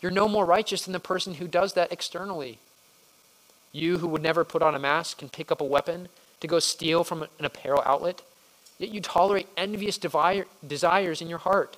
You're 0.00 0.12
no 0.12 0.28
more 0.28 0.44
righteous 0.44 0.82
than 0.84 0.92
the 0.92 1.00
person 1.00 1.34
who 1.34 1.48
does 1.48 1.72
that 1.72 1.90
externally. 1.90 2.58
You 3.72 3.98
who 3.98 4.08
would 4.08 4.22
never 4.22 4.44
put 4.44 4.62
on 4.62 4.74
a 4.74 4.78
mask 4.78 5.22
and 5.22 5.32
pick 5.32 5.50
up 5.50 5.60
a 5.60 5.64
weapon 5.64 6.08
to 6.40 6.46
go 6.46 6.58
steal 6.58 7.04
from 7.04 7.22
an 7.22 7.44
apparel 7.44 7.82
outlet, 7.86 8.20
yet 8.78 8.92
you 8.92 9.00
tolerate 9.00 9.48
envious 9.56 9.96
desires 9.96 11.22
in 11.22 11.28
your 11.28 11.38
heart 11.38 11.76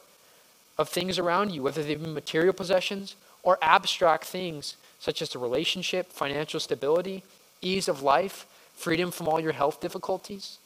of 0.76 0.88
things 0.88 1.18
around 1.18 1.52
you, 1.52 1.62
whether 1.62 1.82
they 1.82 1.94
be 1.94 2.06
material 2.06 2.52
possessions 2.52 3.14
or 3.44 3.58
abstract 3.62 4.24
things 4.24 4.76
such 4.98 5.22
as 5.22 5.34
a 5.34 5.38
relationship, 5.38 6.10
financial 6.10 6.58
stability, 6.58 7.22
ease 7.60 7.88
of 7.88 8.02
life, 8.02 8.46
freedom 8.74 9.10
from 9.10 9.28
all 9.28 9.38
your 9.38 9.52
health 9.52 9.80
difficulties. 9.80 10.58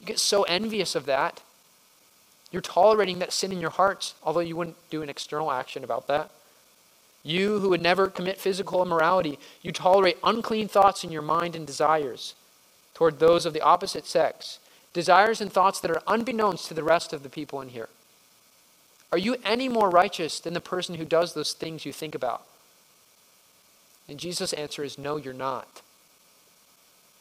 You 0.00 0.06
get 0.06 0.18
so 0.18 0.42
envious 0.42 0.94
of 0.94 1.06
that. 1.06 1.40
You're 2.50 2.62
tolerating 2.62 3.20
that 3.20 3.32
sin 3.32 3.52
in 3.52 3.60
your 3.60 3.70
hearts, 3.70 4.14
although 4.22 4.40
you 4.40 4.56
wouldn't 4.56 4.76
do 4.90 5.02
an 5.02 5.08
external 5.08 5.52
action 5.52 5.84
about 5.84 6.08
that. 6.08 6.30
You 7.22 7.60
who 7.60 7.68
would 7.68 7.82
never 7.82 8.08
commit 8.08 8.38
physical 8.38 8.82
immorality, 8.82 9.38
you 9.62 9.72
tolerate 9.72 10.18
unclean 10.24 10.68
thoughts 10.68 11.04
in 11.04 11.12
your 11.12 11.22
mind 11.22 11.54
and 11.54 11.66
desires 11.66 12.34
toward 12.94 13.18
those 13.18 13.46
of 13.46 13.52
the 13.52 13.60
opposite 13.60 14.06
sex, 14.06 14.58
desires 14.92 15.40
and 15.40 15.52
thoughts 15.52 15.80
that 15.80 15.90
are 15.90 16.02
unbeknownst 16.06 16.66
to 16.68 16.74
the 16.74 16.82
rest 16.82 17.12
of 17.12 17.22
the 17.22 17.28
people 17.28 17.60
in 17.60 17.68
here. 17.68 17.88
Are 19.12 19.18
you 19.18 19.36
any 19.44 19.68
more 19.68 19.90
righteous 19.90 20.40
than 20.40 20.54
the 20.54 20.60
person 20.60 20.94
who 20.94 21.04
does 21.04 21.34
those 21.34 21.52
things 21.52 21.84
you 21.84 21.92
think 21.92 22.14
about? 22.14 22.42
And 24.08 24.18
Jesus' 24.18 24.52
answer 24.52 24.84
is 24.84 24.98
no, 24.98 25.16
you're 25.16 25.32
not. 25.32 25.82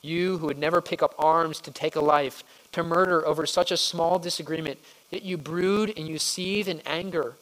You 0.02 0.38
who 0.38 0.48
would 0.48 0.58
never 0.58 0.82
pick 0.82 1.04
up 1.04 1.14
arms 1.18 1.60
to 1.62 1.72
take 1.72 1.96
a 1.96 2.02
life, 2.02 2.44
to 2.72 2.84
murder 2.84 3.26
over 3.26 3.46
such 3.46 3.72
a 3.72 3.78
small 3.78 4.18
disagreement, 4.18 4.80
yet 5.12 5.24
you 5.24 5.38
brood 5.38 5.94
and 5.98 6.08
you 6.08 6.20
seethe 6.20 6.68
in 6.68 6.82
anger 6.86 7.34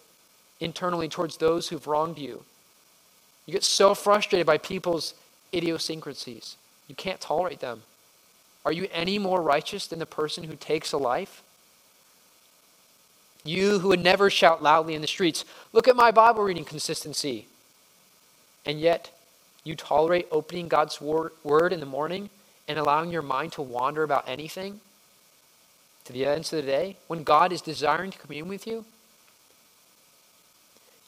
internally 0.59 1.07
towards 1.07 1.37
those 1.37 1.69
who've 1.69 1.85
wronged 1.85 2.17
you. 2.17 2.43
You 3.45 3.53
get 3.53 3.63
so 3.63 3.93
frustrated 3.93 4.47
by 4.47 4.57
people's 4.57 5.13
idiosyncrasies. 5.53 6.55
You 6.87 6.95
can't 6.95 7.21
tolerate 7.21 7.59
them. 7.59 7.83
Are 8.65 8.71
you 8.71 8.87
any 8.91 9.19
more 9.19 9.41
righteous 9.41 9.87
than 9.87 9.99
the 9.99 10.05
person 10.05 10.45
who 10.45 10.55
takes 10.55 10.91
a 10.91 10.97
life? 10.97 11.43
You 13.43 13.79
who 13.79 13.89
would 13.89 14.03
never 14.03 14.29
shout 14.29 14.61
loudly 14.61 14.93
in 14.93 15.01
the 15.01 15.07
streets, 15.07 15.45
Look 15.73 15.87
at 15.87 15.95
my 15.95 16.11
Bible 16.11 16.43
reading 16.43 16.65
consistency. 16.65 17.47
And 18.65 18.79
yet, 18.79 19.11
you 19.63 19.75
tolerate 19.75 20.27
opening 20.31 20.67
God's 20.67 20.99
word 20.99 21.71
in 21.71 21.79
the 21.79 21.85
morning 21.85 22.29
and 22.67 22.79
allowing 22.79 23.11
your 23.11 23.21
mind 23.21 23.51
to 23.53 23.61
wander 23.61 24.03
about 24.03 24.27
anything 24.27 24.79
to 26.05 26.13
the 26.13 26.25
ends 26.25 26.51
of 26.51 26.65
the 26.65 26.71
day 26.71 26.97
when 27.07 27.23
God 27.23 27.51
is 27.51 27.61
desiring 27.61 28.11
to 28.11 28.17
commune 28.17 28.47
with 28.47 28.65
you? 28.65 28.85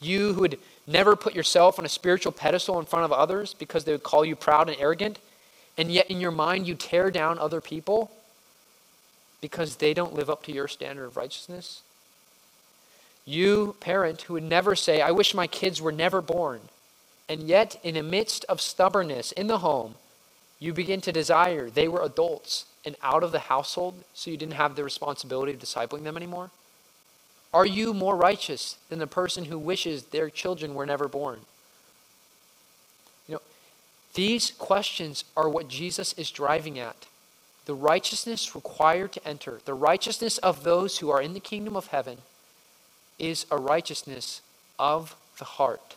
You 0.02 0.34
who 0.34 0.42
would 0.42 0.60
never 0.86 1.16
put 1.16 1.36
yourself 1.36 1.80
on 1.80 1.86
a 1.86 1.90
spiritual 1.90 2.32
pedestal 2.32 2.80
in 2.80 2.86
front 2.86 3.06
of 3.06 3.12
others 3.12 3.54
because 3.54 3.86
they 3.86 3.92
would 3.92 4.04
call 4.04 4.24
you 4.24 4.36
proud 4.36 4.70
and 4.70 4.80
arrogant, 4.80 5.20
and 5.78 5.92
yet 5.92 6.10
in 6.10 6.22
your 6.22 6.32
mind 6.32 6.68
you 6.68 6.76
tear 6.76 7.10
down 7.12 7.40
other 7.40 7.60
people 7.60 8.12
because 9.42 9.78
they 9.78 9.94
don't 9.94 10.14
live 10.14 10.30
up 10.30 10.44
to 10.44 10.52
your 10.52 10.68
standard 10.68 11.06
of 11.06 11.18
righteousness. 11.18 11.82
You, 13.30 13.76
parent, 13.80 14.24
who 14.24 14.34
would 14.34 14.44
never 14.44 14.76
say, 14.76 15.02
I 15.02 15.12
wish 15.12 15.36
my 15.36 15.46
kids 15.46 15.80
were 15.80 15.92
never 15.92 16.20
born, 16.20 16.62
and 17.30 17.44
yet 17.44 17.80
in 17.84 17.94
the 17.94 18.02
midst 18.02 18.44
of 18.46 18.60
stubbornness 18.60 19.32
in 19.34 19.46
the 19.46 19.60
home, 19.60 19.94
you 20.58 20.74
begin 20.74 21.00
to 21.02 21.12
desire 21.12 21.70
they 21.70 21.88
were 21.88 22.02
adults 22.02 22.66
and 22.84 22.96
out 23.04 23.22
of 23.22 23.32
the 23.32 23.40
household 23.40 24.04
so 24.16 24.32
you 24.32 24.38
didn't 24.38 24.56
have 24.56 24.76
the 24.76 24.84
responsibility 24.84 25.54
of 25.54 25.60
discipling 25.60 26.06
them 26.06 26.18
anymore? 26.18 26.50
Are 27.54 27.68
you 27.68 27.94
more 27.94 28.16
righteous 28.16 28.78
than 28.90 28.98
the 28.98 29.06
person 29.06 29.46
who 29.46 29.60
wishes 29.60 30.06
their 30.06 30.32
children 30.32 30.74
were 30.74 30.88
never 30.88 31.08
born? 31.08 31.42
You 33.28 33.36
know, 33.36 33.42
these 34.16 34.50
questions 34.58 35.24
are 35.38 35.48
what 35.48 35.68
Jesus 35.68 36.14
is 36.14 36.32
driving 36.32 36.80
at. 36.80 37.06
The 37.68 37.76
righteousness 37.76 38.56
required 38.56 39.12
to 39.12 39.28
enter, 39.28 39.60
the 39.66 39.76
righteousness 39.76 40.40
of 40.40 40.64
those 40.64 40.98
who 40.98 41.12
are 41.12 41.22
in 41.22 41.36
the 41.36 41.40
kingdom 41.40 41.76
of 41.76 41.88
heaven, 41.88 42.18
is 43.20 43.46
a 43.52 43.58
righteousness 43.58 44.42
of 44.78 45.16
the 45.38 45.46
heart. 45.46 45.96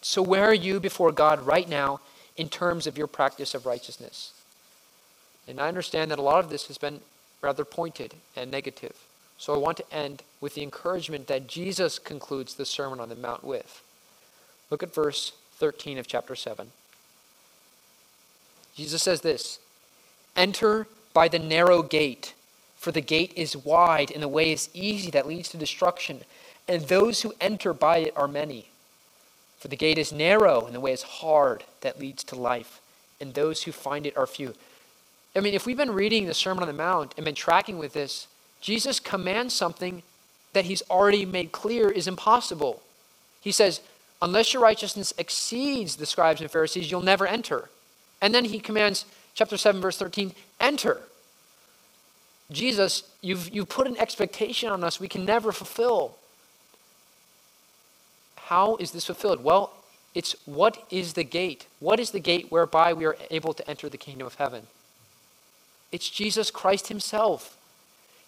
So, 0.00 0.20
where 0.22 0.44
are 0.44 0.54
you 0.54 0.80
before 0.80 1.12
God 1.12 1.46
right 1.46 1.68
now 1.68 2.00
in 2.36 2.48
terms 2.48 2.86
of 2.86 2.98
your 2.98 3.06
practice 3.06 3.54
of 3.54 3.66
righteousness? 3.66 4.32
And 5.46 5.60
I 5.60 5.68
understand 5.68 6.10
that 6.10 6.18
a 6.18 6.22
lot 6.22 6.44
of 6.44 6.50
this 6.50 6.66
has 6.66 6.78
been 6.78 7.00
rather 7.40 7.64
pointed 7.64 8.14
and 8.36 8.50
negative. 8.50 8.96
So 9.38 9.52
I 9.52 9.58
want 9.58 9.76
to 9.78 9.92
end 9.92 10.22
with 10.40 10.54
the 10.54 10.62
encouragement 10.62 11.26
that 11.26 11.48
Jesus 11.48 11.98
concludes 11.98 12.54
the 12.54 12.64
Sermon 12.64 13.00
on 13.00 13.08
the 13.08 13.16
Mount 13.16 13.42
with. 13.42 13.82
Look 14.70 14.84
at 14.84 14.94
verse 14.94 15.32
13 15.56 15.98
of 15.98 16.06
chapter 16.06 16.36
7. 16.36 16.68
Jesus 18.76 19.02
says 19.02 19.20
this 19.22 19.58
Enter 20.36 20.86
by 21.12 21.26
the 21.26 21.40
narrow 21.40 21.82
gate, 21.82 22.34
for 22.82 22.90
the 22.90 23.00
gate 23.00 23.32
is 23.36 23.56
wide 23.56 24.10
and 24.10 24.20
the 24.20 24.26
way 24.26 24.50
is 24.50 24.68
easy 24.74 25.08
that 25.12 25.28
leads 25.28 25.48
to 25.50 25.56
destruction, 25.56 26.22
and 26.66 26.82
those 26.82 27.22
who 27.22 27.32
enter 27.40 27.72
by 27.72 27.98
it 27.98 28.12
are 28.16 28.26
many. 28.26 28.66
For 29.60 29.68
the 29.68 29.76
gate 29.76 29.98
is 29.98 30.12
narrow 30.12 30.66
and 30.66 30.74
the 30.74 30.80
way 30.80 30.90
is 30.90 31.04
hard 31.04 31.62
that 31.82 32.00
leads 32.00 32.24
to 32.24 32.34
life, 32.34 32.80
and 33.20 33.34
those 33.34 33.62
who 33.62 33.70
find 33.70 34.04
it 34.04 34.16
are 34.16 34.26
few. 34.26 34.54
I 35.36 35.38
mean, 35.38 35.54
if 35.54 35.64
we've 35.64 35.76
been 35.76 35.92
reading 35.92 36.26
the 36.26 36.34
Sermon 36.34 36.64
on 36.64 36.66
the 36.66 36.72
Mount 36.72 37.14
and 37.16 37.24
been 37.24 37.36
tracking 37.36 37.78
with 37.78 37.92
this, 37.92 38.26
Jesus 38.60 38.98
commands 38.98 39.54
something 39.54 40.02
that 40.52 40.64
he's 40.64 40.82
already 40.90 41.24
made 41.24 41.52
clear 41.52 41.88
is 41.88 42.08
impossible. 42.08 42.82
He 43.40 43.52
says, 43.52 43.80
Unless 44.20 44.52
your 44.52 44.62
righteousness 44.62 45.14
exceeds 45.16 45.94
the 45.94 46.06
scribes 46.06 46.40
and 46.40 46.50
Pharisees, 46.50 46.90
you'll 46.90 47.00
never 47.00 47.28
enter. 47.28 47.70
And 48.20 48.34
then 48.34 48.46
he 48.46 48.58
commands, 48.58 49.04
chapter 49.34 49.56
7, 49.56 49.80
verse 49.80 49.98
13, 49.98 50.32
enter. 50.58 51.02
Jesus, 52.52 53.04
you've, 53.20 53.52
you've 53.54 53.68
put 53.68 53.86
an 53.86 53.96
expectation 53.98 54.68
on 54.70 54.84
us 54.84 55.00
we 55.00 55.08
can 55.08 55.24
never 55.24 55.52
fulfill. 55.52 56.16
How 58.36 58.76
is 58.76 58.92
this 58.92 59.06
fulfilled? 59.06 59.42
Well, 59.42 59.72
it's 60.14 60.36
what 60.44 60.84
is 60.90 61.14
the 61.14 61.24
gate? 61.24 61.66
What 61.80 61.98
is 61.98 62.10
the 62.10 62.20
gate 62.20 62.50
whereby 62.50 62.92
we 62.92 63.06
are 63.06 63.16
able 63.30 63.54
to 63.54 63.68
enter 63.68 63.88
the 63.88 63.96
kingdom 63.96 64.26
of 64.26 64.34
heaven? 64.34 64.66
It's 65.90 66.08
Jesus 66.08 66.50
Christ 66.50 66.88
Himself. 66.88 67.56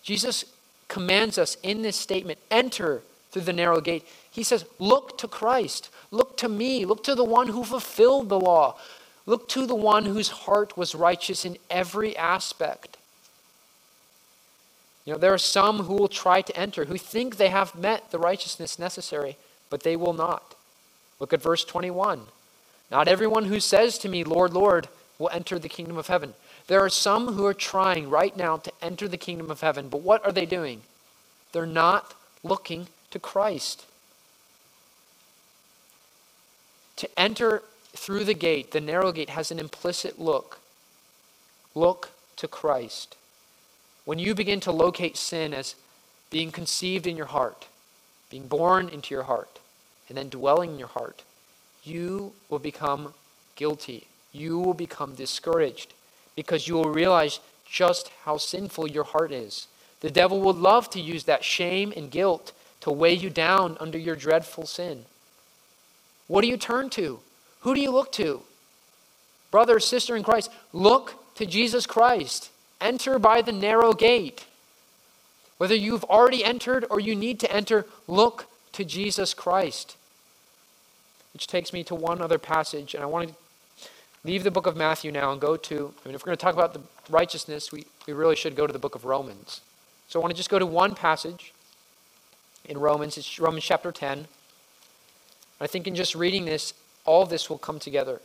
Jesus 0.03 0.45
commands 0.89 1.39
us 1.39 1.57
in 1.63 1.83
this 1.83 1.97
statement 1.97 2.39
enter 2.51 3.03
through 3.31 3.43
the 3.43 3.53
narrow 3.53 3.81
gate. 3.81 4.07
He 4.31 4.43
says, 4.43 4.65
Look 4.79 5.19
to 5.19 5.29
Christ. 5.29 5.91
Look 6.11 6.37
to 6.39 6.49
me. 6.49 6.85
Look 6.85 7.03
to 7.05 7.15
the 7.15 7.25
one 7.25 7.49
who 7.49 7.65
fulfilled 7.65 8.29
the 8.29 8.39
law. 8.39 8.77
Look 9.27 9.49
to 9.51 9.67
the 9.67 9.75
one 9.75 10.05
whose 10.05 10.29
heart 10.29 10.77
was 10.77 10.95
righteous 10.95 11.45
in 11.45 11.57
every 11.71 12.17
aspect. 12.17 12.97
You 15.05 15.13
know, 15.13 15.19
there 15.19 15.35
are 15.35 15.39
some 15.39 15.81
who 15.81 15.95
will 15.95 16.09
try 16.09 16.41
to 16.43 16.57
enter, 16.57 16.87
who 16.87 16.97
think 16.97 17.37
they 17.37 17.51
have 17.51 17.75
met 17.75 18.11
the 18.11 18.19
righteousness 18.19 18.79
necessary, 18.79 19.37
but 19.71 19.83
they 19.83 19.97
will 19.97 20.15
not. 20.15 20.55
Look 21.21 21.33
at 21.33 21.43
verse 21.43 21.65
21. 21.65 22.23
Not 22.91 23.09
everyone 23.09 23.45
who 23.45 23.61
says 23.61 23.99
to 23.99 24.09
me, 24.09 24.25
Lord, 24.25 24.53
Lord, 24.53 24.89
will 25.19 25.31
enter 25.31 25.59
the 25.59 25.69
kingdom 25.69 25.97
of 25.97 26.07
heaven, 26.07 26.35
there 26.67 26.81
are 26.81 26.89
some 26.89 27.35
who 27.35 27.45
are 27.45 27.55
trying 27.55 28.09
right 28.09 28.37
now 28.37 28.57
to 28.57 28.73
enter 28.81 29.07
the 29.07 29.17
kingdom 29.17 29.51
of 29.51 29.61
heaven, 29.61 29.89
but 29.89 30.01
what 30.01 30.25
are 30.25 30.33
they 30.33 30.47
doing? 30.47 30.83
They're 31.53 31.67
not 31.67 32.15
looking 32.43 32.89
to 33.11 33.19
Christ. 33.19 33.85
To 36.97 37.09
enter 37.19 37.63
through 37.93 38.25
the 38.25 38.35
gate, 38.35 38.73
the 38.73 38.81
narrow 38.81 39.13
gate 39.13 39.31
has 39.31 39.51
an 39.51 39.59
implicit 39.59 40.19
look. 40.19 40.59
Look 41.75 42.11
to 42.37 42.49
Christ. 42.49 43.17
When 44.05 44.19
you 44.19 44.35
begin 44.35 44.61
to 44.61 44.73
locate 44.73 45.17
sin 45.17 45.55
as 45.55 45.75
being 46.31 46.51
conceived 46.51 47.07
in 47.07 47.17
your 47.17 47.27
heart, 47.27 47.67
being 48.31 48.47
born 48.47 48.89
into 48.89 49.15
your 49.15 49.25
heart, 49.25 49.59
and 50.09 50.19
then 50.19 50.29
dwelling 50.29 50.73
in 50.73 50.79
your 50.79 50.89
heart, 50.89 51.23
you 51.83 52.33
will 52.49 52.59
become 52.59 53.15
guilty. 53.57 54.07
You 54.33 54.59
will 54.59 54.75
become 54.75 55.15
discouraged 55.15 55.95
because 56.35 56.67
you 56.67 56.75
will 56.75 56.93
realize 56.93 57.41
just 57.71 58.11
how 58.25 58.37
sinful 58.37 58.89
your 58.89 59.05
heart 59.05 59.33
is. 59.33 59.69
The 60.01 60.11
devil 60.11 60.41
would 60.43 60.57
love 60.57 60.91
to 60.91 61.01
use 61.01 61.25
that 61.25 61.45
shame 61.45 61.93
and 61.97 62.11
guilt 62.11 62.53
to 62.81 62.91
weigh 62.91 63.15
you 63.15 63.31
down 63.31 63.77
under 63.81 63.97
your 63.97 64.17
dreadful 64.17 64.67
sin. 64.67 65.05
What 66.27 66.43
do 66.43 66.49
you 66.49 66.57
turn 66.57 66.91
to? 66.91 67.21
Who 67.61 67.75
do 67.75 67.81
you 67.81 67.91
look 67.91 68.13
to? 68.13 68.43
Brother, 69.51 69.79
sister 69.79 70.17
in 70.17 70.23
Christ, 70.23 70.51
look 70.73 71.35
to 71.37 71.47
Jesus 71.47 71.87
Christ. 71.87 72.51
Enter 72.81 73.19
by 73.19 73.43
the 73.43 73.53
narrow 73.53 73.93
gate. 73.93 74.47
Whether 75.59 75.75
you've 75.75 76.05
already 76.05 76.45
entered 76.45 76.85
or 76.91 77.01
you 77.01 77.15
need 77.15 77.41
to 77.41 77.53
enter, 77.53 77.87
look 78.07 78.47
to 78.73 78.85
Jesus 78.85 79.35
Christ. 79.35 79.97
Which 81.33 81.47
takes 81.47 81.73
me 81.73 81.85
to 81.85 81.95
one 81.95 82.21
other 82.21 82.39
passage, 82.39 82.95
and 82.95 83.03
I 83.03 83.07
want 83.07 83.29
to 83.29 83.35
leave 84.25 84.45
the 84.45 84.51
book 84.51 84.67
of 84.67 84.77
Matthew 84.77 85.13
now 85.13 85.33
and 85.33 85.41
go 85.41 85.57
to, 85.57 85.95
I 86.05 86.09
mean, 86.09 86.15
if 86.15 86.23
we're 86.23 86.27
going 86.27 86.39
to 86.39 86.43
talk 86.43 86.55
about 86.55 86.75
the 86.75 86.81
righteousness, 87.11 87.73
we, 87.73 87.87
we 88.07 88.13
really 88.13 88.37
should 88.37 88.57
go 88.57 88.67
to 88.67 88.73
the 88.73 88.79
book 88.79 88.95
of 88.95 89.05
Romans. 89.05 89.61
So 90.09 90.19
I 90.19 90.23
want 90.23 90.33
to 90.33 90.37
just 90.37 90.51
go 90.51 90.59
to 90.59 90.67
one 90.67 90.95
passage 90.95 91.53
in 92.65 92.79
Romans. 92.79 93.19
It's 93.19 93.39
Romans 93.39 93.65
chapter 93.65 93.93
10. 93.93 94.27
I 95.61 95.67
think 95.67 95.87
in 95.87 95.95
just 95.95 96.15
reading 96.15 96.45
this, 96.45 96.75
all 97.05 97.27
this 97.27 97.49
will 97.49 97.59
come 97.59 97.79
together. 97.79 98.21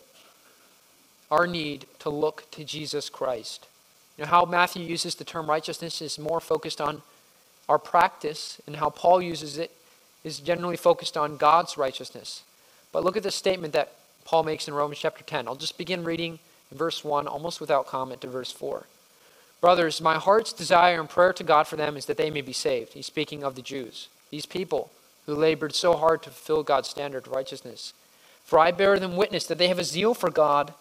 Our 1.29 1.45
need 1.45 1.85
to 1.99 2.09
look 2.09 2.45
to 2.51 2.63
Jesus 2.63 3.09
Christ. 3.09 3.67
Know, 4.19 4.25
how 4.25 4.45
Matthew 4.45 4.83
uses 4.83 5.15
the 5.15 5.23
term 5.23 5.49
righteousness 5.49 6.01
is 6.01 6.19
more 6.19 6.41
focused 6.41 6.81
on 6.81 7.01
our 7.69 7.79
practice, 7.79 8.59
and 8.67 8.75
how 8.75 8.89
Paul 8.89 9.21
uses 9.21 9.57
it 9.57 9.71
is 10.23 10.39
generally 10.39 10.75
focused 10.75 11.15
on 11.15 11.37
God's 11.37 11.77
righteousness. 11.77 12.43
But 12.91 13.03
look 13.03 13.15
at 13.15 13.23
the 13.23 13.31
statement 13.31 13.73
that 13.73 13.93
Paul 14.25 14.43
makes 14.43 14.67
in 14.67 14.73
Romans 14.73 14.99
chapter 14.99 15.23
10. 15.23 15.47
I'll 15.47 15.55
just 15.55 15.77
begin 15.77 16.03
reading 16.03 16.39
in 16.71 16.77
verse 16.77 17.03
1, 17.03 17.27
almost 17.27 17.61
without 17.61 17.87
comment, 17.87 18.21
to 18.21 18.27
verse 18.27 18.51
4. 18.51 18.85
Brothers, 19.61 20.01
my 20.01 20.15
heart's 20.15 20.51
desire 20.51 20.99
and 20.99 21.09
prayer 21.09 21.33
to 21.33 21.43
God 21.43 21.67
for 21.67 21.75
them 21.75 21.95
is 21.95 22.05
that 22.07 22.17
they 22.17 22.29
may 22.29 22.41
be 22.41 22.53
saved. 22.53 22.93
He's 22.93 23.05
speaking 23.05 23.43
of 23.43 23.55
the 23.55 23.61
Jews, 23.61 24.07
these 24.31 24.45
people 24.45 24.91
who 25.25 25.35
labored 25.35 25.75
so 25.75 25.95
hard 25.95 26.23
to 26.23 26.29
fulfill 26.29 26.63
God's 26.63 26.89
standard 26.89 27.27
of 27.27 27.33
righteousness. 27.33 27.93
For 28.45 28.57
I 28.57 28.71
bear 28.71 28.97
them 28.99 29.15
witness 29.15 29.45
that 29.45 29.57
they 29.57 29.67
have 29.67 29.79
a 29.79 29.83
zeal 29.83 30.13
for 30.13 30.31
God, 30.31 30.73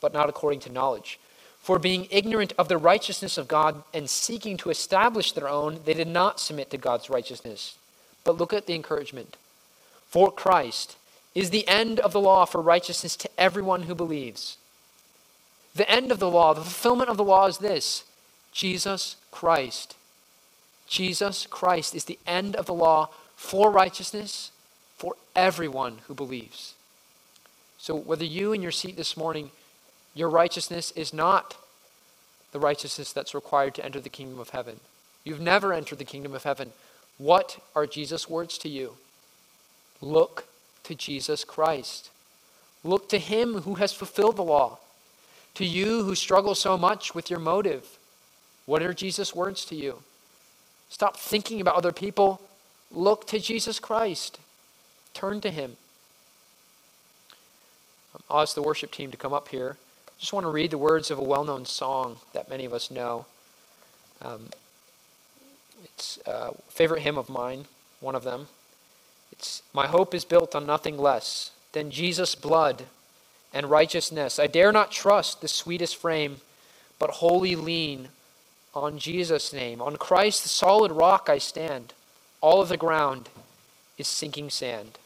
but 0.00 0.12
not 0.12 0.28
according 0.28 0.60
to 0.60 0.72
knowledge. 0.72 1.18
For 1.62 1.78
being 1.78 2.08
ignorant 2.10 2.52
of 2.58 2.68
the 2.68 2.78
righteousness 2.78 3.36
of 3.36 3.48
God 3.48 3.82
and 3.92 4.08
seeking 4.08 4.56
to 4.58 4.70
establish 4.70 5.32
their 5.32 5.48
own, 5.48 5.80
they 5.84 5.94
did 5.94 6.08
not 6.08 6.40
submit 6.40 6.70
to 6.70 6.78
God's 6.78 7.10
righteousness. 7.10 7.76
But 8.24 8.38
look 8.38 8.52
at 8.52 8.66
the 8.66 8.74
encouragement. 8.74 9.36
For 10.08 10.32
Christ, 10.32 10.96
is 11.34 11.50
the 11.50 11.66
end 11.68 12.00
of 12.00 12.12
the 12.12 12.20
law 12.20 12.44
for 12.44 12.60
righteousness 12.60 13.16
to 13.16 13.30
everyone 13.38 13.84
who 13.84 13.94
believes. 13.94 14.56
The 15.74 15.88
end 15.90 16.10
of 16.10 16.18
the 16.18 16.30
law, 16.30 16.52
the 16.52 16.62
fulfillment 16.62 17.08
of 17.08 17.16
the 17.16 17.24
law 17.24 17.46
is 17.46 17.58
this 17.58 18.04
Jesus 18.52 19.16
Christ. 19.30 19.96
Jesus 20.88 21.46
Christ 21.46 21.94
is 21.94 22.04
the 22.04 22.18
end 22.26 22.56
of 22.56 22.66
the 22.66 22.74
law 22.74 23.10
for 23.36 23.70
righteousness 23.70 24.50
for 24.96 25.14
everyone 25.36 25.98
who 26.08 26.14
believes. 26.14 26.74
So, 27.78 27.94
whether 27.94 28.24
you 28.24 28.52
in 28.52 28.60
your 28.60 28.72
seat 28.72 28.96
this 28.96 29.16
morning, 29.16 29.52
your 30.20 30.28
righteousness 30.28 30.92
is 30.92 31.14
not 31.14 31.56
the 32.52 32.60
righteousness 32.60 33.10
that's 33.10 33.34
required 33.34 33.74
to 33.74 33.84
enter 33.84 34.00
the 34.00 34.10
kingdom 34.10 34.38
of 34.38 34.50
heaven, 34.50 34.78
you've 35.24 35.40
never 35.40 35.72
entered 35.72 35.98
the 35.98 36.04
kingdom 36.04 36.34
of 36.34 36.42
heaven. 36.42 36.72
What 37.16 37.58
are 37.74 37.86
Jesus' 37.86 38.28
words 38.28 38.58
to 38.58 38.68
you? 38.68 38.96
Look 40.02 40.44
to 40.84 40.94
Jesus 40.94 41.42
Christ. 41.42 42.10
Look 42.84 43.08
to 43.08 43.18
Him 43.18 43.62
who 43.62 43.76
has 43.76 43.94
fulfilled 43.94 44.36
the 44.36 44.44
law. 44.44 44.78
To 45.54 45.64
you 45.64 46.04
who 46.04 46.14
struggle 46.14 46.54
so 46.54 46.76
much 46.76 47.14
with 47.14 47.30
your 47.30 47.40
motive, 47.40 47.98
what 48.66 48.82
are 48.82 48.92
Jesus' 48.92 49.34
words 49.34 49.64
to 49.66 49.74
you? 49.74 50.02
Stop 50.90 51.16
thinking 51.16 51.62
about 51.62 51.76
other 51.76 51.92
people. 51.92 52.42
Look 52.92 53.26
to 53.28 53.38
Jesus 53.38 53.80
Christ. 53.80 54.38
Turn 55.14 55.40
to 55.40 55.50
him. 55.50 55.76
I'll 58.28 58.42
ask 58.42 58.54
the 58.54 58.62
worship 58.62 58.90
team 58.90 59.10
to 59.12 59.16
come 59.16 59.32
up 59.32 59.48
here. 59.48 59.78
Just 60.20 60.34
want 60.34 60.44
to 60.44 60.50
read 60.50 60.70
the 60.70 60.78
words 60.78 61.10
of 61.10 61.18
a 61.18 61.24
well 61.24 61.44
known 61.44 61.64
song 61.64 62.18
that 62.34 62.50
many 62.50 62.66
of 62.66 62.74
us 62.74 62.90
know. 62.90 63.24
Um, 64.20 64.50
it's 65.82 66.18
a 66.26 66.52
favorite 66.68 67.00
hymn 67.00 67.16
of 67.16 67.30
mine, 67.30 67.64
one 68.00 68.14
of 68.14 68.22
them. 68.22 68.48
It's 69.32 69.62
My 69.72 69.86
hope 69.86 70.14
is 70.14 70.26
built 70.26 70.54
on 70.54 70.66
nothing 70.66 70.98
less 70.98 71.52
than 71.72 71.90
Jesus' 71.90 72.34
blood 72.34 72.84
and 73.54 73.70
righteousness. 73.70 74.38
I 74.38 74.46
dare 74.46 74.72
not 74.72 74.90
trust 74.90 75.40
the 75.40 75.48
sweetest 75.48 75.96
frame, 75.96 76.42
but 76.98 77.10
wholly 77.10 77.56
lean 77.56 78.08
on 78.74 78.98
Jesus' 78.98 79.54
name. 79.54 79.80
On 79.80 79.96
Christ, 79.96 80.42
the 80.42 80.50
solid 80.50 80.92
rock, 80.92 81.28
I 81.30 81.38
stand. 81.38 81.94
All 82.42 82.60
of 82.60 82.68
the 82.68 82.76
ground 82.76 83.30
is 83.96 84.06
sinking 84.06 84.50
sand. 84.50 84.98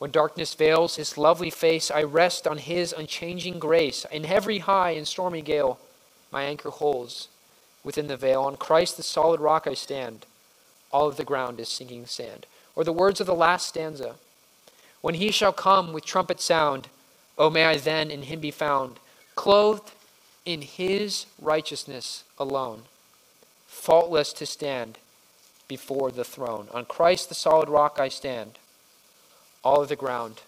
When 0.00 0.10
darkness 0.10 0.54
veils 0.54 0.96
his 0.96 1.18
lovely 1.18 1.50
face, 1.50 1.90
I 1.90 2.02
rest 2.04 2.46
on 2.46 2.56
his 2.56 2.94
unchanging 2.94 3.58
grace. 3.58 4.06
In 4.10 4.24
every 4.24 4.60
high 4.60 4.92
and 4.92 5.06
stormy 5.06 5.42
gale, 5.42 5.78
my 6.32 6.44
anchor 6.44 6.70
holds 6.70 7.28
within 7.84 8.06
the 8.06 8.16
veil. 8.16 8.40
On 8.44 8.56
Christ, 8.56 8.96
the 8.96 9.02
solid 9.02 9.40
rock, 9.40 9.66
I 9.66 9.74
stand. 9.74 10.24
All 10.90 11.06
of 11.06 11.18
the 11.18 11.24
ground 11.24 11.60
is 11.60 11.68
sinking 11.68 12.06
sand. 12.06 12.46
Or 12.74 12.82
the 12.82 12.94
words 12.94 13.20
of 13.20 13.26
the 13.26 13.34
last 13.34 13.68
stanza 13.68 14.14
When 15.02 15.16
he 15.16 15.30
shall 15.30 15.52
come 15.52 15.92
with 15.92 16.06
trumpet 16.06 16.40
sound, 16.40 16.88
O 17.36 17.50
may 17.50 17.66
I 17.66 17.76
then 17.76 18.10
in 18.10 18.22
him 18.22 18.40
be 18.40 18.50
found, 18.50 19.00
clothed 19.34 19.92
in 20.46 20.62
his 20.62 21.26
righteousness 21.38 22.24
alone, 22.38 22.84
faultless 23.66 24.32
to 24.32 24.46
stand 24.46 24.96
before 25.68 26.10
the 26.10 26.24
throne. 26.24 26.68
On 26.72 26.86
Christ, 26.86 27.28
the 27.28 27.34
solid 27.34 27.68
rock, 27.68 27.98
I 28.00 28.08
stand. 28.08 28.58
All 29.62 29.82
of 29.82 29.88
the 29.88 29.96
ground 29.96 30.40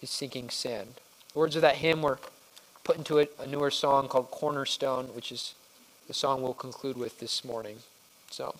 is 0.00 0.10
sinking 0.10 0.50
sand. 0.50 0.94
The 1.32 1.38
words 1.38 1.56
of 1.56 1.62
that 1.62 1.76
hymn 1.76 2.02
were 2.02 2.18
put 2.84 2.96
into 2.96 3.18
it 3.18 3.34
a 3.38 3.46
newer 3.46 3.70
song 3.70 4.08
called 4.08 4.30
Cornerstone, 4.30 5.06
which 5.14 5.30
is 5.30 5.54
the 6.08 6.14
song 6.14 6.42
we'll 6.42 6.54
conclude 6.54 6.96
with 6.96 7.20
this 7.20 7.44
morning. 7.44 7.78
So. 8.30 8.56